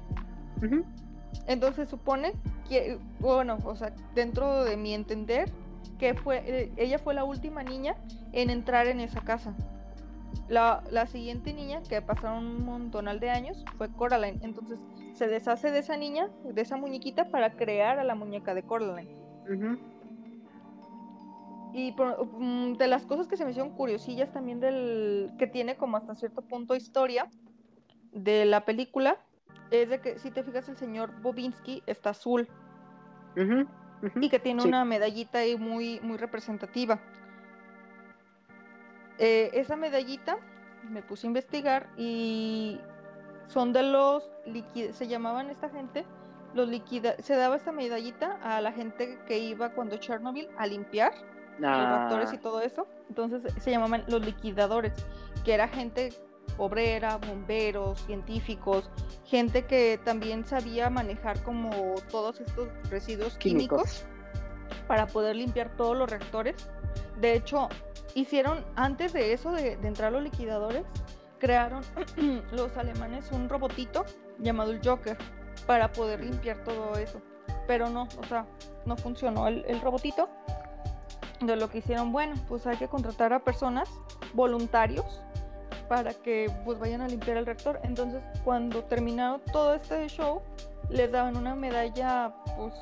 [1.47, 2.33] Entonces supone
[2.69, 5.51] que, bueno, o sea, dentro de mi entender,
[5.99, 7.97] que fue, eh, ella fue la última niña
[8.33, 9.55] en entrar en esa casa.
[10.49, 14.39] La, la siguiente niña, que pasaron un montonal de años, fue Coraline.
[14.43, 14.79] Entonces
[15.15, 19.09] se deshace de esa niña, de esa muñequita, para crear a la muñeca de Coraline.
[21.73, 25.77] Y por- mm, de las cosas que se me hicieron curiosillas también del que tiene
[25.77, 27.29] como hasta cierto punto historia
[28.13, 29.17] de la película,
[29.71, 32.49] es de que si te fijas el señor Bobinsky está azul.
[34.21, 34.69] Y que tiene Sí.
[34.69, 37.01] una medallita ahí muy, muy representativa.
[39.19, 40.39] Eh, esa medallita
[40.91, 42.81] me puse a investigar y
[43.47, 44.29] son de los
[44.93, 46.05] se llamaban esta gente,
[46.55, 51.13] los liquida, se daba esta medallita a la gente que iba cuando Chernobyl a limpiar
[51.59, 52.31] los Ah.
[52.33, 52.87] y todo eso.
[53.09, 54.93] Entonces se llamaban los liquidadores,
[55.45, 56.13] que era gente
[56.59, 58.91] obrera, bomberos, científicos,
[59.25, 61.71] gente que también sabía manejar como
[62.11, 64.87] todos estos residuos químicos, Químicos.
[64.87, 66.69] para poder limpiar todos los reactores.
[67.21, 67.69] De hecho,
[68.15, 70.85] hicieron antes de eso, de, de entrar los liquidadores,
[71.39, 71.83] crearon
[72.53, 74.05] los alemanes un robotito
[74.39, 75.17] llamado el Joker
[75.67, 77.21] para poder limpiar todo eso.
[77.67, 78.47] Pero no, o sea,
[78.85, 80.29] no funcionó el, el robotito.
[81.41, 83.91] De lo que hicieron, bueno, pues hay que contratar a personas,
[84.33, 85.23] voluntarios,
[85.89, 87.81] para que pues vayan a limpiar el reactor.
[87.83, 90.43] Entonces, cuando terminaron todo este show,
[90.89, 92.75] les daban una medalla, pues,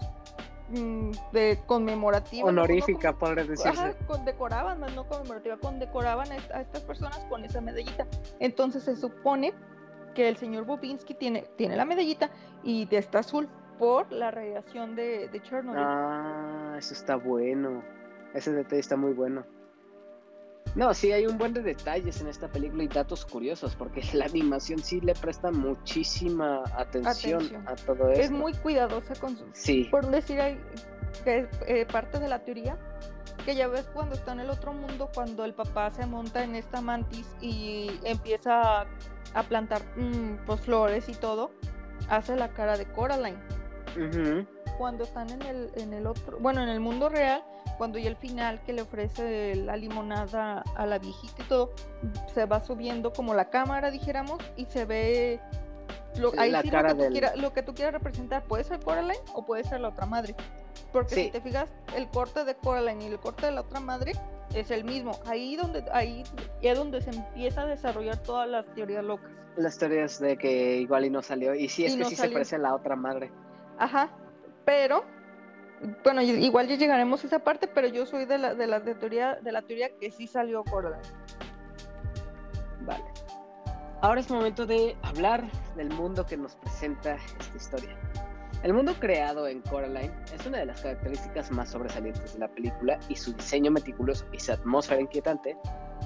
[0.72, 2.46] de conmemorativa.
[2.46, 2.52] ¿no?
[2.52, 3.68] No Honorífica, como- podría decirse.
[3.68, 8.06] Ajá, condecoraban, más no conmemorativa, condecoraban a, est- a estas personas con esa medallita.
[8.40, 9.52] Entonces se supone
[10.14, 12.30] que el señor Bobinsky tiene, tiene la medallita
[12.62, 15.82] y de está azul por la radiación de, de Chernobyl.
[15.84, 17.82] Ah, eso está bueno.
[18.34, 19.44] Ese detalle está muy bueno.
[20.74, 24.24] No, sí, hay un buen de detalles en esta película y datos curiosos, porque la
[24.24, 27.68] animación sí le presta muchísima atención, Atención.
[27.68, 28.22] a todo esto.
[28.22, 29.44] es muy cuidadosa con su...
[29.52, 30.60] Sí, Por decir hay-
[31.24, 32.78] que es eh, parte de la teoría,
[33.44, 36.54] que ya ves cuando está en el otro mundo, cuando el papá se monta en
[36.54, 38.86] esta mantis y empieza a,
[39.34, 41.50] a plantar mm, pues, flores y todo,
[42.08, 43.36] hace la cara de Coraline.
[44.78, 47.42] Cuando están en el, en el otro, bueno, en el mundo real,
[47.78, 51.72] cuando ya al final que le ofrece la limonada a la viejita y todo,
[52.34, 55.40] se va subiendo como la cámara, dijéramos, y se ve
[56.18, 58.64] lo, ahí la sí cara lo, que del- quiera- lo que tú quieras representar, puede
[58.64, 60.34] ser Coraline o puede ser la otra madre.
[60.92, 61.24] Porque Sí.
[61.24, 64.12] si te fijas, el corte de Coraline y el corte de la otra madre
[64.54, 65.12] es el mismo.
[65.26, 66.22] Ahí donde, ahí
[66.60, 69.30] es donde se empieza a desarrollar todas las teorías locas.
[69.56, 71.54] las teorías de que igual y no salió.
[71.54, 72.30] Y sí, es Y que no sí salió.
[72.30, 73.30] se parece a la otra madre.
[73.78, 74.10] Ajá,
[74.64, 75.04] pero
[76.04, 79.36] bueno, igual ya llegaremos a esa parte, pero yo soy de la de la teoría
[79.36, 81.02] de la teoría que sí salió Coraline.
[82.82, 83.04] Vale.
[84.00, 85.44] Ahora es momento de hablar
[85.76, 87.96] del mundo que nos presenta esta historia.
[88.62, 92.98] El mundo creado en Coraline es una de las características más sobresalientes de la película
[93.08, 95.56] y su diseño meticuloso y su atmósfera inquietante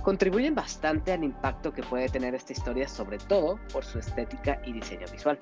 [0.03, 4.73] contribuyen bastante al impacto que puede tener esta historia, sobre todo por su estética y
[4.73, 5.39] diseño visual.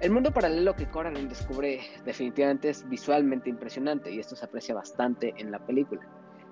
[0.00, 5.34] El mundo paralelo que Coraline descubre definitivamente es visualmente impresionante y esto se aprecia bastante
[5.36, 6.00] en la película.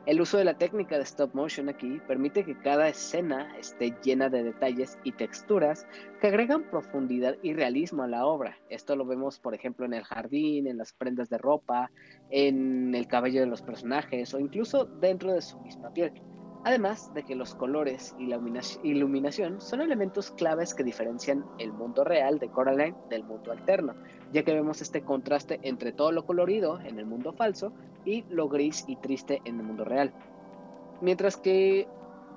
[0.05, 4.29] El uso de la técnica de stop motion aquí permite que cada escena esté llena
[4.29, 5.87] de detalles y texturas
[6.21, 8.59] que agregan profundidad y realismo a la obra.
[8.69, 11.91] Esto lo vemos, por ejemplo, en el jardín, en las prendas de ropa,
[12.29, 16.13] en el cabello de los personajes o incluso dentro de su misma piel.
[16.65, 21.73] Además de que los colores y la ilumina- iluminación son elementos claves que diferencian el
[21.73, 23.95] mundo real de Coraline del mundo alterno,
[24.31, 27.73] ya que vemos este contraste entre todo lo colorido en el mundo falso
[28.05, 30.13] y lo gris y triste en el mundo real.
[31.01, 31.89] Mientras que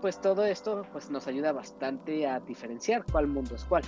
[0.02, 3.84] pues todo esto pues nos ayuda bastante a diferenciar cuál mundo es cuál.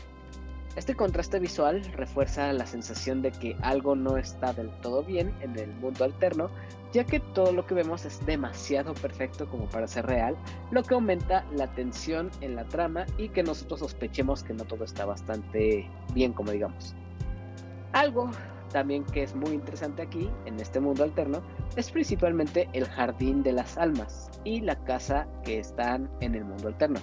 [0.76, 5.58] Este contraste visual refuerza la sensación de que algo no está del todo bien en
[5.60, 6.50] el mundo alterno,
[6.92, 10.36] ya que todo lo que vemos es demasiado perfecto como para ser real,
[10.72, 14.84] lo que aumenta la tensión en la trama y que nosotros sospechemos que no todo
[14.84, 16.96] está bastante bien como digamos.
[17.92, 18.32] Algo
[18.72, 21.44] también que es muy interesante aquí, en este mundo alterno,
[21.76, 26.70] es principalmente el jardín de las almas y la casa que están en el mundo
[26.70, 27.00] alterno,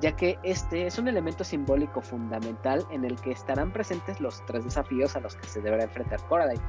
[0.00, 4.64] ya que este es un elemento simbólico fundamental en el que estarán presentes los tres
[4.64, 6.62] desafíos a los que se deberá enfrentar Coraline.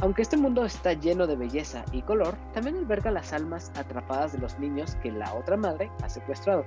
[0.00, 4.38] Aunque este mundo está lleno de belleza y color, también alberga las almas atrapadas de
[4.38, 6.64] los niños que la otra madre ha secuestrado.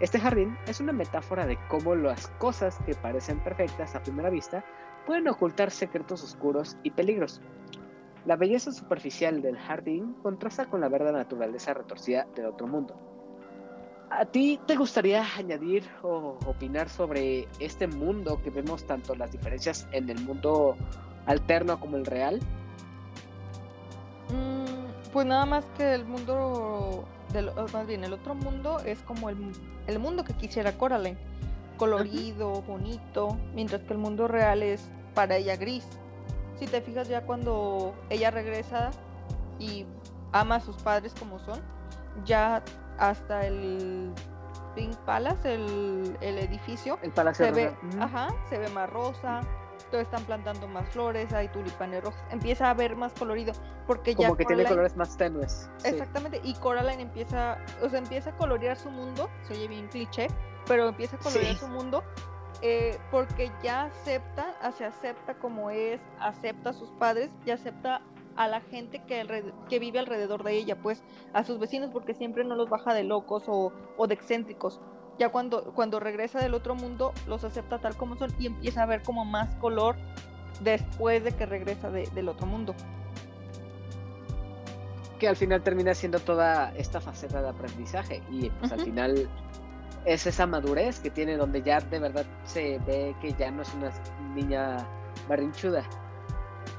[0.00, 4.64] Este jardín es una metáfora de cómo las cosas que parecen perfectas a primera vista
[5.06, 7.40] pueden ocultar secretos oscuros y peligros.
[8.26, 13.13] La belleza superficial del jardín contrasta con la verdad naturaleza retorcida del otro mundo.
[14.10, 19.88] ¿A ti te gustaría añadir o opinar sobre este mundo que vemos tanto las diferencias
[19.92, 20.76] en el mundo
[21.26, 22.40] alterno como el real?
[24.28, 29.30] Mm, pues nada más que el mundo, del, más bien el otro mundo es como
[29.30, 29.36] el,
[29.86, 31.18] el mundo que quisiera Coraline,
[31.76, 35.86] colorido, bonito, mientras que el mundo real es para ella gris.
[36.58, 38.90] Si te fijas ya cuando ella regresa
[39.58, 39.86] y
[40.32, 41.60] ama a sus padres como son,
[42.24, 42.62] ya
[42.98, 44.12] hasta el
[44.74, 49.40] Pink Palace, el, el edificio, El Palacio se ve, ajá, se ve más rosa,
[49.90, 53.52] todos están plantando más flores, hay tulipanes rojos, empieza a ver más colorido,
[53.86, 55.70] porque ya Como que tiene colores más tenues.
[55.78, 55.88] sí.
[55.88, 60.26] Exactamente, y Coraline empieza, o sea, empieza a colorear su mundo, se oye bien cliché,
[60.66, 61.60] pero empieza a colorear Sí.
[61.60, 62.02] su mundo
[62.62, 68.00] eh, porque ya acepta, se acepta como es, acepta a sus padres y acepta
[68.36, 71.02] a la gente que, que vive alrededor de ella, pues
[71.32, 74.80] a sus vecinos, porque siempre no los baja de locos o, o de excéntricos.
[75.18, 78.86] Ya cuando, cuando regresa del otro mundo, los acepta tal como son y empieza a
[78.86, 79.96] ver como más color
[80.60, 82.74] después de que regresa de- del otro mundo.
[85.18, 89.28] que al final termina siendo toda esta faceta de aprendizaje y pues al final
[90.04, 93.72] es esa madurez que tiene donde ya de verdad se ve que ya no es
[93.74, 93.90] una
[94.34, 94.76] niña
[95.28, 95.84] barrinchuda.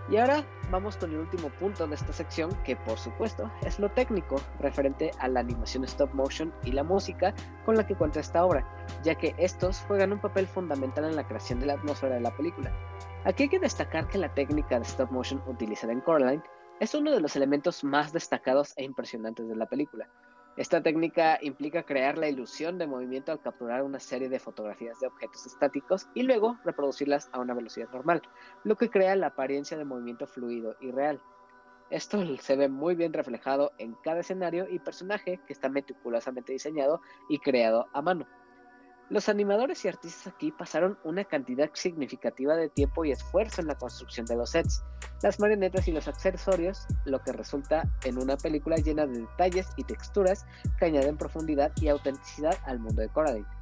[0.07, 3.89] Y ahora vamos con el último punto de esta sección que por supuesto es lo
[3.89, 7.33] técnico referente a la animación stop motion y la música
[7.65, 8.67] con la que cuenta esta obra,
[9.03, 12.35] ya que estos juegan un papel fundamental en la creación de la atmósfera de la
[12.35, 12.71] película.
[13.23, 16.43] Aquí hay que destacar que la técnica de stop motion utilizada en Coraline
[16.79, 20.07] es uno de los elementos más destacados e impresionantes de la película.
[20.57, 25.07] Esta técnica implica crear la ilusión de movimiento al capturar una serie de fotografías de
[25.07, 28.21] objetos estáticos y luego reproducirlas a una velocidad normal,
[28.63, 31.21] lo que crea la apariencia de movimiento fluido y real.
[31.89, 37.01] Esto se ve muy bien reflejado en cada escenario y personaje que está meticulosamente diseñado
[37.27, 38.25] y creado a mano.
[39.09, 43.75] Los animadores y artistas aquí pasaron una cantidad significativa de tiempo y esfuerzo en la
[43.75, 44.83] construcción de los sets,
[45.21, 49.83] las marionetas y los accesorios, lo que resulta en una película llena de detalles y
[49.83, 50.47] texturas
[50.79, 53.54] que añaden profundidad y autenticidad al mundo de Coraline.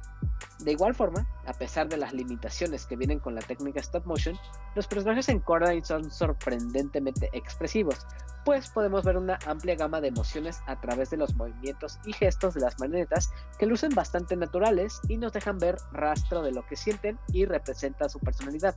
[0.60, 4.38] De igual forma, a pesar de las limitaciones que vienen con la técnica stop motion,
[4.74, 8.06] los personajes en Coraline son sorprendentemente expresivos,
[8.44, 12.54] pues podemos ver una amplia gama de emociones a través de los movimientos y gestos
[12.54, 16.76] de las marionetas que lucen bastante naturales y nos dejan ver rastro de lo que
[16.76, 18.76] sienten y representa su personalidad.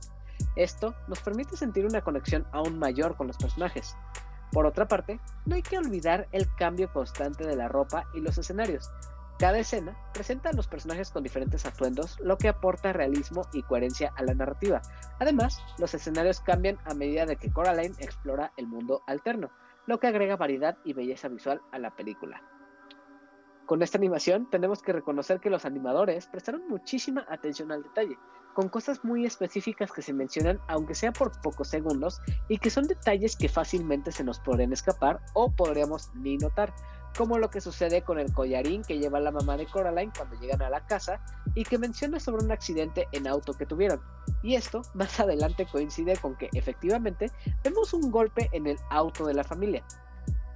[0.56, 3.94] Esto nos permite sentir una conexión aún mayor con los personajes.
[4.52, 8.38] Por otra parte, no hay que olvidar el cambio constante de la ropa y los
[8.38, 8.90] escenarios.
[9.38, 14.12] Cada escena presenta a los personajes con diferentes atuendos, lo que aporta realismo y coherencia
[14.16, 14.82] a la narrativa.
[15.20, 19.50] Además, los escenarios cambian a medida de que Coraline explora el mundo alterno,
[19.86, 22.42] lo que agrega variedad y belleza visual a la película.
[23.64, 28.18] Con esta animación tenemos que reconocer que los animadores prestaron muchísima atención al detalle,
[28.54, 32.88] con cosas muy específicas que se mencionan aunque sea por pocos segundos y que son
[32.88, 36.74] detalles que fácilmente se nos podrían escapar o podríamos ni notar,
[37.16, 40.62] como lo que sucede con el collarín que lleva la mamá de Coraline cuando llegan
[40.62, 41.20] a la casa
[41.54, 44.00] y que menciona sobre un accidente en auto que tuvieron.
[44.42, 47.30] Y esto más adelante coincide con que efectivamente
[47.64, 49.84] vemos un golpe en el auto de la familia.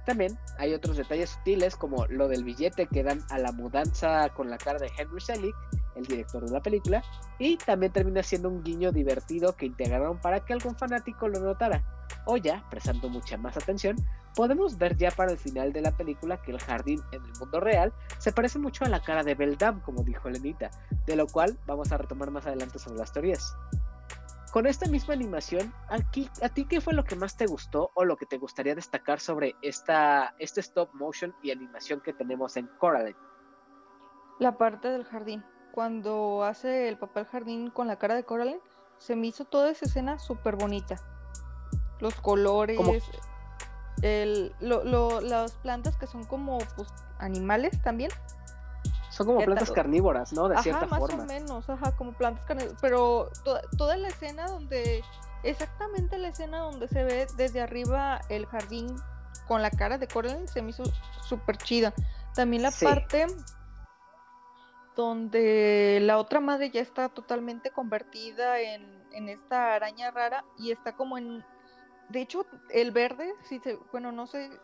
[0.05, 4.49] También hay otros detalles sutiles como lo del billete que dan a la mudanza con
[4.49, 5.55] la cara de Henry Selick,
[5.95, 7.03] el director de la película,
[7.39, 11.83] y también termina siendo un guiño divertido que integraron para que algún fanático lo notara.
[12.25, 13.95] O ya, prestando mucha más atención,
[14.35, 17.59] podemos ver ya para el final de la película que el jardín en el mundo
[17.59, 20.71] real se parece mucho a la cara de Beldam, como dijo Lenita,
[21.05, 23.55] de lo cual vamos a retomar más adelante sobre las teorías.
[24.51, 28.05] Con esta misma animación, aquí, ¿a ti qué fue lo que más te gustó o
[28.05, 32.67] lo que te gustaría destacar sobre esta, este stop motion y animación que tenemos en
[32.77, 33.17] Coraline?
[34.39, 35.43] La parte del jardín.
[35.71, 38.59] Cuando hace el papel jardín con la cara de Coraline,
[38.99, 40.97] se me hizo toda esa escena súper bonita.
[41.99, 42.93] Los colores, ¿Cómo?
[44.01, 46.87] El, lo- lo- las plantas que son como pues,
[47.19, 48.11] animales también.
[49.09, 50.47] Son como ¿Qué plantas carnívoras, ¿no?
[50.49, 51.23] De ajá, cierta más forma.
[51.23, 52.79] o menos, ajá, como plantas carnívoras.
[52.81, 55.03] Pero to- toda la escena donde,
[55.43, 58.87] exactamente la escena donde se ve desde arriba el jardín
[59.47, 60.83] con la cara de Coraline se me hizo
[61.27, 61.93] súper chida.
[62.33, 62.85] También la Sí.
[62.85, 63.27] parte
[64.95, 70.95] donde la otra madre ya está totalmente convertida en, en esta araña rara y está
[70.95, 71.43] como en...
[72.09, 74.59] De hecho, el verde, si se, bueno, no sé,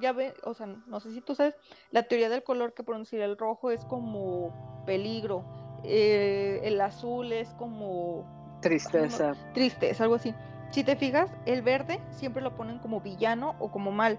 [0.00, 1.54] ya ve, o sea, no sé si tú sabes,
[1.90, 5.44] la teoría del color que pronuncia el rojo es como peligro,
[5.84, 8.24] eh, el azul es como
[8.60, 9.34] Tristeza.
[9.54, 10.34] tristeza, algo así.
[10.70, 14.18] Si te fijas, el verde siempre lo ponen como villano o como mal.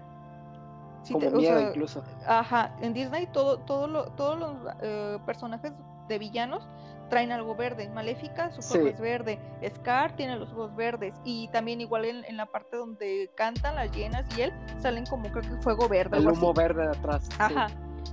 [1.02, 2.02] Si como te- o miedo sea, incluso.
[2.26, 5.72] Ajá, en Disney todo, todo lo- todos los eh, personajes
[6.08, 6.68] de villanos
[7.10, 7.90] traen algo verde.
[7.90, 8.78] Maléfica, su Sí.
[8.88, 9.38] es verde.
[9.76, 11.12] Scar tiene los ojos verdes.
[11.24, 15.24] Y también igual en, en la parte donde cantan las llenas y él, salen como
[15.30, 16.16] creo que fuego verde.
[16.18, 16.38] El así.
[16.38, 17.24] humo verde de atrás.
[17.28, 17.36] sí.
[17.38, 17.66] Ajá.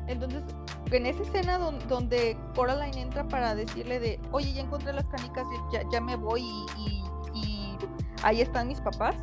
[0.08, 0.44] Entonces,
[0.92, 5.46] en esa escena don- donde Coraline entra para decirle de, oye, ya encontré las canicas,
[5.72, 6.42] ya, ya me voy
[6.78, 7.04] y,
[7.34, 7.78] y- y
[8.24, 9.16] ahí están mis papás.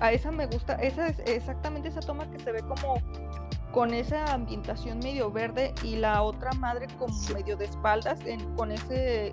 [0.00, 2.94] A esa me gusta, esa es exactamente esa toma que se ve como
[3.76, 8.72] con esa ambientación medio verde y la otra madre como medio de espaldas en- con
[8.72, 9.32] ese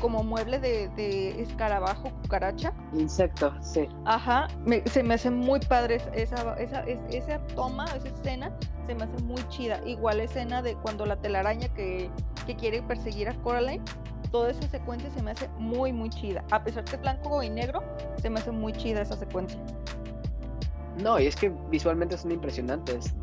[0.00, 2.72] como mueble de, de escarabajo, cucaracha.
[2.94, 3.88] Insecto, sí.
[4.04, 8.52] Ajá, me- se me hace muy padre esa, esa, esa, es- esa toma, esa escena,
[8.88, 9.80] se me hace muy chida.
[9.86, 12.10] Igual la escena de cuando la telaraña que,
[12.44, 13.84] que quiere perseguir a Coraline,
[14.32, 16.42] toda esa secuencia se me hace muy, muy chida.
[16.50, 17.84] A pesar que es blanco y negro,
[18.20, 19.60] se me hace muy chida esa secuencia.
[21.00, 23.14] No, y es que visualmente son impresionantes.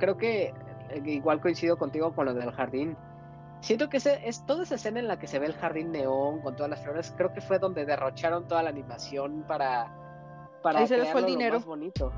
[0.00, 0.52] Creo que
[0.88, 2.96] eh, igual coincido contigo con lo del jardín.
[3.60, 6.40] Siento que ese, es toda esa escena en la que se ve el jardín neón
[6.40, 9.94] con todas las flores, creo que fue donde derrocharon toda la animación para,
[10.62, 11.56] para Ahí se les fue el lo dinero.
[11.56, 12.10] más bonito.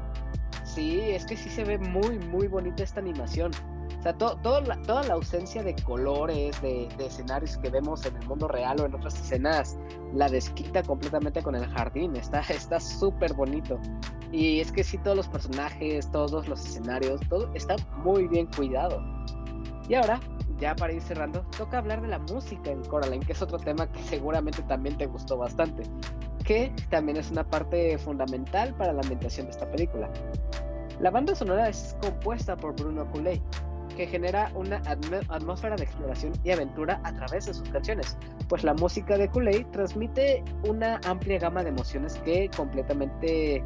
[0.63, 3.51] Sí, es que sí se ve muy, muy bonita esta animación.
[3.99, 8.05] O sea, to- todo la- toda la ausencia de colores, de, de escenarios que vemos
[8.07, 9.77] en el mundo real o en otras escenas,
[10.15, 12.17] la desquita completamente con el jardín.
[12.17, 13.79] Está está súper bonito.
[14.33, 19.01] Y es que sí, todos los personajes, todos los escenarios, todo está muy bien cuidado.
[19.89, 20.21] Y ahora,
[20.59, 23.87] ya para ir cerrando, toca hablar de la música en Coraline, que es otro tema
[23.91, 25.83] que seguramente también te gustó bastante,
[26.45, 30.09] que también es una parte fundamental para la ambientación de esta película.
[31.01, 33.43] La banda sonora es compuesta por Bruno Coulet,
[33.93, 38.17] que genera una atm- atmósfera de exploración y aventura a través de sus canciones,
[38.49, 43.63] pues la música de Coulet transmite una amplia gama de emociones que completamente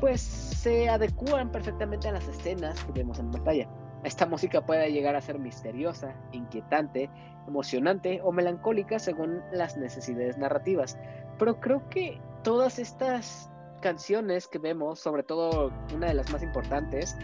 [0.00, 3.68] pues se adecúan perfectamente a las escenas que vemos en pantalla.
[4.04, 7.10] Esta música puede llegar a ser misteriosa, inquietante,
[7.48, 10.98] emocionante o melancólica según las necesidades narrativas,
[11.38, 17.16] pero creo que todas estas canciones que vemos, sobre todo una de las más importantes,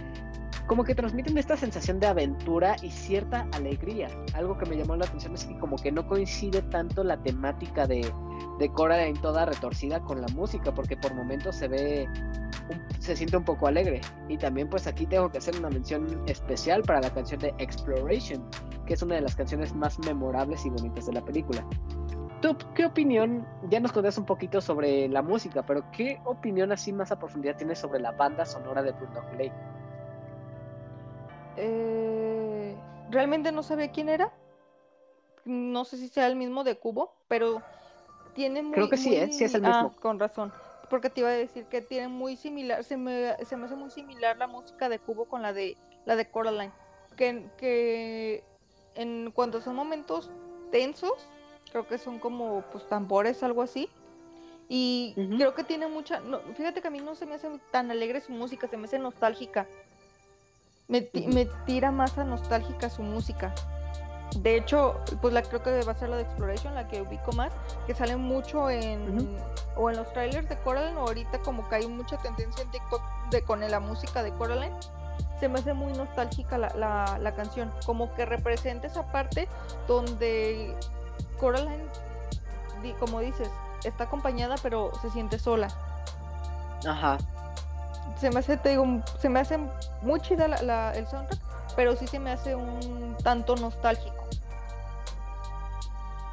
[0.73, 4.09] como que transmiten esta sensación de aventura y cierta alegría.
[4.33, 7.87] Algo que me llamó la atención es que como que no coincide tanto la temática
[7.87, 8.11] de,
[8.59, 12.09] de Coraline toda retorcida con la música, porque por momentos se ve,
[13.01, 14.01] se siente un poco alegre.
[14.31, 18.43] Y también pues aquí tengo que hacer una mención especial para la canción de Exploration,
[18.87, 21.67] que es una de las canciones más memorables y bonitas de la película.
[22.41, 23.47] ¿Tú qué opinión?
[23.69, 27.57] Ya nos contaste un poquito sobre la música, pero ¿qué opinión así más a profundidad
[27.57, 29.53] tienes sobre la banda sonora de Bruno Coulet?
[31.57, 32.77] Eh,
[33.11, 34.33] realmente no sabía quién era.
[35.45, 37.63] No sé si sea el mismo de Cubo, pero
[38.35, 38.75] tiene muy.
[38.75, 39.29] Creo que sí, ¿eh?
[39.33, 40.01] Sí es el Ah, mismo.
[40.01, 40.53] con razón.
[40.89, 43.91] Porque te iba a decir que tiene muy similar, se me, se me hace muy
[43.91, 46.73] similar la música de Cubo con la de la de Coraline.
[47.17, 48.45] Que, que
[48.95, 50.31] en cuando son momentos
[50.71, 51.13] tensos,
[51.71, 53.89] creo que son como pues tambores, algo así.
[54.69, 56.21] Y creo que tiene mucha.
[56.21, 58.85] no, fíjate que a mí no se me hace tan alegre su música, se me
[58.85, 59.67] hace nostálgica.
[60.93, 63.55] Me, me tira más a nostálgica su música.
[64.37, 67.33] De hecho, pues la creo que va a ser la de Exploration, la que ubico
[67.33, 67.51] más,
[67.87, 69.39] que sale mucho en
[69.75, 73.03] o en los trailers de Coraline o ahorita como que hay mucha tendencia en TikTok
[73.31, 74.77] de con la música de Coraline.
[75.41, 79.49] Se me hace muy nostálgica la, la, la canción, como que representa esa parte
[79.89, 80.77] donde
[81.41, 81.87] Coraline,
[83.01, 83.49] como dices,
[83.85, 85.69] está acompañada pero se siente sola.
[86.87, 87.17] Ajá.
[88.19, 88.85] Se me hace, te digo,
[89.19, 89.59] se me hace
[90.03, 91.41] muy chida la- la- el soundtrack,
[91.77, 94.15] pero sí se me hace un tanto nostálgico.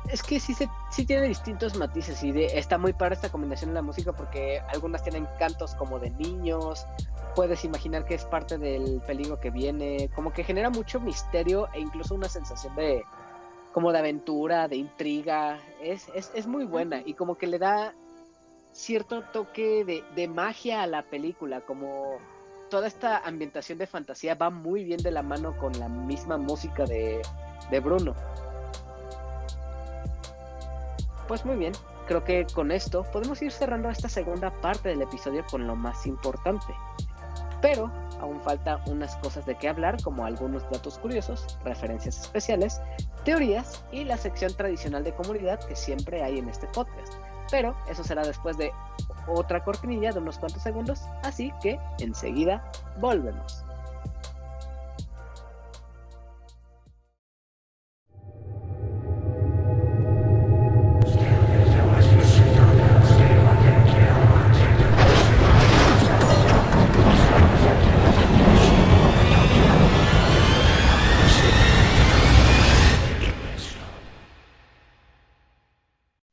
[0.08, 3.70] Es que sí, se, sí tiene distintos matices y de, está muy para esta combinación
[3.72, 6.86] de la música porque algunas tienen cantos como de niños,
[7.36, 11.80] puedes imaginar que es parte del peligro que viene, como que genera mucho misterio e
[11.80, 13.04] incluso una sensación de
[13.72, 17.94] como de aventura, de intriga, es, es, es muy buena y como que le da
[18.80, 22.18] cierto toque de, de magia a la película, como
[22.70, 26.86] toda esta ambientación de fantasía va muy bien de la mano con la misma música
[26.86, 27.22] de,
[27.70, 28.16] de Bruno.
[31.28, 31.74] Pues muy bien,
[32.08, 36.08] creo que con esto podemos ir cerrando esta segunda parte del episodio con lo más
[36.08, 36.74] importante.
[37.62, 37.92] Pero
[38.22, 42.80] aún falta unas cosas de qué hablar, como algunos datos curiosos, referencias especiales,
[43.26, 47.14] teorías y la sección tradicional de comunidad que siempre hay en este podcast.
[47.52, 48.72] Pero eso será después de
[49.28, 52.64] otra cortinilla de unos cuantos segundos, así que enseguida
[53.00, 53.64] volvemos.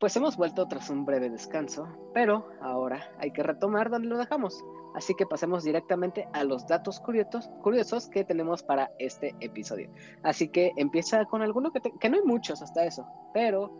[0.06, 4.64] Pues hemos vuelto tras un breve descanso, pero ahora hay que retomar donde lo dejamos.
[4.94, 9.90] Así que pasemos directamente a los datos curiosos, curiosos que tenemos para este episodio.
[10.22, 13.04] Así que empieza con alguno que, te- que no hay muchos hasta eso,
[13.34, 13.76] pero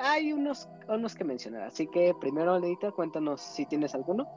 [0.00, 1.62] hay unos, unos que mencionar.
[1.62, 4.28] Así que primero, Leita, cuéntanos si tienes alguno.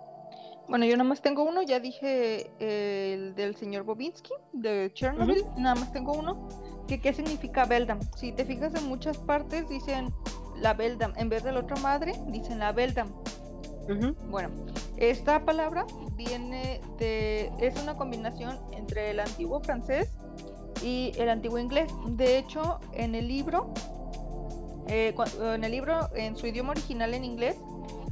[0.68, 5.46] Bueno, yo nada más tengo uno, ya dije eh, el del señor Bobinsky, de Chernobyl,
[5.56, 6.48] nada más tengo uno.
[6.88, 8.00] Que, ¿Qué significa Beldam?
[8.16, 10.12] Si te fijas en muchas partes dicen
[10.62, 13.10] la Beldam, en vez de la otra madre, dicen la Beldam.
[14.30, 14.50] Bueno,
[14.98, 20.10] esta palabra viene de, es una combinación entre el antiguo francés
[20.84, 21.92] y el antiguo inglés.
[22.08, 23.74] De hecho, en el libro,
[24.88, 27.58] eh, en el libro, en su idioma original en inglés,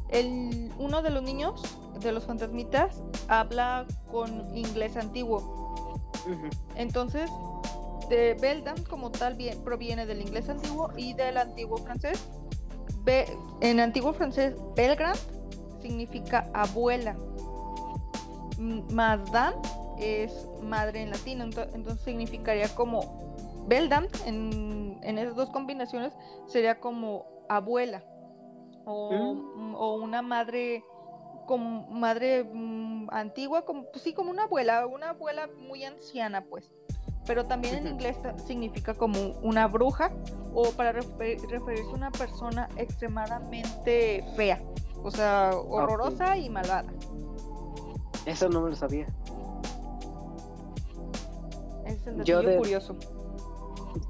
[0.10, 1.62] el, uno de los niños
[2.02, 6.02] de los fantasmitas habla con inglés antiguo.
[6.76, 7.30] Entonces,
[8.40, 12.24] Beldam como tal bien, proviene del inglés antiguo y del antiguo francés.
[13.04, 13.26] Be-
[13.62, 15.18] en antiguo francés, Belgrand
[15.82, 17.16] significa abuela.
[18.58, 19.56] Madame
[20.00, 23.36] es madre en latino, ento- entonces significaría como
[23.68, 26.14] Beldam en, en esas dos combinaciones
[26.48, 28.04] sería como abuela
[28.86, 29.76] o, Mm.
[29.76, 30.84] o una madre
[31.48, 36.72] como madre mm, antigua, como pues sí, como una abuela, una abuela muy anciana, pues.
[37.26, 40.12] Pero también en inglés significa como una bruja
[40.54, 44.62] o para refer- referirse a una persona extremadamente fea,
[45.04, 46.86] o sea, horrorosa y malvada.
[48.26, 49.08] Eso no me lo sabía.
[51.86, 52.96] Es el Yo de- curioso.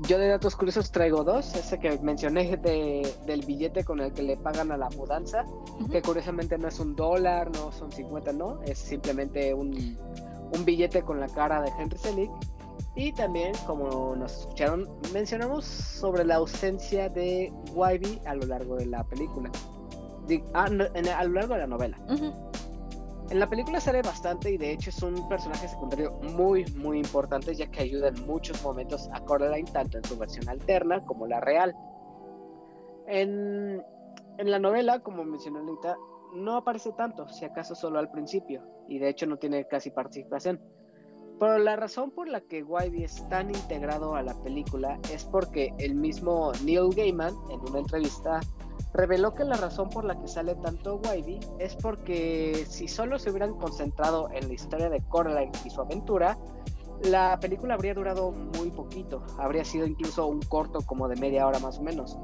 [0.07, 1.55] Yo de datos curiosos traigo dos.
[1.55, 5.45] Ese que mencioné de, del billete con el que le pagan a la mudanza,
[5.91, 9.97] que curiosamente no es un dólar, no son 50, no, es simplemente un,
[10.55, 12.31] un billete con la cara de Henry Selick.
[12.95, 18.85] Y también, como nos escucharon, mencionamos sobre la ausencia de Wybie a lo largo de
[18.85, 19.49] la película.
[20.53, 21.99] Ah, no, en- a lo largo de la novela.
[23.29, 27.55] En la película sale bastante y de hecho es un personaje secundario muy muy importante
[27.55, 31.39] ya que ayuda en muchos momentos a Coraline tanto en su versión alterna como la
[31.39, 31.73] real.
[33.07, 33.83] En,
[34.37, 35.97] en la novela, como mencioné ahorita,
[36.35, 40.59] no aparece tanto, si acaso solo al principio, y de hecho no tiene casi participación.
[41.39, 45.73] Pero la razón por la que Wybie es tan integrado a la película es porque
[45.77, 48.39] el mismo Neil Gaiman en una entrevista
[48.93, 53.31] reveló que la razón por la que sale tanto Wybie es porque si solo se
[53.31, 56.37] hubieran concentrado en la historia de Coraline y su aventura,
[57.03, 61.59] la película habría durado muy poquito, habría sido incluso un corto como de media hora
[61.59, 62.17] más o menos,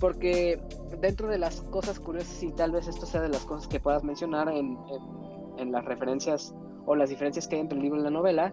[0.00, 0.62] porque
[1.00, 4.04] dentro de las cosas curiosas y tal vez esto sea de las cosas que puedas
[4.04, 6.54] mencionar en, en- en las referencias
[6.86, 8.52] o las diferencias que hay entre el libro y la novela,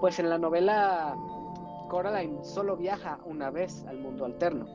[0.00, 1.16] pues en la novela
[1.88, 4.66] Coraline solo viaja una vez al mundo alterno.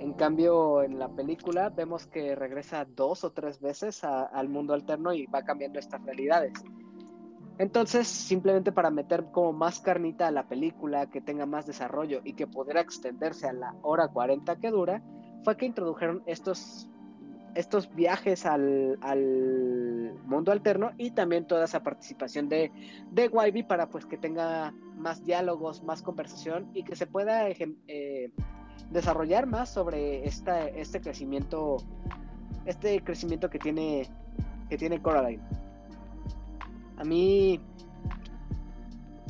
[0.00, 5.12] En cambio, en la película vemos que regresa dos o tres veces al mundo alterno
[5.12, 6.52] y va cambiando estas realidades.
[7.58, 12.34] Entonces, simplemente para meter como más carnita a la película, que tenga más desarrollo y
[12.34, 15.02] que pudiera extenderse a la hora 40 que dura,
[15.42, 16.88] fue que introdujeron estos,
[17.58, 22.70] estos viajes al, al mundo alterno y también toda esa participación de,
[23.10, 28.30] de para pues que tenga más diálogos, más conversación y que se pueda eh,
[28.92, 31.78] desarrollar más sobre esta, este crecimiento
[32.64, 34.08] este crecimiento que tiene
[34.68, 35.42] que tiene Coraline.
[36.96, 37.60] A mí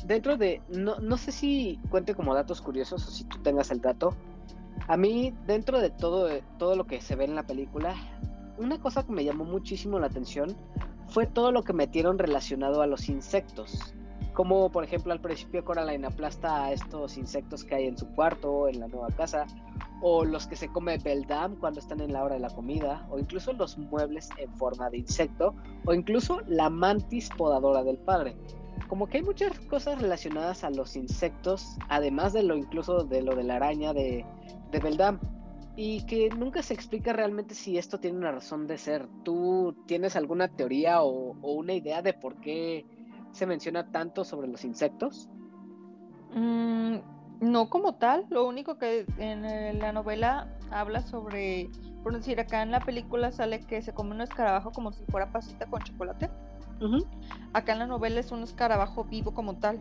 [0.05, 3.81] dentro de no, no sé si cuente como datos curiosos o si tú tengas el
[3.81, 4.15] dato
[4.89, 6.29] a mí dentro de todo
[6.59, 7.95] todo lo que se ve en la película
[8.59, 10.57] una cosa que me llamó muchísimo la atención
[11.09, 13.95] fue todo lo que metieron relacionado a los insectos
[14.39, 18.69] como por ejemplo al principio Coraline aplasta a estos insectos que hay en su cuarto,
[18.69, 19.49] en la nueva casa,
[20.01, 23.19] o los que se come Beldam cuando están en la hora de la comida, o
[23.19, 25.57] incluso los muebles en forma de insecto,
[25.87, 28.37] o incluso la mantis podadora del padre.
[28.87, 33.35] Como que hay muchas cosas relacionadas a los insectos, además de lo incluso de lo
[33.35, 34.25] de la araña de,
[34.71, 35.21] de Beldam,
[35.77, 39.09] y que nunca se explica realmente si esto tiene una razón de ser.
[39.25, 42.85] ¿Tú tienes alguna teoría o, o una idea de por qué
[43.33, 45.29] se menciona tanto sobre los insectos?
[46.35, 46.97] Mm,
[47.41, 51.71] no como tal, lo único que en eh, la novela habla sobre,
[52.03, 55.31] por decir, acá en la película sale que se come un escarabajo como si fuera
[55.31, 56.29] pasita con chocolate.
[57.53, 59.81] Acá en la novela es un escarabajo vivo como tal.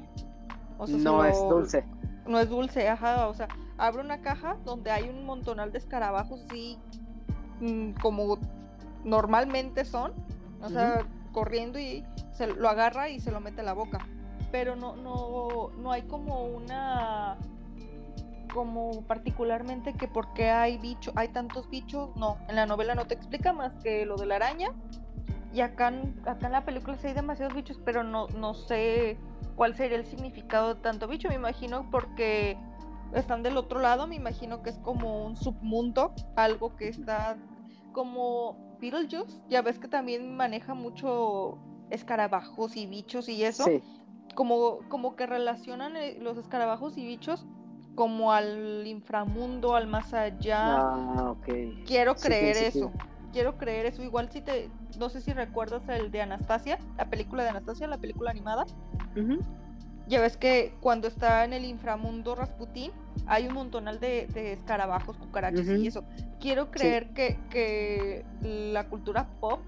[0.78, 1.84] O sea, se no es dulce.
[2.28, 3.28] No es dulce, ajá.
[3.28, 3.48] O sea,
[3.78, 6.78] abre una caja donde hay un montonal de escarabajos, así
[7.60, 8.38] mm, como
[9.04, 10.14] normalmente son.
[10.62, 14.00] O sea, corriendo y se lo agarra y se lo mete a la boca.
[14.52, 17.38] Pero no, no, no hay como una
[18.54, 23.06] como particularmente que por qué hay bicho, hay tantos bichos, no, en la novela no
[23.06, 24.70] te explica más que lo de la araña.
[25.54, 29.18] Y acá, en- acá en la película sí hay demasiados bichos, pero no, no sé
[29.58, 31.28] cuál sería el significado de tanto bicho.
[31.28, 32.58] Me imagino porque
[33.14, 37.38] están del otro lado, me imagino que es como un submundo, algo que está
[37.92, 39.42] como Beetlejuice.
[39.50, 41.58] Ya ves que también maneja mucho
[41.90, 43.66] escarabajos y bichos y eso.
[43.66, 43.82] Sí,
[44.36, 47.46] Como, como que relacionan eh, los escarabajos y bichos
[47.96, 50.78] como al inframundo, al más allá.
[50.78, 51.48] ah, ok.
[51.88, 52.80] Quiero Sí, creer sí.
[52.80, 52.92] eso.
[53.38, 54.02] Quiero creer eso.
[54.02, 58.00] Igual si te, no sé si recuerdas el de Anastasia, la película de Anastasia, la
[58.00, 58.66] película animada.
[60.08, 62.92] Ya ves que cuando está en el inframundo Rasputín,
[63.28, 66.04] hay un montonal de, de escarabajos, cucarachas y eso.
[66.40, 69.60] Quiero creer que, que la cultura pop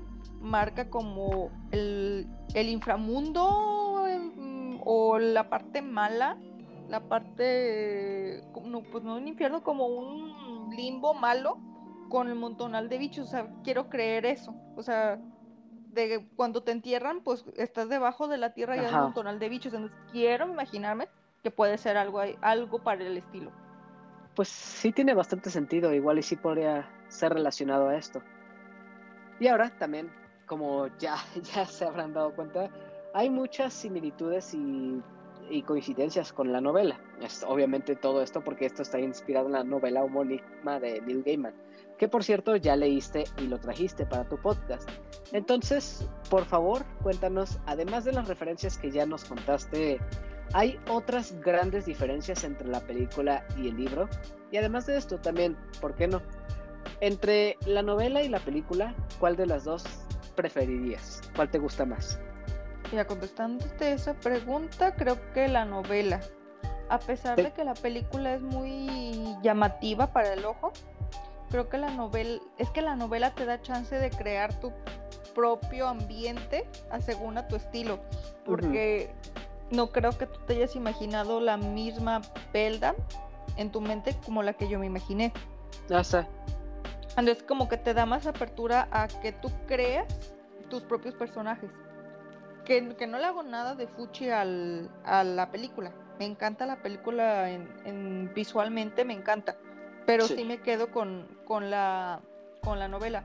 [0.41, 2.25] marca como el,
[2.55, 6.39] el inframundo em, o la parte mala,
[6.87, 11.59] la parte, no, pues no un infierno, como un limbo malo
[12.09, 13.27] con el montonal de bichos.
[13.27, 14.55] O sea, quiero creer eso.
[14.75, 15.19] O sea,
[15.93, 19.39] de que cuando te entierran, pues estás debajo de la tierra y hay un montonal
[19.39, 19.73] de bichos.
[19.73, 21.07] Entonces quiero imaginarme
[21.43, 23.51] que puede ser algo, algo para el estilo.
[24.35, 28.21] Pues sí tiene bastante sentido, igual y sí podría ser relacionado a esto.
[29.39, 30.11] Y ahora también,
[30.45, 31.15] como ya,
[31.55, 32.69] ya se habrán dado cuenta,
[33.13, 35.01] hay muchas similitudes y,
[35.49, 36.99] y coincidencias con la novela.
[37.21, 41.53] Es, obviamente todo esto porque esto está inspirado en la novela homónima de Neil Gaiman,
[41.99, 44.89] que por cierto ya leíste y lo trajiste para tu podcast.
[45.33, 49.99] Entonces, por favor, cuéntanos, además de las referencias que ya nos contaste,
[50.53, 54.09] ¿hay otras grandes diferencias entre la película y el libro?
[54.49, 56.21] Y además de esto también, ¿por qué no?
[57.01, 59.83] Entre la novela y la película, ¿cuál de las dos
[60.35, 61.21] preferirías?
[61.35, 62.17] ¿Cuál te gusta más?
[62.91, 66.21] Mira, contestándote esa pregunta, creo que la novela,
[66.89, 70.71] a pesar de que la película es muy llamativa para el ojo,
[71.49, 74.71] creo que la novela, es que la novela te da chance de crear tu
[75.35, 77.99] propio ambiente a según a tu estilo,
[78.45, 79.11] porque
[79.71, 82.21] no creo que tú te hayas imaginado la misma
[82.53, 82.95] Belda
[83.57, 85.31] en tu mente como la que yo me imaginé.
[85.91, 86.27] Ah, está.
[87.17, 90.07] Entonces como que te da más apertura a que tú creas
[90.69, 91.69] tus propios personajes.
[92.65, 95.91] Que, que no le hago nada de fuchi al, a la película.
[96.19, 99.57] Me encanta la película en, en- visualmente, me encanta.
[100.05, 100.35] Pero Sí.
[100.37, 102.19] sí, me quedo con, con, la,
[102.61, 103.23] con la novela.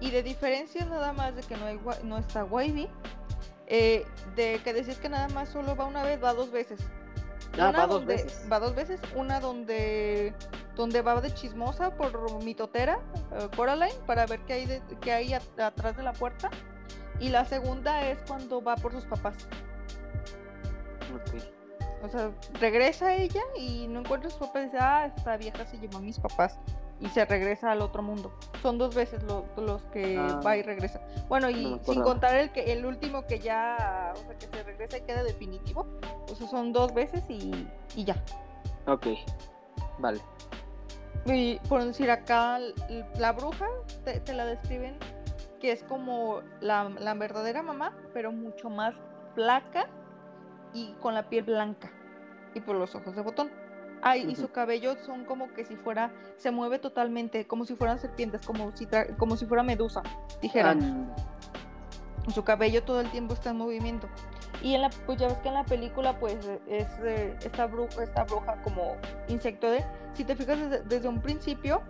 [0.00, 2.88] Y de diferencia nada más de que no, hay, no está Wavy,
[3.66, 4.06] eh,
[4.36, 6.78] de que decías que nada más solo va una vez, va dos veces.
[7.58, 8.46] Ah, Una va dos donde- veces.
[8.52, 9.00] Va dos veces.
[9.14, 10.34] Una donde,
[10.76, 12.98] donde va de chismosa por mitotera,
[13.32, 16.50] eh, Coraline, para ver qué hay, de- qué hay at- atrás de la puerta.
[17.18, 19.34] Y la segunda es cuando va por sus papás.
[21.14, 21.42] Ok.
[22.06, 22.30] O sea,
[22.60, 25.98] regresa ella y no encuentra a sus papás y dice, ah, esta vieja se llevó
[25.98, 26.58] a mis papás.
[26.98, 28.32] Y se regresa al otro mundo.
[28.62, 30.40] Son dos veces lo- los que Ah.
[30.44, 31.00] va y regresa.
[31.28, 34.62] Bueno, No y sin contar el que el último que ya, o sea, que se
[34.62, 35.86] regresa y queda definitivo.
[36.30, 38.16] O sea, son dos veces y, y ya.
[38.86, 39.08] Ok.
[39.98, 40.20] Vale.
[41.26, 42.58] Y por decir acá,
[43.18, 43.66] la bruja
[44.04, 44.96] te, te la describen
[45.60, 48.94] que es como la, la verdadera mamá, pero mucho más
[49.34, 49.86] flaca
[50.72, 51.90] y con la piel blanca
[52.56, 53.50] y por los ojos de botón.
[54.02, 57.98] Ay, y su cabello son como que si fuera, se mueve totalmente, como si fueran
[57.98, 60.02] serpientes, como si, como si fuera medusa,
[60.40, 60.84] dijéramos.
[60.84, 61.35] Ah,
[62.32, 64.08] Su cabello todo el tiempo está en movimiento.
[64.62, 66.34] Y en la, pues ya ves que en la película, pues
[66.66, 68.96] es eh, esta bruja, esta bruja como
[69.28, 69.84] insecto de.
[70.14, 71.82] Si te fijas desde, desde un principio,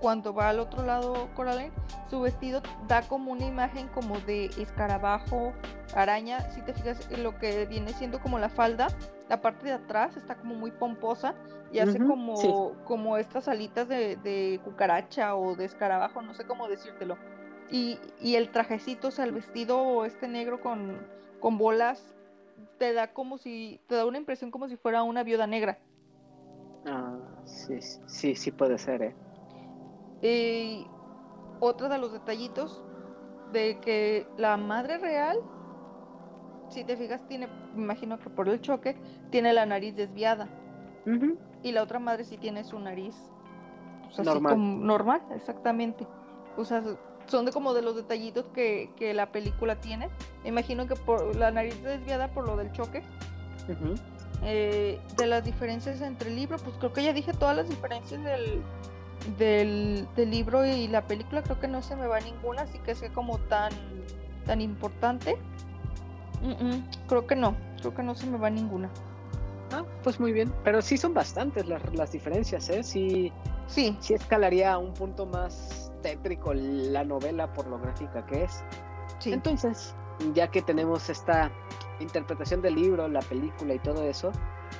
[0.00, 1.72] cuando va al otro lado Coraline,
[2.10, 5.52] su vestido da como una imagen como de escarabajo,
[5.94, 6.40] araña.
[6.50, 8.88] Si te fijas en lo que viene siendo como la falda,
[9.28, 11.34] la parte de atrás está como muy pomposa
[11.72, 12.52] y hace como, sí.
[12.84, 17.16] como estas alitas de, de cucaracha o de escarabajo, no sé cómo decírtelo.
[17.70, 21.06] Y, y el trajecito, o sea, el vestido este negro con,
[21.40, 22.14] con bolas,
[22.78, 25.78] te da como si, te da una impresión como si fuera una viuda negra.
[26.86, 29.16] ah, sí, sí, sí puede ser, ¿eh?
[30.22, 30.86] Y
[31.60, 32.82] otro de los detallitos
[33.52, 35.36] de que la madre real,
[36.68, 38.96] si te fijas, tiene, me imagino que por el choque,
[39.30, 40.48] tiene la nariz desviada.
[41.06, 41.38] Ujú.
[41.62, 43.16] Y la otra madre sí tiene su nariz
[44.04, 44.54] pues, así Normal.
[44.54, 46.06] como normal, exactamente.
[46.56, 46.82] O sea,
[47.28, 50.08] son de como de los detallitos que, que la película tiene.
[50.42, 53.02] Me imagino que por la nariz desviada por lo del choque.
[54.42, 58.22] Eh, de las diferencias entre el libro, pues creo que ya dije todas las diferencias
[58.22, 58.62] del,
[59.38, 61.42] del, del libro y la película.
[61.42, 63.72] Creo que no se me va ninguna, así que sea como tan,
[64.46, 65.36] tan importante.
[67.08, 68.88] Creo que no, creo que no se me va ninguna.
[69.72, 70.52] Ah, pues muy bien.
[70.64, 72.82] Pero sí son bastantes las, las diferencias, ¿eh?
[72.82, 73.32] Sí,
[73.68, 78.64] Sí, sí escalaría a un punto más tétrico la novela por lo gráfica que es.
[79.18, 79.32] sí.
[79.32, 79.94] Entonces,
[80.34, 81.50] ya que tenemos esta
[82.00, 84.32] interpretación del libro, la película y todo eso,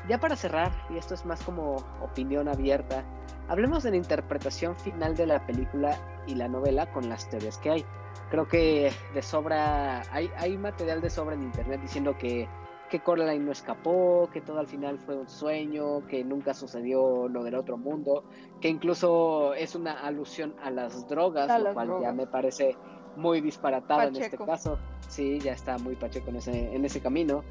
[0.09, 3.05] ya para cerrar, y esto es más como opinión abierta,
[3.49, 7.70] hablemos de la interpretación final de la película y la novela con las teorías que
[7.70, 7.85] hay.
[8.31, 12.49] Creo que de sobra, hay, hay material de sobra en internet diciendo que,
[12.89, 17.44] que Coraline no escapó, que todo al final fue un sueño, que nunca sucedió lo
[17.44, 18.24] del otro mundo,
[18.60, 22.15] que incluso es una alusión a las drogas, A lo las cual ya drogas.
[22.15, 22.77] me parece
[23.16, 24.47] muy disparatado en este Pacheco.
[24.47, 24.78] caso.
[25.09, 27.43] Sí, ya está muy pacheco en ese, en ese camino.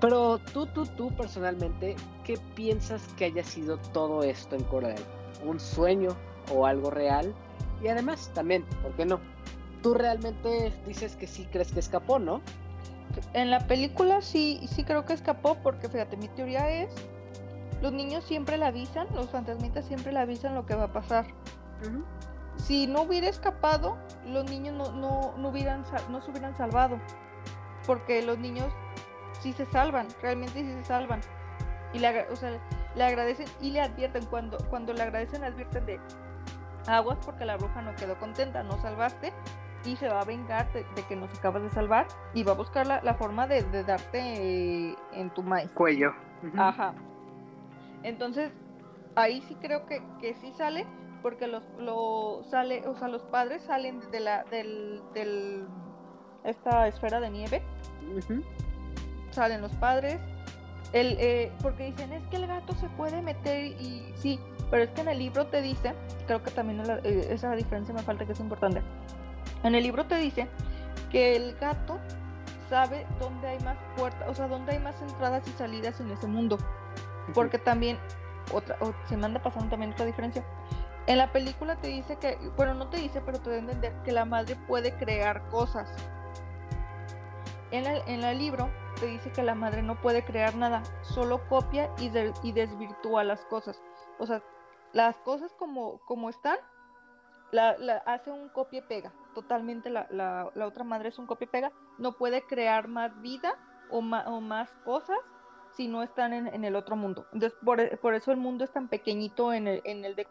[0.00, 5.00] Pero tú, tú, tú personalmente, ¿qué piensas que haya sido todo esto en Coraline?
[5.46, 6.10] ¿Un sueño
[6.52, 7.34] o algo real?
[7.82, 9.20] Y además, también, ¿por qué no?
[9.82, 12.40] Tú realmente dices que sí crees que escapó, ¿no?
[13.32, 16.90] En la película sí, sí creo que escapó porque fíjate, mi teoría es,
[17.82, 21.26] los niños siempre le avisan, los fantasmitas siempre le avisan lo que va a pasar.
[22.56, 26.98] Si no hubiera escapado, los niños no, no, no, hubieran, no se hubieran salvado.
[27.86, 28.72] Porque los niños
[29.40, 31.20] sí se salvan, realmente sí se salvan.
[31.92, 32.58] Y le, o sea,
[32.94, 36.00] le agradecen y le advierten, cuando, cuando le agradecen, advierten de
[36.86, 39.32] aguas porque la bruja no quedó contenta, no salvaste
[39.84, 42.54] y se va a vengar de, de que nos acabas de salvar y va a
[42.56, 44.18] buscar la, la forma de, de darte
[44.90, 45.70] eh, en tu maíz.
[45.72, 46.12] Cuello.
[46.56, 46.94] Ajá.
[48.02, 48.52] Entonces,
[49.14, 50.86] ahí sí creo que, que sí sale,
[51.22, 55.66] porque los lo sale, o sea, los padres salen de la, del, del
[56.44, 57.62] esta esfera de nieve,
[59.30, 60.18] salen los padres.
[60.92, 64.38] El, eh, porque dicen, es que el gato se puede meter y sí,
[64.70, 65.92] pero es que en el libro te dice,
[66.26, 68.80] creo que también la- eh, esa diferencia me falta que es importante.
[69.64, 70.48] En el libro te dice
[71.10, 71.98] que el gato
[72.68, 76.26] sabe dónde hay más puertas, o sea, dónde hay más entradas y salidas en ese
[76.26, 76.58] mundo.
[77.34, 77.98] Porque también,
[78.52, 80.44] otra, o- se me anda pasando también otra diferencia.
[81.06, 83.92] En la película te dice que, bueno, no te dice, pero te da a entender
[84.04, 85.90] que la madre puede crear cosas.
[87.70, 88.70] En el, en el libro
[89.00, 93.24] te dice que la madre no puede crear nada, solo copia y, de- y desvirtúa
[93.24, 93.82] las cosas.
[94.18, 94.42] O sea,
[94.92, 96.56] las cosas como, como están,
[97.50, 99.12] la, la- hace un copia y pega.
[99.34, 101.72] Totalmente la, la- otra madre es un copia y pega.
[101.98, 103.54] No puede crear más vida
[103.90, 105.18] o, ma- o más cosas
[105.72, 107.26] si no están en, en el otro mundo.
[107.32, 110.26] Entonces, por, por eso el mundo es tan pequeñito en el, en el de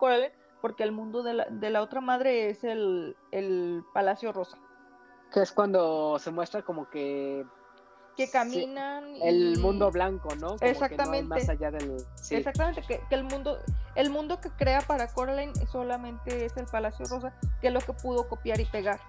[0.62, 4.58] porque el mundo de la, de la otra madre es el, el Palacio Rosa.
[5.34, 7.46] Que es cuando se muestra como que
[8.18, 9.06] Que Sí, caminan.
[9.24, 10.50] el y- mundo blanco, ¿no?
[10.50, 11.24] Como Que no hay Exactamente.
[11.24, 11.98] más allá del.
[12.16, 12.36] Sí.
[12.36, 13.58] Exactamente, que, que el mundo,
[13.96, 17.94] el mundo que crea para Coraline solamente es el Palacio Rosa, que es lo que
[17.94, 19.00] pudo copiar y pegar.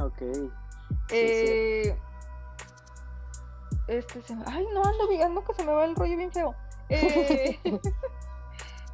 [0.00, 0.18] Ok.
[0.18, 0.50] Sí,
[1.10, 1.96] Eh,
[3.88, 6.54] este se me- ay no ando ando que se me va el rollo bien feo.
[6.88, 7.58] Eh,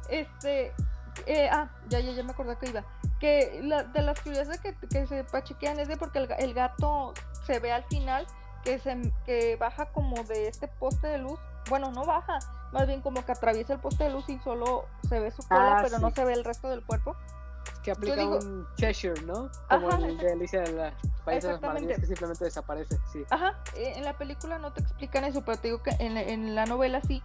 [0.09, 0.73] este
[1.25, 2.83] eh, ah ya ya ya me acordé que iba
[3.19, 7.13] que la, de las de que, que se pachequean es de porque el, el gato
[7.45, 8.25] se ve al final
[8.63, 12.39] que se que baja como de este poste de luz bueno no baja
[12.71, 15.77] más bien como que atraviesa el poste de luz y solo se ve su cola
[15.77, 16.15] Ah, pero no sí.
[16.15, 17.15] se ve el resto del cuerpo
[17.83, 19.49] Que aplica digo- un Cheshire, ¿no?
[19.69, 20.93] Como Ajá, el de Alicia de la
[21.25, 21.61] País de las.
[21.61, 22.97] Maravillas, que simplemente desaparece.
[23.11, 23.23] Sí.
[23.29, 26.55] Ajá, eh, en la película no te explican eso, pero te digo que en, en
[26.55, 27.21] la novela sí,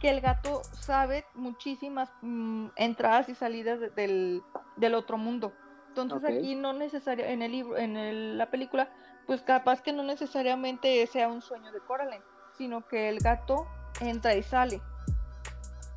[0.00, 4.42] que el gato sabe muchísimas mm, entradas y salidas de- del,
[4.76, 5.52] del otro mundo.
[5.88, 6.24] Entonces Ok.
[6.38, 8.88] aquí no necesario, en el libro, en el- la película,
[9.28, 12.24] pues capaz que no necesariamente sea un sueño de Coraline,
[12.56, 13.68] sino que el gato
[14.00, 14.80] entra y sale.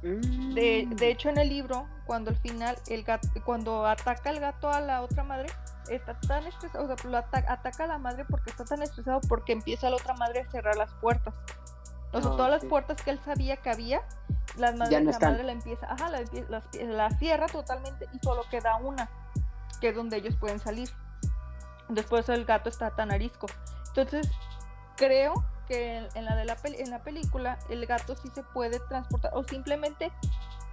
[0.01, 0.95] De, Mm.
[0.95, 4.81] de hecho, en el libro, cuando al final el gato, cuando ataca el gato a
[4.81, 5.47] la otra madre,
[5.89, 9.21] está tan estresado, o sea, lo ata- ataca a la madre porque está tan estresado
[9.29, 11.33] porque empieza la otra madre a cerrar las puertas.
[12.13, 14.01] O sea, Ah, todas las puertas que él sabía que había,
[14.57, 16.45] las madre- Ya no la madre la empieza, ajá, la, pie-
[16.85, 19.09] la cierra totalmente y solo queda una,
[19.79, 20.89] que es donde ellos pueden salir.
[21.91, 23.47] Después el gato está tan arisco.
[23.89, 24.29] Entonces,
[24.97, 25.33] creo
[25.67, 29.31] que en, la de la peli- en la película el gato sí se puede transportar
[29.35, 30.11] o simplemente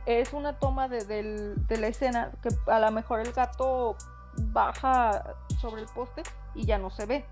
[0.06, 3.96] es una toma de, del- de la escena que a lo mejor el gato
[4.36, 6.22] baja sobre el poste
[6.54, 7.26] y ya no se ve.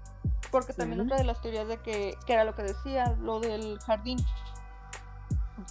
[0.50, 3.78] Porque también otra de las teorías de que, que era lo que decía, lo del
[3.80, 4.18] jardín,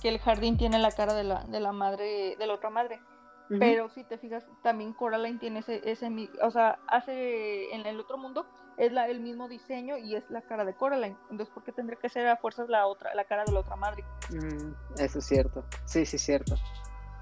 [0.02, 3.00] que el jardín tiene la cara de la, de la madre, de la otra madre.
[3.48, 6.10] Pero si te fijas, también Coraline tiene ese, ese
[6.42, 8.46] o sea, hace en el otro mundo
[8.78, 11.16] es la, el mismo diseño y es la cara de Coraline.
[11.30, 13.76] Entonces, ¿por qué tendría que ser a fuerzas la otra, la cara de la otra
[13.76, 14.04] madre?
[14.32, 15.64] Mm, eso es cierto.
[15.86, 16.56] Sí, sí, es cierto.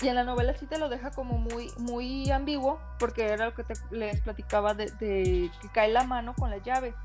[0.01, 3.53] Y en la novela sí te lo deja como muy, muy ambiguo, porque era lo
[3.53, 6.95] que te, les platicaba de, de que cae la mano con la llave.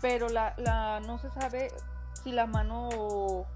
[0.00, 1.68] Pero la, la no se sabe
[2.22, 3.46] si la mano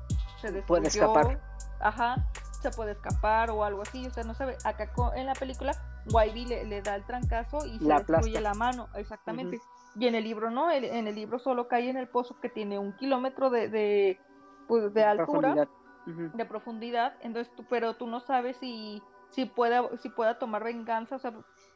[0.41, 0.53] se.
[0.63, 1.41] Puede escapar.
[1.81, 2.27] Ajá,
[2.59, 4.07] se puede escapar o algo así.
[4.07, 4.57] O sea, no sabe.
[4.65, 5.73] Acá en la película,
[6.13, 8.89] Wybie le, le da el trancazo y se La destruye la mano.
[8.95, 9.61] Exactamente.
[9.97, 12.49] Y en el libro no, el- en el libro solo cae en el pozo que
[12.49, 14.21] tiene un kilómetro de, de,
[14.69, 15.69] pues, de altura Profundidad.
[16.35, 21.17] De profundidad, entonces tú, pero tú no sabes si, si pueda, si pueda tomar venganza,
[21.17, 21.35] o sea,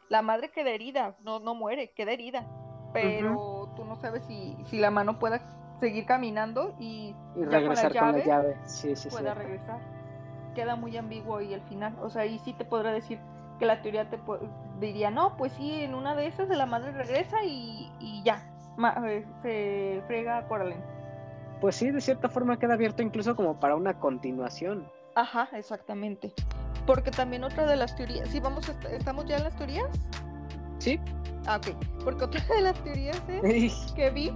[0.09, 2.47] la madre queda herida, no, no muere, queda herida,
[2.95, 5.43] pero tú no sabes si, si la mano pueda
[5.81, 8.57] seguir caminando y, regresar con la llave.
[8.65, 9.11] Sí, sí.
[9.11, 9.81] pueda regresar.
[10.55, 13.19] Queda muy ambiguo ahí el final, o sea, ahí sí te podrá decir
[13.59, 14.19] que la teoría te
[14.81, 18.43] diría, no, pues sí, en una de esas la madre regresa y, y ya,
[18.77, 20.83] ma- eh, se frega a Coraline.
[21.61, 24.87] pues sí, de cierta forma queda abierto incluso como para una continuación.
[25.15, 26.33] Ajá, exactamente.
[26.87, 29.87] Porque también otra de las teorías, sí, vamos, est- estamos ya en las teorías.
[30.79, 30.99] Sí.
[31.47, 31.77] Ah, ok.
[32.03, 34.33] Porque otra de las teorías es que vi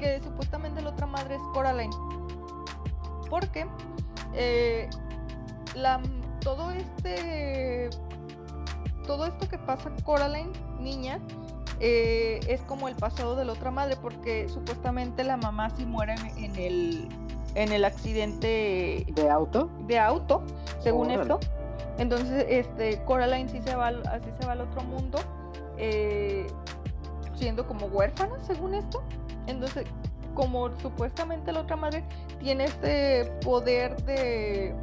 [0.00, 1.94] que supuestamente la otra madre es Coraline.
[3.30, 3.66] Porque
[4.34, 4.88] eh,
[5.74, 6.00] la,
[6.40, 7.90] todo este.
[9.06, 11.20] Todo esto que pasa Coraline, niña,
[11.78, 16.16] eh, es como el pasado de la otra madre, porque supuestamente la mamá sí muere
[16.36, 17.08] en, el,
[17.54, 19.70] en el accidente ¿De auto?
[19.86, 20.42] de auto,
[20.80, 21.38] según esto.
[21.98, 25.18] Entonces, este, Coraline sí se va, al- así se va al otro mundo,
[25.78, 26.46] eh,
[27.36, 29.04] siendo como huérfana, según esto.
[29.46, 29.86] Entonces,
[30.34, 32.02] como supuestamente la otra madre
[32.40, 34.74] tiene este poder de,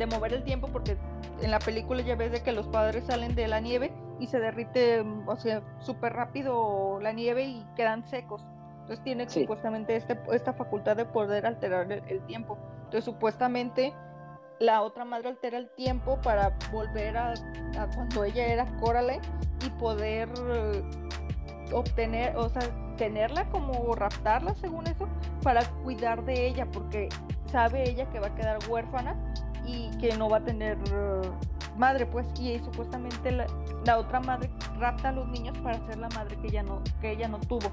[0.00, 0.96] de mover el tiempo, porque
[1.42, 4.40] en la película ya ves de que los padres salen de la nieve y se
[4.40, 8.44] derrite, o sea, súper rápido la nieve y quedan secos.
[8.80, 9.42] Entonces tiene Sí.
[9.42, 12.58] supuestamente este, esta facultad de poder alterar el, el tiempo.
[12.78, 13.94] Entonces supuestamente
[14.58, 17.32] la otra madre altera el tiempo para volver a,
[17.78, 19.22] a cuando ella era Coraline
[19.66, 20.82] y poder eh,
[21.72, 22.62] obtener, o sea,
[22.96, 25.08] tenerla como raptarla según eso,
[25.42, 27.08] para cuidar de ella, porque
[27.46, 29.16] sabe ella que va a quedar huérfana
[29.66, 31.20] y que no va a tener eh,
[31.76, 33.46] madre, pues, y supuestamente la,
[33.86, 37.12] la otra madre rapta a los niños para ser la madre que ella no, que
[37.12, 37.70] ella no tuvo,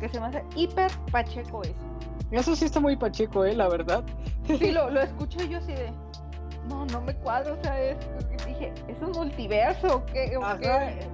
[0.00, 1.74] que se me hace hiper pacheco eso.
[2.30, 3.54] Eso sí está muy pacheco, ¿eh?
[3.54, 4.04] La verdad.
[4.46, 5.90] Sí, lo, lo escucho y yo así de,
[6.68, 7.96] no, no me cuadro, o sea, es,
[8.46, 10.36] dije, ¿es un multiverso qué?
[10.36, 11.08] o qué?".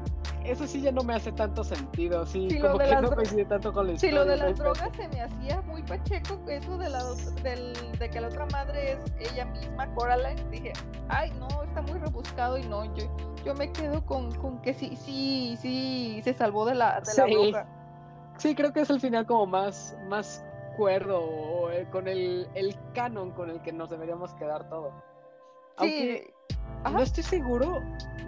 [0.44, 3.72] Eso sí ya no me hace tanto sentido, sí, Sí, como que no coincide tanto
[3.72, 4.18] con la Sí, historia.
[4.18, 7.02] lo de las drogas se me hacía pacheco, eso de, la,
[7.43, 10.73] del, de que la otra madre es ella misma, Coraline, dije,
[11.09, 13.05] ay, no, está muy rebuscado y no, yo,
[13.44, 17.27] yo me quedo con, con que sí, sí, sí, se salvó de la, de la
[17.27, 17.35] Sí.
[17.35, 17.66] droga.
[18.39, 20.44] Sí, creo que es el final como más, más
[20.77, 24.93] cuerdo, o, eh, con el, el canon con el que nos deberíamos quedar todo.
[25.77, 26.34] Aunque Sí,
[26.84, 26.90] ajá.
[26.96, 27.82] no estoy seguro,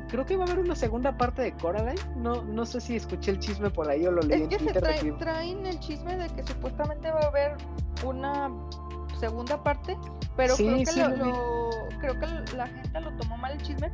[0.08, 2.00] creo que va a haber una segunda parte de Coraline.
[2.16, 4.64] No, no sé si escuché el chisme por ahí o lo leí Es que se
[4.64, 4.82] Twitter.
[4.82, 7.56] trae- traen el chisme de que supuestamente va a haber
[8.04, 8.50] una
[9.18, 9.96] segunda parte,
[10.36, 11.70] pero Sí, creo que sí lo,
[12.00, 13.90] creo que la gente lo tomó mal el chisme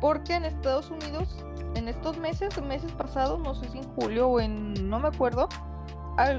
[0.00, 1.44] porque en Estados Unidos
[1.74, 5.48] en estos meses, meses pasados, no sé si en julio o en no me acuerdo,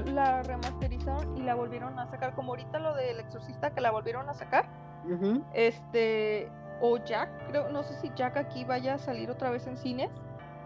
[0.06, 4.28] la remasterizaron y la volvieron a sacar como ahorita lo del exorcista que la volvieron
[4.28, 4.66] a sacar.
[5.54, 6.48] Este,
[6.82, 10.10] o Jack, creo, no sé si Jack aquí vaya a salir otra vez en cines,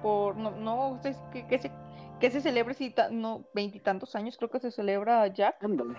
[0.02, 1.70] por, no, no sé que, que se,
[2.18, 5.62] que se celebre si ta- no, veintitantos años creo que se celebra Jack.
[5.62, 5.96] Ándale.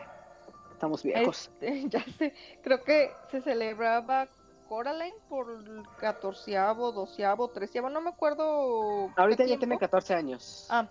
[0.71, 1.51] Estamos viejos.
[1.61, 2.33] Este, ya sé,
[2.63, 4.27] creo que se celebraba
[4.67, 9.09] Coraline por el catorceavo, doceavo, treceavo, no me acuerdo.
[9.15, 9.79] Ahorita ya tiene tiempo.
[9.79, 10.67] 14 años.
[10.69, 10.87] Ah,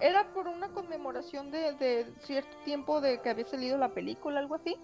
[0.00, 4.54] era por una conmemoración de, de cierto tiempo de que había salido la película, algo
[4.54, 4.76] así.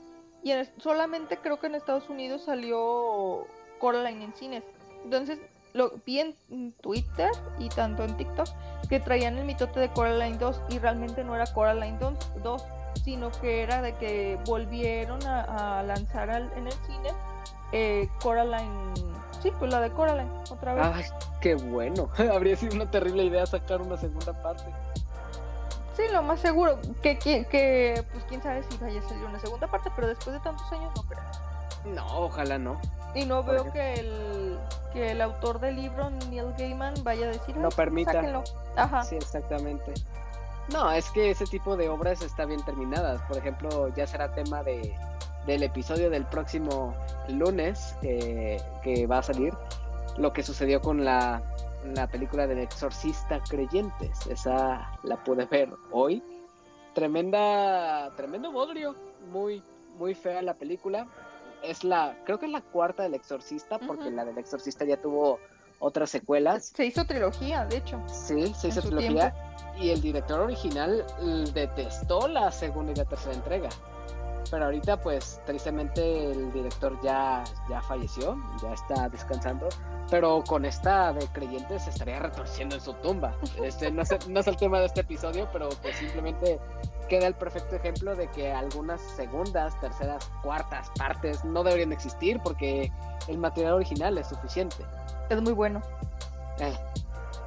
[0.47, 3.49] Y en solamente creo que en Estados Unidos salió
[3.81, 4.63] Coraline en cines.
[5.03, 5.41] Entonces
[5.73, 8.47] lo vi en Twitter y tanto en TikTok
[8.89, 12.15] que traían el mitote de Coraline 2 y realmente no era Coraline 2,
[12.45, 12.65] 2,
[13.05, 17.11] sino que era de que volvieron a, a lanzar al- en el cine
[17.73, 18.95] eh, Coraline,
[19.43, 20.85] sí, pues la de Coraline, otra vez.
[20.95, 21.05] Ay,
[21.41, 22.09] qué bueno.
[22.33, 24.63] Habría sido una terrible idea sacar una segunda parte.
[25.97, 26.79] Sí, lo más seguro.
[27.03, 30.35] Que, que, que, pues quién sabe si vaya a salir una segunda parte, pero después
[30.35, 31.23] de tantos años no creo.
[31.95, 32.79] No, ojalá no.
[33.15, 33.73] Y no veo ejemplo.
[33.73, 34.59] que el,
[34.93, 37.57] que el autor del libro, Neil Gaiman, vaya a decir.
[37.57, 38.13] No "Ay, permita".
[38.13, 38.45] sáquenlo".
[38.77, 39.05] Ajá.
[39.05, 39.95] Sí, exactamente.
[40.73, 43.23] No, es que ese tipo de obras está bien terminadas.
[43.23, 44.95] Por ejemplo, ya será tema de,
[45.47, 46.93] del episodio del próximo
[47.29, 49.55] lunes que, que va a salir.
[50.19, 51.41] Lo que sucedió con la,
[51.95, 54.27] la película del exorcista creyentes.
[54.27, 56.23] Esa la pude ver hoy.
[56.95, 58.95] Tremenda, tremendo bodrio.
[59.31, 59.63] Muy,
[59.99, 61.07] muy fea la película.
[61.63, 65.39] Es la, creo que es la cuarta del exorcista, porque la del exorcista ya tuvo
[65.79, 66.73] otras secuelas.
[66.75, 68.01] Se hizo trilogía, de hecho.
[68.07, 69.35] Sí, se hizo trilogía.
[69.79, 73.69] Y el director original l- detestó la segunda y la tercera entrega.
[74.51, 79.69] Pero ahorita, pues, tristemente el director ya, ya falleció, ya está descansando.
[80.11, 83.35] Pero con esta de creyentes estaría retorciendo en su tumba.
[83.63, 86.61] Este no es, no es el tema de este episodio, pero pues simplemente
[87.09, 92.41] queda el perfecto ejemplo de que algunas segundas, terceras, cuartas partes no deberían de existir
[92.43, 92.91] porque
[93.29, 94.77] el material original es suficiente.
[95.29, 95.83] Es muy bueno.
[96.59, 96.75] Eh,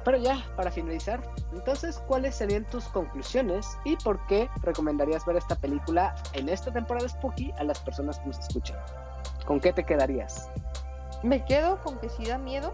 [0.04, 1.20] Pero ya, para finalizar,
[1.52, 7.06] entonces, ¿cuáles serían tus conclusiones y por qué recomendarías ver esta película en esta temporada
[7.08, 8.78] Spooky a las personas que nos escuchan?
[9.46, 10.48] ¿Con qué te quedarías?
[11.22, 12.72] Me quedo con que sí da miedo.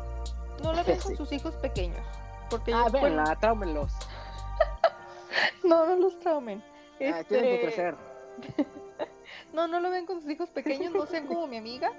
[0.62, 2.00] No la ven con sus hijos pequeños.
[2.48, 3.92] Porque Ah, ellos pueden- véanla, tráumenlos.
[5.64, 6.62] No, no los traumen.
[6.62, 7.94] Ah, tienen que Este, crecer.
[9.52, 11.90] no, no lo ven con sus hijos pequeños, no sean como mi amiga.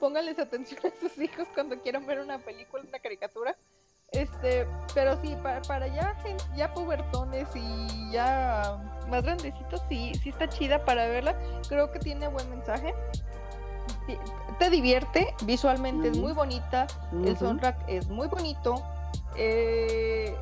[0.00, 3.56] Pónganles atención a sus hijos cuando quieran ver una película, una caricatura.
[4.14, 6.16] Este, pero sí, para, para ya,
[6.54, 8.78] ya pubertones y ya
[9.08, 11.34] más grandecitos, sí, sí está chida para verla.
[11.68, 12.94] Creo que tiene buen mensaje.
[14.58, 16.86] Te divierte, visualmente es muy bonita,
[17.24, 18.82] el soundtrack es muy bonito,
[19.36, 20.36] eh,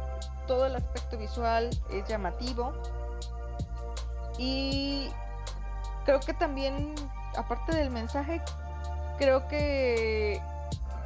[0.46, 2.72] todo el aspecto visual es llamativo
[4.36, 5.08] y
[6.04, 6.94] creo que también,
[7.36, 8.42] aparte del mensaje,
[9.16, 10.42] creo que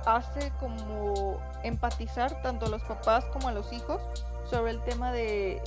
[0.06, 4.00] hace como empatizar tanto a los papás como a los hijos
[4.44, 5.60] sobre el tema de,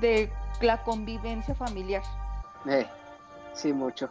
[0.00, 0.30] de
[0.60, 2.02] la convivencia familiar.
[2.66, 2.86] Eh,
[3.52, 4.08] sí, mucho.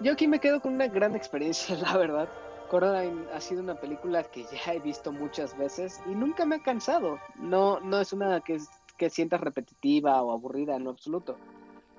[0.00, 2.28] Yo aquí me quedo con una gran experiencia, la verdad.
[2.70, 6.62] Coraline ha sido una película que ya he visto muchas veces y nunca me ha
[6.62, 7.18] cansado.
[7.36, 8.58] No, no es una que,
[8.96, 11.36] que sientas repetitiva o aburrida en lo absoluto.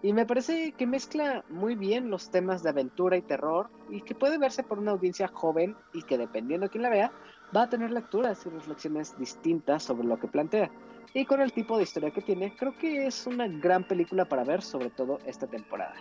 [0.03, 4.13] Y me parece que mezcla muy bien los temas de aventura y terror y que
[4.13, 7.11] puede verse por una audiencia joven y que dependiendo de quién la vea,
[7.55, 10.69] va a tener lecturas y reflexiones distintas sobre lo que plantea.
[11.13, 14.43] Y con el tipo de historia que tiene, creo que es una gran película para
[14.43, 15.95] ver, sobre todo esta temporada.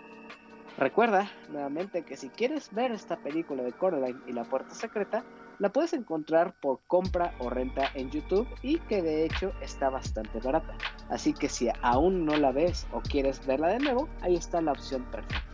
[0.79, 5.23] Recuerda nuevamente que si quieres ver esta película de Coraline y la puerta secreta,
[5.63, 10.41] la puedes encontrar por compra o renta en YouTube y que de hecho está bastante
[10.41, 10.77] barata.
[11.09, 14.73] Así que si aún no la ves o quieres verla de nuevo, ahí está la
[14.73, 15.45] opción perfecta.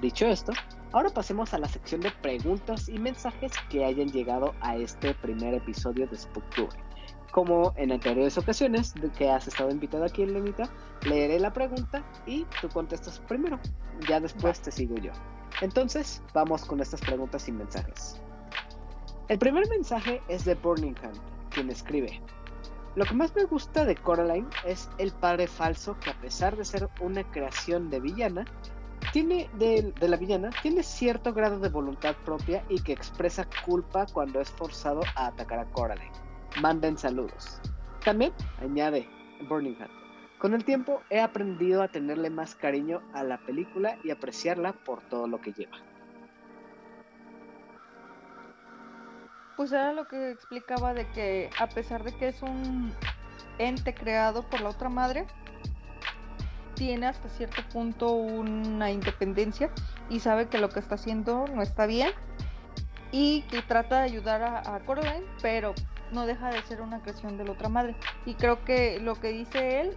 [0.00, 0.52] Dicho esto,
[0.92, 5.54] ahora pasemos a la sección de preguntas y mensajes que hayan llegado a este primer
[5.54, 6.78] episodio de Spooktober.
[7.32, 10.70] Como en anteriores ocasiones de que has estado invitado aquí, Lenita,
[11.02, 13.58] leeré la pregunta y tú contestas primero.
[14.08, 15.10] Ya después te sigo yo.
[15.60, 18.20] Entonces, vamos con estas preguntas y mensajes.
[19.26, 21.12] El primer mensaje es de Burningham,
[21.48, 22.20] quien escribe.
[22.94, 26.64] Lo que más me gusta de Coraline es el padre falso que a pesar de
[26.66, 28.44] ser una creación de villana,
[29.12, 34.42] tiene de, la villana, tiene cierto grado de voluntad propia y que expresa culpa cuando
[34.42, 36.12] es forzado a atacar a Coraline.
[36.60, 37.60] Manden saludos.
[38.04, 39.08] También añade
[39.48, 39.88] Burningham.
[40.38, 45.00] Con el tiempo he aprendido a tenerle más cariño a la película y apreciarla por
[45.08, 45.78] todo lo que lleva.
[49.56, 52.92] Pues era lo que explicaba de que a pesar de que es un
[53.58, 55.26] ente creado por la otra madre,
[56.74, 59.70] tiene hasta cierto punto una independencia
[60.10, 62.10] y sabe que lo que está haciendo no está bien
[63.12, 64.80] y que trata de ayudar a, a
[65.40, 65.72] pero
[66.10, 67.94] no deja de ser una creación de la otra madre.
[68.26, 69.96] Y creo que lo que dice él,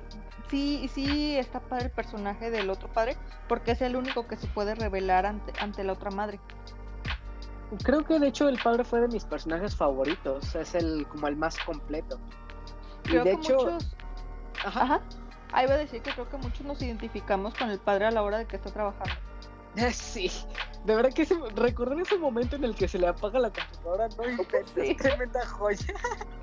[0.50, 3.18] sí, sí está padre el personaje del otro padre,
[3.48, 6.40] porque es el único que se puede revelar ante, ante la otra madre.
[7.84, 11.36] Creo que de hecho el padre fue de mis personajes favoritos, es el como el
[11.36, 12.20] más completo.
[13.06, 13.96] Y Creo de que hecho, muchos
[14.64, 15.02] ajá, Ajá.
[15.54, 18.22] Ahí iba a decir que creo que muchos nos identificamos con el padre a la
[18.22, 19.14] hora de que está trabajando.
[19.94, 20.30] sí,
[20.86, 24.30] de verdad que recordar ese momento en el que se le apaga la computadora, no
[24.30, 24.96] inventes, Sí.
[24.96, 25.94] tremenda joya.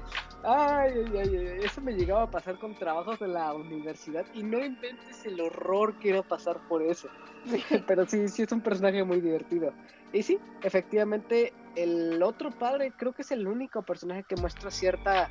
[0.47, 4.43] Ay, ay, ay, ay, eso me llegaba a pasar con trabajos de la universidad y
[4.43, 7.09] no inventes el horror que era pasar por eso.
[7.87, 9.73] Pero sí, sí es un personaje muy divertido.
[10.15, 15.29] Y sí, efectivamente, el otro padre creo que es el único personaje que muestra cierta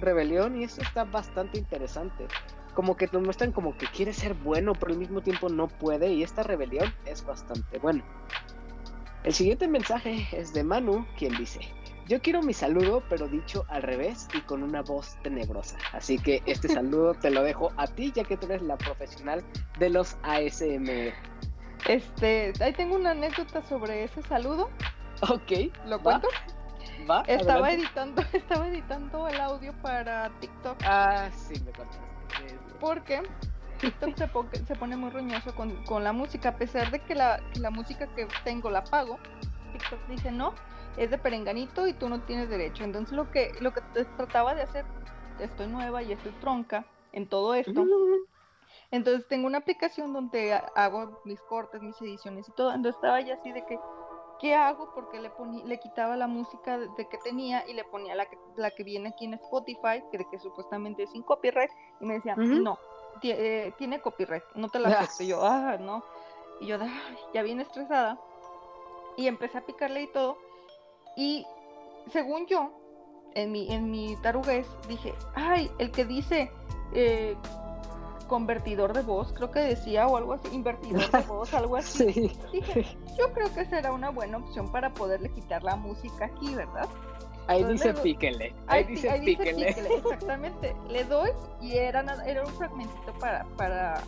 [0.00, 2.26] rebelión y eso está bastante interesante.
[2.74, 6.10] Como que nos muestran como que quiere ser bueno, pero al mismo tiempo no puede
[6.14, 8.02] y esta rebelión es bastante buena.
[9.22, 11.60] El siguiente mensaje es de Manu, quien dice,
[12.08, 15.76] yo quiero mi saludo, pero dicho al revés y con una voz tenebrosa.
[15.92, 19.44] Así que este saludo te lo dejo a ti, ya que tú eres la profesional
[19.78, 21.12] de los ASMR.
[21.86, 24.70] Este, ahí tengo una anécdota sobre ese saludo.
[25.22, 26.28] Ok, ¿Lo cuento?
[27.08, 27.22] va.
[27.26, 27.74] Estaba adelante.
[27.74, 32.02] editando, estaba editando el audio para TikTok Ah, sí, me contaste.
[32.80, 33.22] Porque
[33.80, 37.14] TikTok se, po- se pone muy roñoso con, con la música, a pesar de que
[37.14, 39.18] la, la música que tengo la pago.
[39.72, 40.54] TikTok dice no,
[40.96, 42.84] es de perenganito y tú no tienes derecho.
[42.84, 44.84] Entonces lo que lo que te- trataba de hacer,
[45.38, 47.84] estoy nueva y estoy tronca en todo esto.
[48.92, 52.72] Entonces tengo una aplicación donde ha- hago mis cortes, mis ediciones y todo.
[52.72, 53.78] Entonces estaba ya así de que,
[54.38, 54.92] ¿qué hago?
[54.94, 58.26] Porque le ponía, le quitaba la música de, de que tenía y le ponía la
[58.26, 61.70] que, la que viene aquí en Spotify, que, que supuestamente es sin copyright.
[62.00, 62.78] Y me decía, no,
[63.22, 65.22] eh, tiene copyright, no te la acepto.
[65.22, 66.04] Y yo, ah, no.
[66.60, 68.20] Y yo, de, "Ay", ya bien estresada.
[69.16, 70.36] Y empecé a picarle y todo.
[71.16, 71.46] Y
[72.12, 72.70] según yo,
[73.34, 76.50] en mi, en mi tarugués, dije, ay, el que dice
[76.94, 77.36] eh,
[78.32, 82.10] convertidor de voz, creo que decía, o algo así, invertidor de voz, algo así.
[82.14, 82.32] Sí.
[82.50, 82.86] Dije,
[83.18, 86.88] yo creo que será una buena opción para poderle quitar la música aquí, ¿verdad?
[87.46, 88.54] Ahí Entonces dice píquele.
[88.68, 89.66] Ahí, di- dice ahí píquele.
[89.66, 90.74] píquele, exactamente.
[90.88, 91.28] Le doy
[91.60, 94.02] y era, era un fragmentito para, para,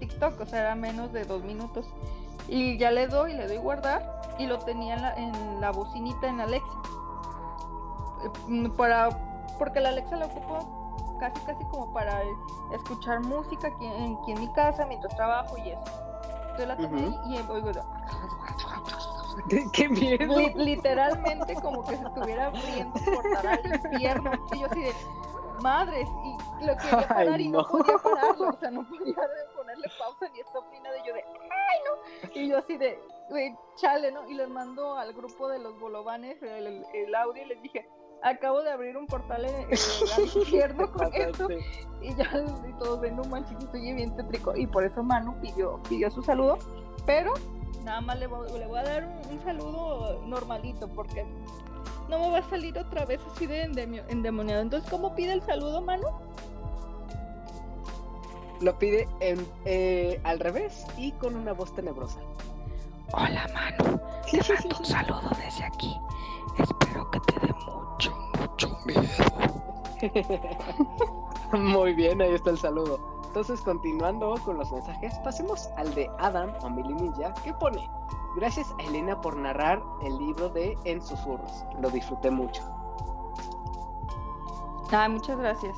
[0.00, 1.86] TikTok, o sea, era menos de dos minutos.
[2.48, 6.28] Y ya le doy, le doy guardar y lo tenía en la, en la bocinita
[6.28, 6.78] en Alexa.
[8.50, 9.08] Eh, Para,
[9.58, 10.81] porque la Alexa la ocupo
[11.22, 12.20] casi casi como para
[12.72, 15.82] escuchar música aquí, en, aquí en mi casa mientras trabajo y eso.
[16.42, 17.20] Entonces la tenía Ujú.
[17.24, 17.70] ahí y oigo
[19.72, 20.36] ¡Qué miedo!
[20.38, 24.30] Li- literalmente como que se estuviera abriendo portal al infierno.
[24.52, 24.92] Y yo así de
[25.62, 26.08] madres,
[26.60, 27.58] y lo quería parar Ay, y no.
[27.62, 27.68] no.
[27.68, 29.14] podía pararlo, o sea, no podía
[29.56, 30.78] ponerle pausa ni stop ni.
[30.78, 32.40] Y yo de ¡ay no!
[32.40, 32.98] Y yo así de
[33.76, 34.28] chale, ¿no?
[34.28, 37.88] Y les mando al grupo de los bolovanes el, el- el audio y les dije.
[38.24, 39.68] Acabo de abrir un portal en- en-
[40.14, 41.48] al infierno con esto
[42.00, 42.24] y ya
[42.68, 46.22] y todos ven un manchito estoy bien tétrico y por eso Manu pidió, pidió su
[46.22, 46.58] saludo,
[47.06, 47.32] pero
[47.84, 51.24] nada más le voy, le voy a dar un, un saludo normalito porque
[52.08, 54.60] no me va a salir otra vez así de endemio- endemoniado.
[54.62, 56.06] Entonces, ¿cómo pide el saludo, Manu?
[58.60, 62.20] Lo pide en- eh, al revés y con una voz tenebrosa.
[63.12, 63.98] Hola, Manu.
[64.30, 65.96] Te mando un saludo desde aquí.
[66.58, 69.02] Espero que te dé mucho, mucho miedo.
[71.52, 72.98] Muy bien, ahí está el saludo.
[73.26, 77.88] Entonces, continuando con los mensajes, pasemos al de Adam o Mili Ninja, que pone:
[78.36, 81.64] Gracias a Elena por narrar el libro de En Susurros.
[81.80, 82.62] Lo disfruté mucho.
[84.90, 85.74] Ah, muchas gracias.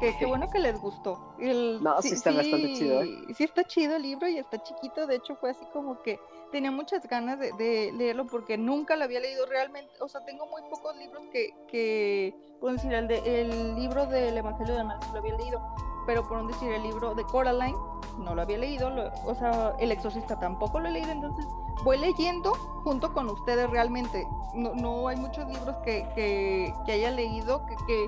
[0.00, 1.18] Qué, qué bueno que les gustó.
[1.38, 3.08] El- No, sí está bastante chido, ¿eh?
[3.34, 5.06] Sí está chido el libro y está chiquito.
[5.06, 6.18] De hecho, fue así como que
[6.50, 9.92] tenía muchas ganas de, leerlo porque nunca lo había leído realmente.
[10.00, 14.36] O sea, tengo muy pocos libros que, que puedo decir, el, de, el libro del
[14.36, 15.74] Evangelio de sí lo había leído,
[16.06, 17.76] pero por decir el libro de Coraline
[18.18, 18.90] no lo había leído.
[19.24, 21.10] o sea, El Exorcista tampoco lo he leído.
[21.10, 21.46] Entonces,
[21.84, 22.52] voy leyendo
[22.84, 24.26] junto con ustedes realmente.
[24.54, 28.06] No, no hay muchos libros que, que, que haya leído que, que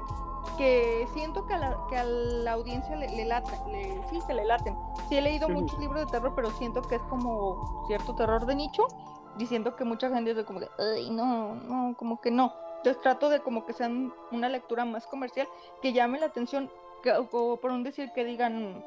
[0.57, 4.35] que siento que a la, que a la audiencia le, le lata, le- sí, que
[4.35, 4.77] le laten.
[5.09, 8.55] Sí he leído muchos libros de terror, pero siento que es como cierto terror de
[8.55, 8.87] nicho,
[9.37, 12.53] diciendo que mucha gente es de como que, ay, no, no, como que no.
[12.79, 15.47] Entonces trato de como que sean una lectura más comercial,
[15.81, 16.71] que llame la atención,
[17.03, 18.85] que, o por un decir que digan,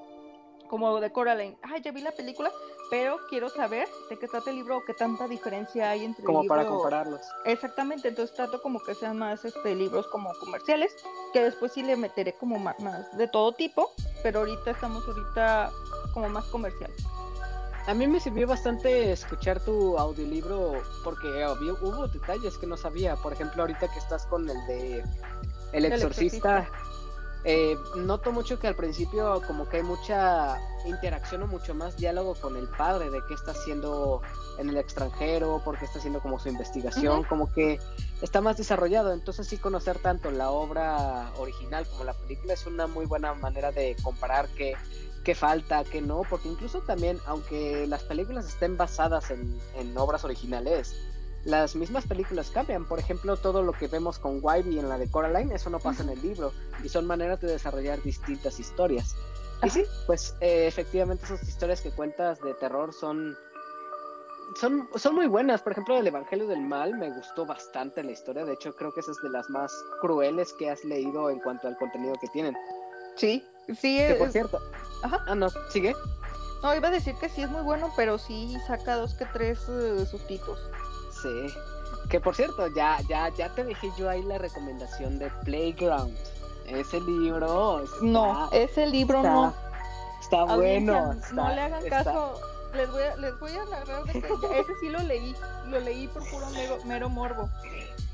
[0.68, 2.52] como de Coraline, ay, ya vi la película,
[2.90, 6.28] pero quiero saber de qué trata el libro o qué tanta diferencia hay entre el
[6.28, 7.22] Como para libro- compararlos.
[7.46, 10.96] Exactamente, entonces trato como que sean más este, libros como comerciales,
[11.34, 12.76] que después sí le meteré como más,
[13.18, 13.92] de todo tipo,
[14.24, 15.72] pero ahorita estamos ahorita
[16.14, 16.92] como más comercial.
[17.88, 20.74] A mí me sirvió bastante escuchar tu audiolibro
[21.04, 23.16] porque obvio, hubo detalles que no sabía.
[23.16, 25.00] Por ejemplo, ahorita que estás con el de
[25.72, 26.68] El El Exorcista.
[27.48, 32.34] Eh, noto mucho que al principio como que hay mucha interacción o mucho más diálogo
[32.34, 34.24] con el padre de qué está haciendo
[34.58, 37.80] en el extranjero, por qué está haciendo como su investigación, como que
[38.24, 39.14] está más desarrollado.
[39.14, 43.72] Entonces sí conocer tanto la obra original como la película es una muy buena manera
[43.72, 44.74] de comparar qué,
[45.24, 50.24] qué falta, qué no, porque incluso también, aunque las películas estén basadas en, en obras
[50.24, 50.96] originales,
[51.46, 52.86] las mismas películas cambian.
[52.86, 56.04] Por ejemplo, todo lo que vemos con Wybie en la de Coraline, eso no pasa
[56.04, 56.52] en el libro,
[56.84, 59.16] y son maneras de desarrollar distintas historias.
[59.64, 63.38] Y sí, pues eh, efectivamente esas historias que cuentas de terror son,
[64.60, 65.62] son, son muy buenas.
[65.62, 68.44] Por ejemplo, el Evangelio del Mal me gustó bastante la historia.
[68.46, 71.68] De hecho, creo que esa es de las más crueles que has leído en cuanto
[71.68, 72.56] al contenido que tienen.
[73.16, 73.44] Sí,
[73.80, 74.60] sí, Que por es- cierto.
[75.04, 75.24] Ajá.
[75.28, 75.96] Ah, no, sigue.
[76.64, 79.60] no, iba a decir que sí es muy bueno, pero sí saca dos que tres
[79.70, 80.60] eh, sustitos.
[81.26, 81.54] Sí.
[82.10, 86.16] Que por cierto, ya, ya, ya te dejé yo ahí la recomendación de Playground.
[86.68, 87.84] Ese libro.
[87.84, 89.54] está- No, ese libro está, no.
[90.22, 91.14] Está bueno.
[91.34, 92.40] no le hagan caso.
[92.74, 94.28] Les voy a, les voy a narrar de que
[94.60, 95.34] ese sí lo leí,
[95.68, 97.50] lo leí por puro mero, mero morbo.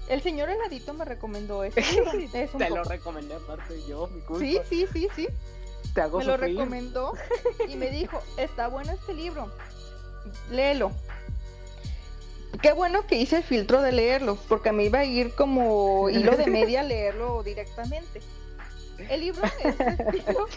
[0.07, 2.11] El señor heladito me recomendó ese libro.
[2.33, 4.45] Es un Te lo recomendé aparte yo, mi culpa.
[4.45, 5.27] Sí, sí, sí, sí.
[5.95, 7.13] Te hago me lo recomendó
[7.67, 9.49] y me dijo, está bueno este libro,
[10.51, 10.91] léelo.
[12.61, 16.35] Qué bueno que hice el filtro de leerlo, porque me iba a ir como hilo
[16.35, 18.21] de media leerlo directamente.
[19.09, 20.47] El libro es un estilo,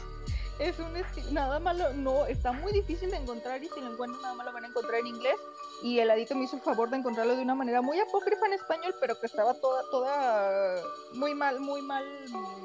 [0.58, 4.20] es un estilo, nada malo, no, está muy difícil de encontrar y si lo encuentran
[4.22, 5.36] nada más lo van a encontrar en inglés.
[5.82, 8.54] Y el adito me hizo el favor de encontrarlo de una manera muy apócrifa en
[8.54, 10.76] español, pero que estaba toda, toda
[11.14, 12.04] muy mal, muy mal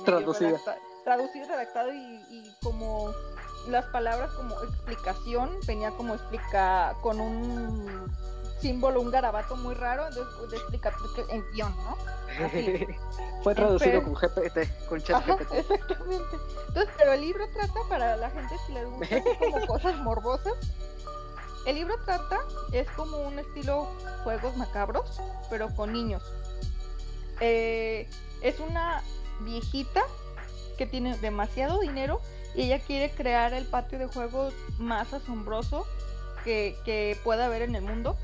[0.06, 0.50] Traducida.
[0.50, 1.98] redacta- traducido, redactado y,
[2.30, 3.14] y como
[3.68, 8.10] las palabras como explicación, venía como explica con un
[8.60, 10.94] símbolo, un garabato muy raro, entonces de explicar
[11.30, 11.98] en guion, ¿no?
[12.46, 12.86] Así.
[13.44, 15.54] Fue traducido Pero- con GPT, con ChatGPT.
[15.54, 16.36] exactamente.
[16.68, 20.54] Entonces, pero el libro trata para la gente si les gusta así como cosas morbosas.
[21.66, 22.38] El libro trata,
[22.74, 23.88] es como un estilo
[24.24, 26.22] juegos macabros, pero con niños.
[27.40, 28.10] Eh,
[28.42, 29.02] es una
[29.42, 30.04] viejita
[30.78, 32.22] que tiene demasiado dinero
[32.56, 35.86] y ella quiere crear el patio de juegos más asombroso
[36.44, 38.18] que, que pueda haber en el mundo,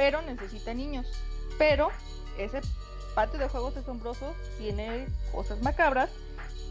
[0.00, 1.06] pero necesita niños.
[1.58, 1.90] Pero
[2.38, 2.62] ese
[3.14, 6.08] patio de juegos asombrosos tiene cosas macabras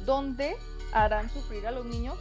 [0.03, 0.57] donde
[0.93, 2.17] harán sufrir a los niños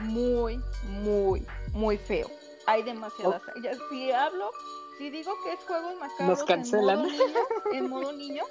[0.00, 0.60] muy,
[1.00, 2.30] muy, muy feo.
[2.66, 3.40] Hay demasiadas.
[3.62, 4.50] ya, si hablo,
[4.98, 7.06] si digo que es juegos macabros Nos cancelan.
[7.06, 7.38] En, modo niño,
[7.72, 8.44] en modo niño,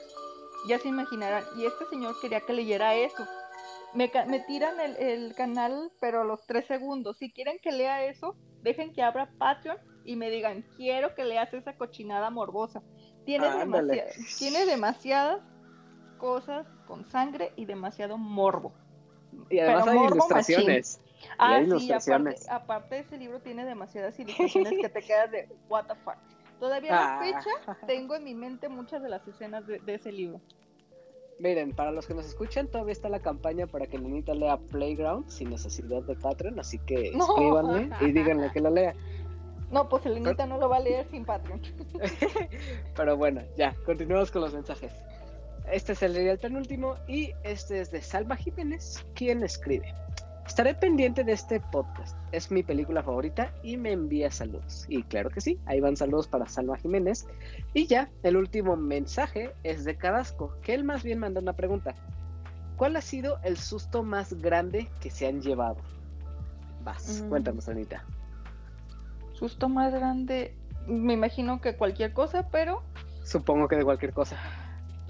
[0.67, 1.43] ya se imaginarán.
[1.57, 3.23] Y este señor quería que leyera eso.
[3.93, 7.17] Me, me tiran el, el canal, pero a los tres segundos.
[7.17, 11.53] Si quieren que lea eso, dejen que abra Patreon y me digan, quiero que leas
[11.53, 12.81] esa cochinada morbosa.
[13.25, 13.93] Tiene, Ándale.
[13.93, 15.41] demasiadas tiene demasiadas
[16.17, 18.73] cosas con sangre y demasiado morbo.
[19.49, 20.99] Y además Pero hay morbo ilustraciones.
[21.37, 22.49] Ah, hay sí, aparte, ilustraciones.
[22.49, 26.15] aparte ese libro tiene demasiadas ilustraciones que te quedas de what the fuck.
[26.59, 27.41] Todavía a la Ah.
[27.43, 30.41] fecha tengo en mi mente muchas de las escenas de, de ese libro.
[31.39, 35.29] Miren, para los que nos escuchan, todavía está la campaña para que Nenita lea Playground
[35.29, 37.23] sin necesidad de Patreon, así que No.
[37.29, 38.93] escríbanle y díganle que lo lea.
[39.71, 41.61] No, pues Elenita no lo va a leer sin Patreon.
[42.95, 44.91] Pero bueno, ya, continuamos con los mensajes.
[45.71, 49.93] Este es el el penúltimo y este es de Salma Jiménez, quien escribe.
[50.47, 52.17] Estaré pendiente de este podcast.
[52.31, 54.85] Es mi película favorita y me envía saludos.
[54.89, 57.27] Y claro que sí, ahí van saludos para Salma Jiménez.
[57.75, 61.93] Y ya, el último mensaje es de Carrasco, que él más bien manda una pregunta.
[62.77, 65.77] ¿Cuál ha sido el susto más grande que se han llevado?
[66.83, 67.29] Vas, Mm.
[67.29, 68.03] cuéntanos, Anita.
[69.39, 70.53] Susto más grande,
[70.85, 72.83] me imagino que cualquier cosa, pero
[73.23, 74.37] Supongo que de cualquier cosa.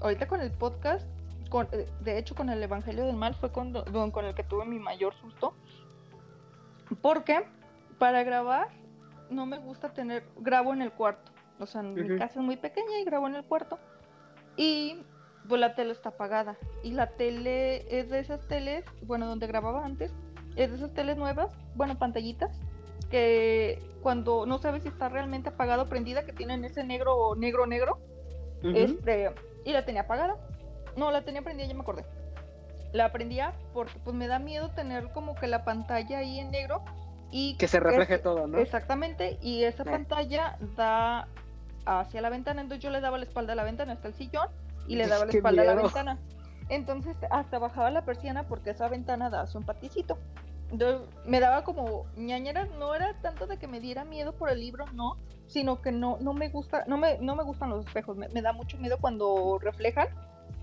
[0.00, 1.04] ahorita con el podcast,
[1.48, 4.64] con, eh, de hecho con el Evangelio del Mal fue con, con el que tuve
[4.66, 5.54] mi mayor susto.
[7.02, 7.44] Porque
[7.98, 8.68] para grabar
[9.30, 11.32] no me gusta tener, grabo en el cuarto.
[11.58, 13.78] O sea, mi casa es muy pequeña y grabo en el cuarto.
[14.56, 15.02] Y
[15.48, 16.56] pues la tele está apagada.
[16.82, 20.12] Y la tele es de esas teles, bueno, donde grababa antes,
[20.56, 22.58] es de esas teles nuevas, bueno, pantallitas,
[23.10, 27.66] que cuando no sabes si está realmente apagada o prendida, que tienen ese negro, negro,
[27.66, 27.98] negro.
[28.62, 29.30] Este,
[29.64, 30.36] y la tenía apagada.
[30.96, 32.04] No, la tenía prendida, ya me acordé.
[32.92, 36.82] La prendía porque pues me da miedo tener como que la pantalla ahí en negro
[37.30, 38.58] y Que se refleje es- todo, ¿no?
[38.58, 39.86] Exactamente, y esa Eh.
[39.86, 41.28] pantalla da
[41.86, 44.48] hacia la ventana, entonces yo le daba la espalda a la ventana hasta el sillón
[44.88, 46.18] y le daba la espalda a la ventana.
[46.68, 50.18] Entonces hasta bajaba la persiana porque esa ventana da hacia un paticito.
[50.70, 54.60] Entonces, me daba como ñañera, no era tanto de que me diera miedo por el
[54.60, 55.16] libro, no,
[55.48, 58.40] sino que no, no me gusta, no me, no me gustan los espejos, me, me
[58.42, 60.08] da mucho miedo cuando reflejan,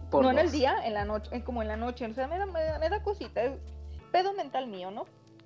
[0.09, 0.53] Por no en el dos.
[0.53, 2.79] día, en la noche, en- como en la noche, o sea, me da, me da,
[2.79, 3.53] me da cosita, es
[4.11, 5.05] pedo mental mío, ¿no?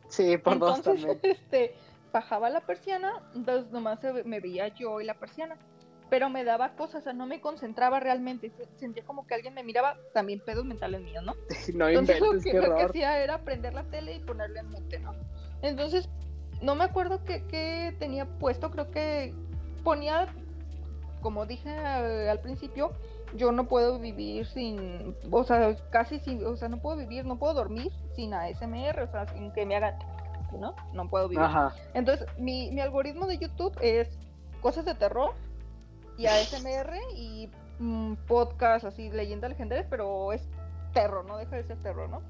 [0.10, 1.20] Sí, por dos Entonces, también.
[1.24, 1.76] este,
[2.14, 5.56] bajaba la persiana, entonces nomás me veía yo y la persiana.
[6.12, 8.50] Pero me daba cosas, o sea, no me concentraba realmente.
[8.52, 11.34] se- Sentía como que alguien me miraba, también pedos mentales míos, ¿no?
[11.74, 14.60] No Entonces lo inventes, que, qué lo que hacía era prender la tele y ponerle
[14.60, 15.14] en mute, ¿no?
[15.62, 16.10] Entonces,
[16.62, 19.34] no me acuerdo qué, qué tenía puesto, creo que
[19.86, 20.28] ponía,
[21.22, 22.92] como dije al principio,
[23.34, 27.40] yo no puedo vivir sin, o sea, casi sin, o sea, no puedo vivir, no
[27.40, 29.96] puedo dormir sin ASMR, o sea, sin que me hagan,
[30.60, 30.76] ¿no?
[30.94, 31.46] No puedo vivir.
[31.46, 31.74] Ajá.
[31.94, 34.10] Entonces, mi, mi algoritmo de YouTube es
[34.62, 35.34] cosas de terror
[36.22, 37.50] y ASMR y
[37.80, 40.48] mm, podcast así, leyendas legendarias, pero es
[40.94, 42.22] terror, no deja de ser terror, ¿no?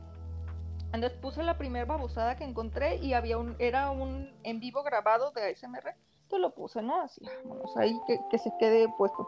[0.93, 5.31] Entonces puse la primera babosada que encontré y había un, era un en vivo grabado
[5.31, 5.93] de ASMR,
[6.23, 7.01] entonces lo puse, ¿no?
[7.01, 9.27] Así, vámonos, ahí que, que se quede puesto.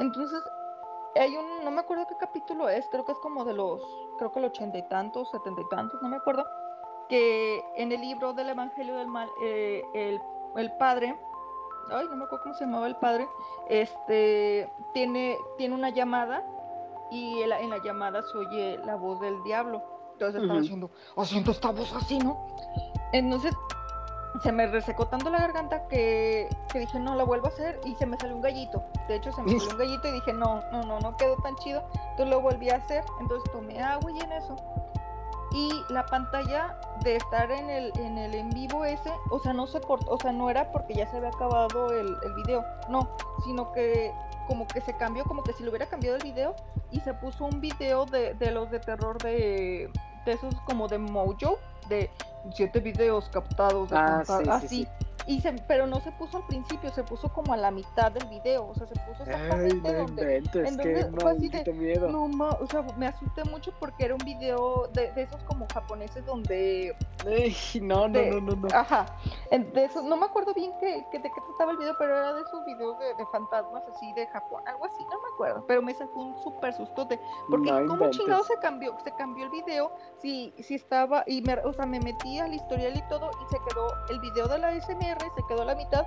[0.00, 0.40] Entonces,
[1.14, 3.80] hay un, no me acuerdo qué capítulo es, creo que es como de los,
[4.18, 6.44] creo que el ochenta y tantos, setenta y tantos, no me acuerdo,
[7.08, 10.20] que en el libro del Evangelio del Mal, eh, el,
[10.56, 11.16] el padre,
[11.90, 13.28] ay, no me acuerdo cómo se llamaba el padre,
[13.68, 16.44] este, tiene, tiene una llamada
[17.10, 19.82] y en la, en la llamada se oye la voz del diablo.
[20.12, 20.64] Entonces estaba Ujú.
[20.66, 22.46] haciendo, haciendo esta voz así, ¿no?
[23.12, 23.54] Entonces
[24.42, 27.94] se me resecó tanto la garganta que, que dije, no, la vuelvo a hacer y
[27.96, 28.82] se me salió un gallito.
[29.08, 31.56] De hecho, se me salió un gallito y dije, no, no, no, no quedó tan
[31.56, 31.82] chido.
[32.10, 33.02] Entonces lo volví a hacer.
[33.20, 34.56] Entonces tomé agua y en eso.
[35.52, 39.66] Y la pantalla de estar en el, en el en vivo ese, o sea, no
[39.66, 43.08] se cortó, o sea, no era porque ya se había acabado el, el video, no,
[43.44, 44.12] sino que
[44.46, 46.54] como que se cambió, como que si lo hubiera cambiado el video
[46.90, 49.90] y se puso un video de, de los de terror de,
[50.24, 51.58] de esos como de Mojo,
[51.88, 52.10] de
[52.54, 54.68] siete videos captados de Ah, sí, así.
[54.68, 54.88] sí.
[55.26, 58.26] Y se, pero no se puso al principio, se puso como a la mitad del
[58.28, 61.72] video, o sea, se puso Ay, exactamente no donde, inventes, en donde fue así de,
[61.72, 62.08] miedo.
[62.10, 65.66] no ma, o sea, me asusté mucho porque era un video de, de esos como
[65.72, 68.68] japoneses donde, Ay, no, no, de- no, no, no.
[68.74, 69.06] ajá,
[69.50, 72.32] de esos, no me acuerdo bien que, que de qué trataba el video, pero era
[72.32, 75.82] de esos videos de, de fantasmas así de Japón, algo así, no me acuerdo, pero
[75.82, 78.18] me sacó un súper sustote, porque No como inventes.
[78.18, 82.00] chingado se cambió, se cambió el video, si, si estaba, y me, o sea, me
[82.00, 85.62] metí al historial y todo, y se quedó el video de la SMR, se quedó
[85.62, 86.04] a la mitad,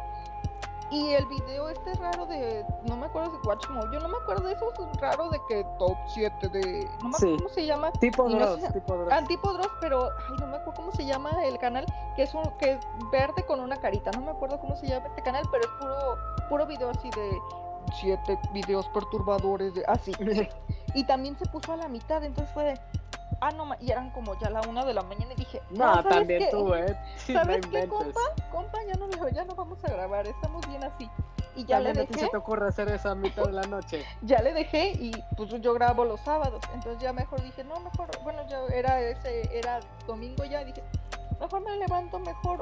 [0.91, 4.17] y el video este raro de, no me acuerdo de Watch Mode, yo no me
[4.17, 7.35] acuerdo de esos raro de que top 7 de, no me acuerdo Sí.
[7.37, 9.11] cómo se llama, Tipo no Dross, tipo Dross.
[9.11, 11.85] Ah, tipo Dross, pero ay, no me acuerdo cómo se llama el canal,
[12.15, 12.79] que es un que es
[13.11, 14.11] verde con una carita.
[14.11, 15.95] No me acuerdo cómo se llama este canal, pero es puro
[16.49, 17.41] puro video así de
[17.99, 20.11] siete videos perturbadores de así.
[20.93, 22.79] y también se puso a la mitad, entonces fue de
[23.41, 26.09] ah no y eran como ya la una de la mañana y dije No, ¿sabes
[26.09, 26.49] también qué?
[26.51, 26.97] tú, eh.
[27.17, 28.21] Sí, no ¿Sabes qué, compa?
[28.51, 31.09] Compa, ya no ya no vamos a grabar, estamos bien así.
[31.55, 34.03] Y ya También le dejé se te ocurre hacer eso a mitad de la noche.
[34.21, 36.63] ya le dejé y pues yo grabo los sábados.
[36.73, 40.83] Entonces ya mejor dije, no, mejor, bueno, ya era ese, era domingo ya, dije,
[41.39, 42.59] mejor me levanto mejor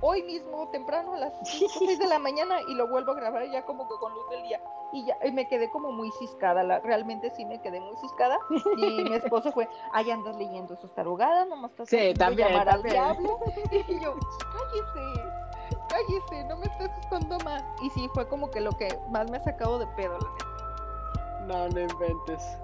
[0.00, 3.48] hoy mismo, temprano a las 5 6 de la mañana y lo vuelvo a grabar
[3.50, 4.60] ya como que con luz del día.
[4.92, 8.38] Y ya y me quedé como muy ciscada, la, realmente sí me quedé muy ciscada.
[8.76, 12.96] Y mi esposo fue, ay, andas leyendo sus tarugadas, nomás estás Sí, también, llamar también.
[12.98, 13.38] al diablo.
[13.88, 14.14] Y yo,
[14.52, 15.22] cállese,
[15.88, 17.62] cállese, no me estés asustando más.
[17.82, 21.46] Y sí, fue como que lo que más me ha sacado de pedo, la neta.
[21.46, 22.58] No, no inventes.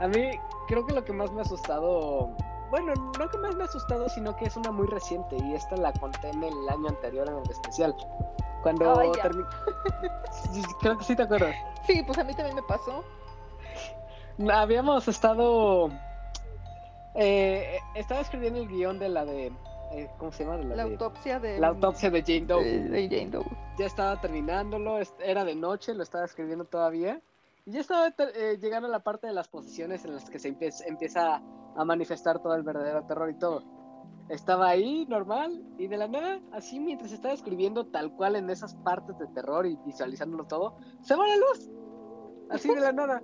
[0.00, 0.30] A mí
[0.66, 2.30] creo que lo que más me ha asustado,
[2.82, 5.76] bueno, no que más me ha asustado, sino que es una muy reciente y esta
[5.76, 7.94] la conté en el año anterior en el especial.
[8.62, 9.22] Cuando Ay, ya.
[9.24, 9.46] termi-
[10.52, 11.54] Sí, Creo que sí te acuerdas.
[11.86, 13.04] Sí, pues a mí también me pasó.
[14.52, 15.88] Habíamos estado...
[17.14, 19.52] eh, estaba escribiendo el guion de la de...
[19.92, 20.56] eh, ¿Cómo se llama?
[20.56, 21.58] La de- autopsia de.
[21.58, 22.64] la autopsia de Jane Doe.
[22.64, 23.44] de, de Jane Doe.
[23.78, 27.20] ya estaba terminándolo, era de noche, lo estaba escribiendo todavía.
[27.66, 30.54] Y ya estaba eh, llegando a la parte de las posiciones en las que se
[30.54, 31.42] empie- empieza
[31.76, 33.62] a manifestar todo el verdadero terror y todo.
[34.28, 38.74] Estaba ahí, normal, y de la nada, así mientras estaba escribiendo tal cual en esas
[38.76, 41.70] partes de terror y visualizándolo todo, se va la luz.
[42.50, 43.22] Así de la nada.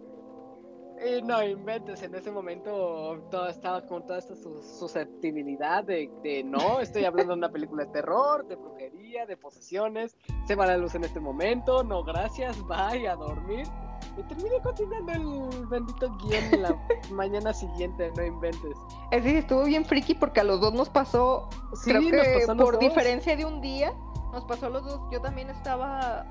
[1.02, 6.44] Y no inventes, en ese momento todo estaba con toda esta su- susceptibilidad de, de
[6.44, 10.76] no, estoy hablando de una película de terror, de brujería, de posesiones, se va la
[10.76, 13.66] luz en este momento, no gracias, bye, a dormir.
[14.16, 16.76] Y terminé continuando el bendito guion la
[17.10, 18.76] mañana siguiente, no inventes.
[19.10, 21.48] Es decir, estuvo bien friki porque a los dos nos pasó.
[21.74, 22.80] Sí, creo nos que pasó por dos.
[22.80, 23.92] diferencia de un día,
[24.32, 25.00] nos pasó a los dos.
[25.10, 26.26] Yo también estaba,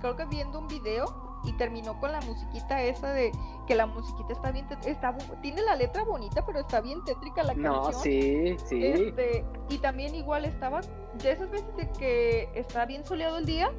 [0.00, 1.04] creo que viendo un video
[1.44, 3.30] y terminó con la musiquita esa de
[3.66, 7.54] que la musiquita está bien, está, tiene la letra bonita, pero está bien tétrica la
[7.54, 8.02] No, canción.
[8.02, 8.84] sí, sí.
[8.84, 10.80] Este, y también igual estaba
[11.22, 13.70] de esas veces de que está bien soleado el día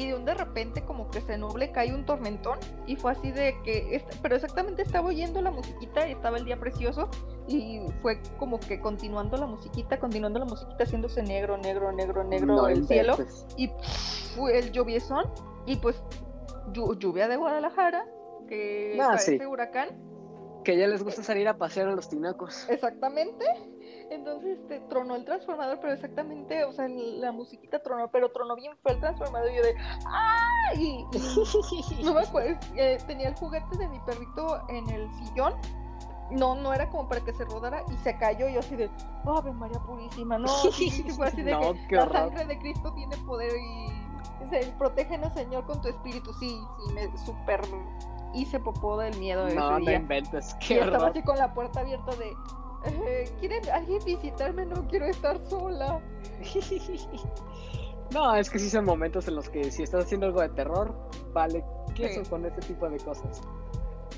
[0.00, 3.30] y de un de repente como que se nuble, cae un tormentón y fue así
[3.30, 7.10] de que, pero exactamente estaba oyendo la musiquita y estaba el día precioso
[7.46, 12.46] y fue como que continuando la musiquita, continuando la musiquita haciéndose negro, negro, negro, negro
[12.46, 13.16] No el cielo
[13.56, 15.24] y pff, fue el lluviezón
[15.66, 16.02] y pues
[16.72, 18.04] llu- lluvia de Guadalajara
[18.48, 19.44] que Ah, parece sí.
[19.46, 19.88] huracán
[20.64, 22.66] Que ya les gusta salir a pasear a los tinacos.
[22.68, 23.44] Exactamente.
[24.10, 28.72] Entonces este, tronó el transformador, pero exactamente, o sea, la musiquita tronó, pero tronó bien
[28.82, 29.76] fue el transformador y yo de
[30.06, 31.06] ¡ay!
[31.98, 35.54] Y no me acuerdo, eh, tenía el juguete de mi perrito en el sillón.
[36.32, 38.88] No, no era como para que se rodara y se cayó y yo así de
[39.26, 40.38] ¡Ave María Purísima!
[40.38, 44.44] No, sí, sí, fue así de No, que la sangre de Cristo tiene poder y
[44.44, 46.32] dice, protégenos Señor con tu espíritu.
[46.34, 47.60] Sí, sí, me super
[48.32, 49.94] hice popó del miedo ese No, no día.
[49.94, 51.10] inventes, Y qué estaba horror.
[51.10, 52.32] así con la puerta abierta de
[52.86, 54.66] eh, ¿Quieren alguien visitarme?
[54.66, 56.00] No quiero estar sola.
[58.12, 60.92] No, es que sí son momentos en los que si estás haciendo algo de terror,
[61.32, 62.28] vale queso Sí.
[62.30, 63.40] con ese tipo de cosas.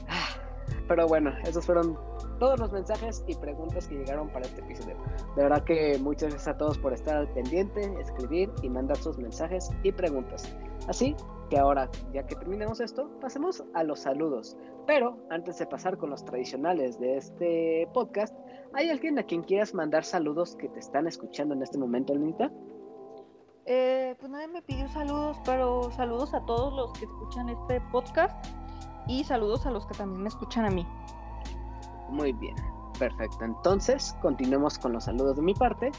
[0.88, 1.98] Pero bueno, esos fueron
[2.38, 4.96] todos los mensajes y preguntas que llegaron para este episodio.
[5.36, 9.18] De verdad que muchas gracias a todos por estar al pendiente, escribir y mandar sus
[9.18, 10.50] mensajes y preguntas.
[10.88, 11.14] Así
[11.50, 14.56] que ahora, ya que terminemos esto, pasemos a los saludos.
[14.86, 18.34] Pero antes de pasar con los tradicionales de este podcast,
[18.74, 22.50] ¿hay alguien a quien quieras mandar saludos que te están escuchando en este momento, Lenita?
[23.64, 28.46] Eh, pues nadie me pidió saludos, pero saludos a todos los que escuchan este podcast
[29.06, 30.86] y saludos a los que también me escuchan a mí.
[32.08, 32.56] Muy bien,
[32.98, 33.44] perfecto.
[33.44, 35.92] Entonces, continuemos con los saludos de mi parte,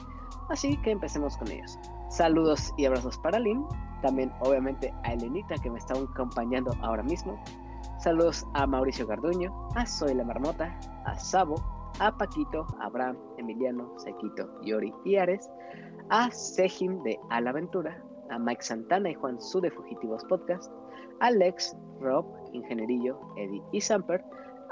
[0.49, 1.79] así que empecemos con ellos.
[2.09, 3.65] Saludos y abrazos para Lynn,
[4.01, 7.41] también obviamente a Elenita que me está acompañando ahora mismo.
[7.97, 11.55] Saludos a Mauricio Garduño, a Soy la Marmota, a Sabo,
[11.99, 15.49] a Paquito, Abraham, Emiliano, Sequito, Yori y Ares,
[16.09, 20.71] a Sejim de A la Aventura, a Mike Santana y Juan Su de Fugitivos Podcast,
[21.19, 24.23] a Lex, Rob, Ingenierillo, Eddie y Samper,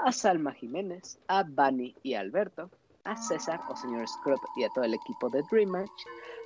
[0.04, 2.70] a Salma Jiménez, a Bunny y Alberto,
[3.04, 5.90] a César o señor Scrub y a todo el equipo de Dream Match,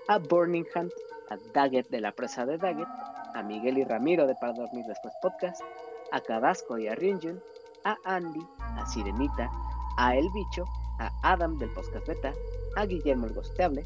[0.09, 0.93] a Burning Hunt,
[1.31, 2.89] a Daggett de la presa de Daggett,
[3.35, 5.61] a Miguel y Ramiro de Para Dormir Después Podcast,
[6.12, 7.40] a Cadasco y a Ryunjun,
[7.85, 9.51] a Andy, a Sirenita,
[9.97, 10.64] a El Bicho,
[10.98, 12.32] a Adam del Podcast Beta,
[12.77, 13.85] a Guillermo el Gosteable,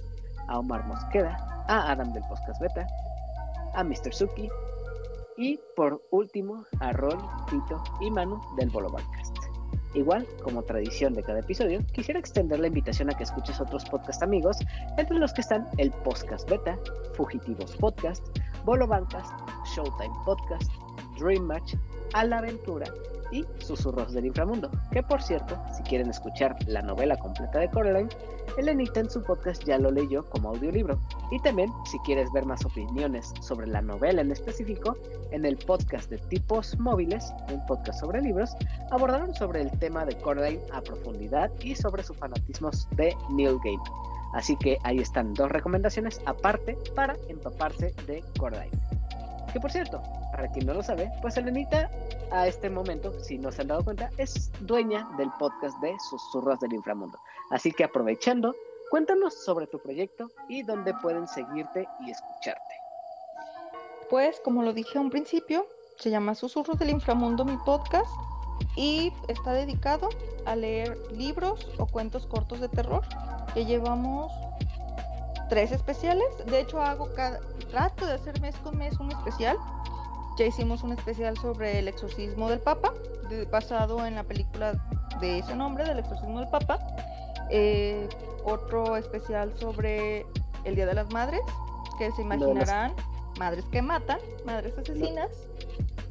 [0.49, 2.87] a Omar Mosqueda, a Adam del Podcast Beta,
[3.75, 4.13] a Mr.
[4.13, 4.49] Suki
[5.37, 7.17] y por último a Roy,
[7.49, 9.37] Tito y Manu del Bolo Podcast.
[9.95, 14.23] Igual, como tradición de cada episodio, quisiera extender la invitación a que escuches otros podcast
[14.23, 14.57] amigos,
[14.99, 16.79] entre los que están el Podcast Beta,
[17.15, 18.25] Fugitivos Podcast,
[18.65, 19.33] Bolo Bancast,
[19.75, 20.71] Showtime Podcast,
[21.19, 21.75] Dream Match,
[22.13, 22.87] A la Aventura
[23.33, 28.09] y Susurros del Inframundo, que por cierto, si quieren escuchar la novela completa de Coraline,
[28.57, 30.99] Elenita en su podcast ya lo leyó como audiolibro.
[31.31, 34.97] Y también, si quieres ver más opiniones sobre la novela en específico,
[35.31, 38.51] en el podcast de Tipos Móviles, un podcast sobre libros,
[38.91, 43.93] abordaron sobre el tema de Coraline a profundidad y sobre su fanatismo de Neil Gaiman.
[44.35, 49.00] Así que ahí están dos recomendaciones aparte para empaparse de Coraline.
[49.53, 51.91] Que por cierto, para quien no lo sabe, pues Elenita
[52.31, 56.61] a este momento, si no se han dado cuenta, es dueña del podcast de Susurros
[56.61, 57.19] del Inframundo.
[57.51, 58.55] Así que aprovechando,
[58.91, 62.75] cuéntanos sobre tu proyecto y dónde pueden seguirte y escucharte.
[64.09, 65.67] Pues como lo dije a un principio,
[65.99, 68.11] se llama Susurros del Inframundo mi podcast
[68.77, 70.09] y está dedicado
[70.47, 73.03] a leer libros o cuentos cortos de terror
[73.55, 74.33] que llevamos
[75.51, 76.25] tres especiales.
[76.47, 77.41] De hecho, hago cada,
[77.71, 79.59] trato de hacer mes con mes un especial.
[80.39, 82.95] Ya hicimos un especial sobre el exorcismo del Papa,
[83.29, 84.73] de- basado en la película
[85.21, 86.79] de ese nombre, del exorcismo del Papa.
[87.51, 88.09] Eh,
[88.45, 90.25] otro especial sobre
[90.65, 91.41] el Día de las Madres,
[91.99, 92.95] que se imaginarán
[93.39, 95.29] madres que matan, madres asesinas.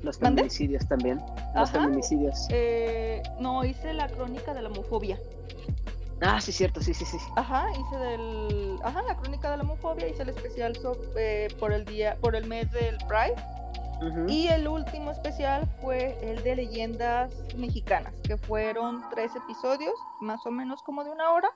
[0.04, 1.18] Los feminicidios también.
[1.56, 1.82] Los Ajá.
[1.82, 2.48] feminicidios.
[2.50, 5.18] Eh, no, hice la crónica de la homofobia.
[6.22, 7.18] Ah, sí, cierto, sí, sí, sí.
[7.36, 11.86] Ajá, hice del, ajá, la crónica de la homofobia, hice el especial sobre, por el
[11.86, 13.36] día, por el mes del Pride.
[14.30, 20.52] Y el último especial fue el de leyendas mexicanas, que fueron tres episodios, más o
[20.52, 21.50] menos como de una hora,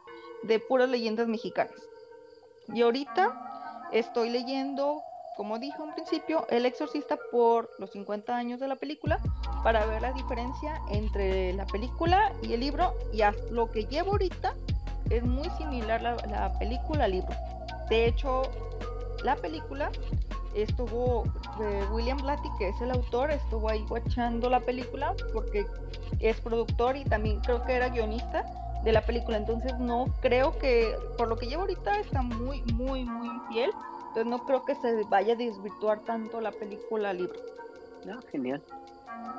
[0.43, 1.89] de puras leyendas mexicanas.
[2.73, 5.01] Y ahorita estoy leyendo,
[5.35, 9.19] como dije al principio, El Exorcista por los 50 años de la película,
[9.63, 12.93] para ver la diferencia entre la película y el libro.
[13.11, 14.53] Y lo que llevo ahorita
[15.09, 17.33] es muy similar la, la película al libro.
[17.89, 18.43] De hecho,
[19.23, 19.91] la película
[20.55, 21.23] estuvo
[21.61, 25.65] eh, William Blatty, que es el autor, estuvo ahí watchando la película porque
[26.19, 28.45] es productor y también creo que era guionista
[28.83, 29.37] de la película.
[29.37, 33.71] Entonces no creo que, por lo que llevo ahorita, está muy, muy, muy fiel.
[34.13, 37.39] Entonces no creo que se vaya a desvirtuar tanto la película al libro.
[38.05, 38.61] No, genial.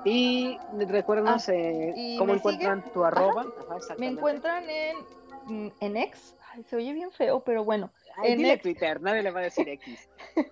[0.04, 3.46] Y recuérdanos eh, Ah, y cómo encuentran siguen- tu arroba.
[3.70, 6.34] Ajá, Me encuentran en, en X.
[6.52, 7.90] Ay, se oye bien feo, pero bueno.
[8.16, 8.62] Ay, en dile X.
[8.62, 10.08] Twitter, nadie le va a decir X.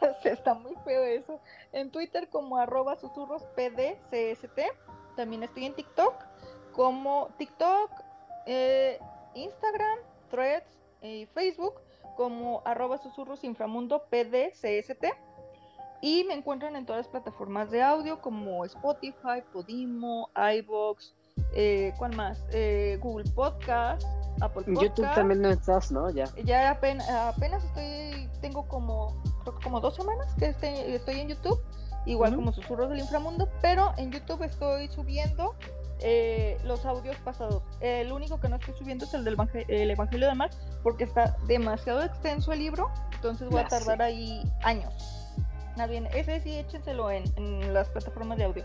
[0.00, 1.40] Ya sé, está muy feo eso.
[1.72, 4.58] En Twitter como arroba susurros pdcst.
[5.16, 6.14] También estoy en TikTok
[6.72, 7.90] como TikTok,
[8.46, 8.98] eh,
[9.34, 9.98] Instagram,
[10.30, 10.66] Threads
[11.02, 11.74] y Facebook
[12.20, 15.04] como arroba susurros inframundo pdcst.
[16.02, 21.14] Y me encuentran en todas las plataformas de audio como Spotify, Podimo, iVoox,
[21.54, 22.44] eh, ¿cuál más?
[22.52, 24.02] Eh, Google Podcast,
[24.42, 24.82] Apple Podcast.
[24.82, 26.10] YouTube también no estás, ¿no?
[26.10, 26.24] Ya.
[26.44, 31.28] Ya apenas, apenas estoy, tengo como, creo que como dos semanas que este- estoy en
[31.28, 31.58] YouTube,
[32.04, 35.54] igual como Susurros del Inframundo, pero en YouTube estoy subiendo
[36.02, 37.62] eh, los audios pasados.
[37.80, 40.50] El único que no estoy subiendo es el del Evangel- el Evangelio del Mar,
[40.82, 44.92] porque está demasiado extenso el libro, entonces voy a tardar ahí años.
[45.76, 48.64] Más bien, ese sí échenselo en, en las plataformas de audio.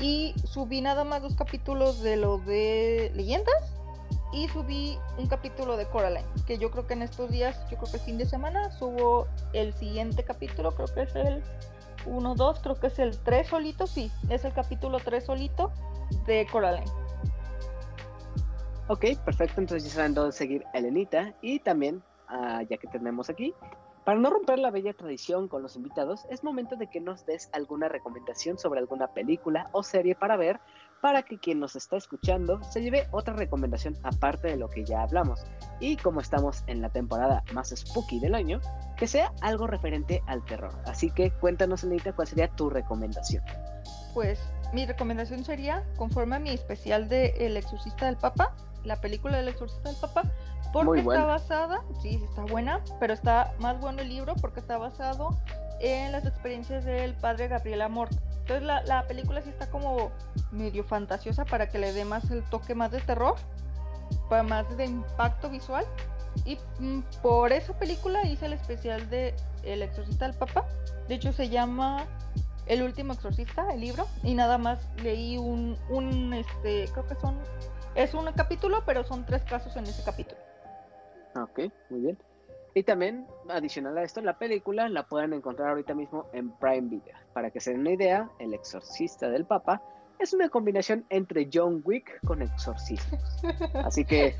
[0.00, 3.72] Y subí nada más dos capítulos de lo de leyendas
[4.32, 7.90] y subí un capítulo de Coraline, que yo creo que en estos días, yo creo
[7.90, 11.42] que el fin de semana, subo el siguiente capítulo, creo que es el
[12.06, 15.70] 1, 2, creo que es el 3 solito, sí, es el capítulo 3 solito
[16.26, 16.90] de Coraline.
[18.88, 19.60] Ok, perfecto.
[19.60, 21.34] Entonces ya saben dónde seguir a Elenita.
[21.42, 23.52] Y también, ah, ya que tenemos aquí,
[24.06, 27.50] para no romper la bella tradición con los invitados, es momento de que nos des
[27.52, 30.60] alguna recomendación sobre alguna película o serie para ver,
[31.00, 35.02] para que quien nos está escuchando se lleve otra recomendación aparte de lo que ya
[35.02, 35.44] hablamos.
[35.80, 38.60] Y como estamos en la temporada más spooky del año,
[38.96, 40.72] que sea algo referente al terror.
[40.86, 43.42] Así que cuéntanos, Elenita, cuál sería tu recomendación.
[44.14, 44.38] Pues
[44.72, 48.54] mi recomendación sería, conforme a mi especial de El Exorcista del Papa,
[48.84, 50.22] la película del Exorcista del Papa,
[50.72, 54.60] Porque Muy está basada, sí, sí está buena, pero está más bueno el libro porque
[54.60, 55.36] está basado
[55.80, 58.08] en las experiencias del padre Gabriel Amor.
[58.40, 60.10] Entonces la, la película sí está como
[60.52, 63.36] medio fantasiosa para que le dé más el toque más de terror,
[64.28, 65.84] para más de impacto visual.
[66.44, 70.66] Y mm, por esa película hice el especial de El exorcista del Papa.
[71.08, 72.06] De hecho se llama
[72.66, 74.06] El último exorcista, el libro.
[74.22, 77.38] Y nada más leí un, un este, creo que son,
[77.94, 80.40] es un capítulo, pero son tres casos en ese capítulo.
[81.34, 82.18] Ok, muy bien.
[82.74, 87.14] Y también, adicional a esto, la película la pueden encontrar ahorita mismo en Prime Video.
[87.32, 89.80] Para que se den una idea, El Exorcista del Papa
[90.18, 93.20] es una combinación entre John Wick con exorcismos.
[93.84, 94.34] Así que,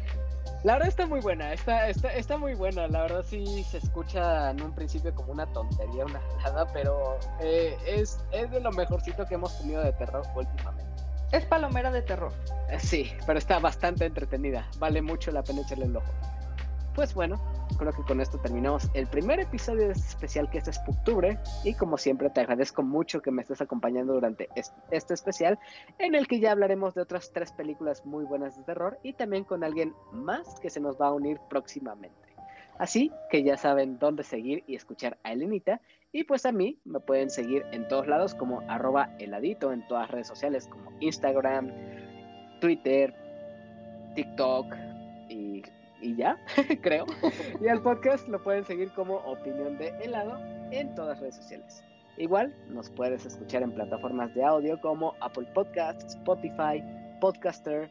[0.65, 2.87] la verdad está muy buena, está, está, está muy buena.
[2.89, 7.77] La verdad sí se escucha en un principio como una tontería, una jalada, pero eh,
[7.87, 10.85] es, es de lo mejorcito que hemos tenido de terror últimamente.
[11.33, 12.33] Es palomera de terror.
[12.69, 14.67] Eh, Sí, pero está bastante entretenida.
[14.79, 16.13] Vale mucho la pena echarle el ojo.
[16.97, 17.39] Pues bueno,
[17.79, 21.39] creo que con esto terminamos el primer episodio de este especial que es Spooktubre.
[21.63, 25.59] Y como siempre, te agradezco mucho que me estés acompañando durante es- este especial,
[25.99, 29.45] en el que ya hablaremos de otras tres películas muy buenas de terror y también
[29.45, 32.17] con alguien más que se nos va a unir próximamente.
[32.79, 35.83] Así que ya saben dónde seguir y escuchar a Elenita.
[36.13, 40.11] Y pues a mí me pueden seguir en todos lados como arroba heladito en todas
[40.11, 41.71] redes sociales como Instagram,
[42.63, 43.15] Twitter,
[44.15, 44.86] TikTok
[46.07, 46.39] y, ya,
[46.83, 47.07] creo.
[47.61, 50.39] Y al podcast lo pueden seguir como Opinión de Helado
[50.71, 51.83] en todas las redes sociales.
[52.17, 56.83] Igual nos puedes escuchar en plataformas de audio como Apple Podcasts, Spotify,
[57.21, 57.91] Podcaster,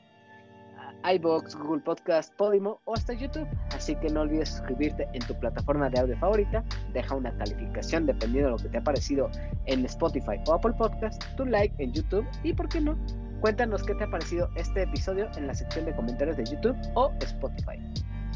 [0.79, 3.47] ah, iBox, Google Podcast, Podimo o hasta YouTube.
[3.75, 6.63] Así que no olvides suscribirte en tu plataforma de audio favorita,
[6.93, 9.29] deja una calificación dependiendo de lo que te ha parecido
[9.67, 12.97] en Spotify o Apple Podcast, tu like en YouTube y, ¿por qué no?
[13.41, 17.11] Cuéntanos qué te ha parecido este episodio en la sección de comentarios de YouTube o
[17.21, 17.79] Spotify.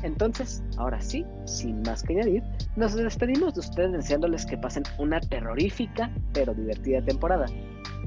[0.04, 2.44] Entonces, ahora sí, sin más que añadir,
[2.76, 7.48] nos despedimos de ustedes deseándoles que pasen una terrorífica pero divertida temporada.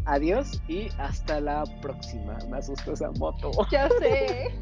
[0.05, 2.37] Adiós y hasta la próxima.
[2.49, 3.51] Me asustó esa moto.
[3.71, 4.55] Ya sé.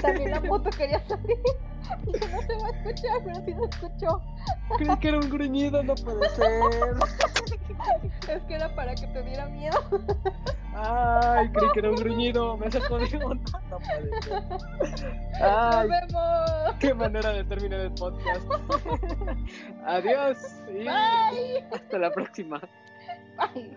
[0.00, 1.36] También la moto quería salir.
[2.06, 4.22] Dije, no se va a escuchar, pero sí se escuchó.
[4.78, 6.46] Creí que era un gruñido, no puede ser.
[8.28, 9.78] Es que era para que te diera miedo.
[10.74, 12.56] Ay, creí que era un gruñido.
[12.56, 13.62] Me sacó de onda.
[13.70, 14.42] No puede ser.
[15.40, 16.74] Nos vemos.
[16.80, 18.50] qué manera de terminar el podcast.
[19.84, 21.64] Adiós y Bye.
[21.72, 22.60] hasta la próxima.
[23.36, 23.76] Bye.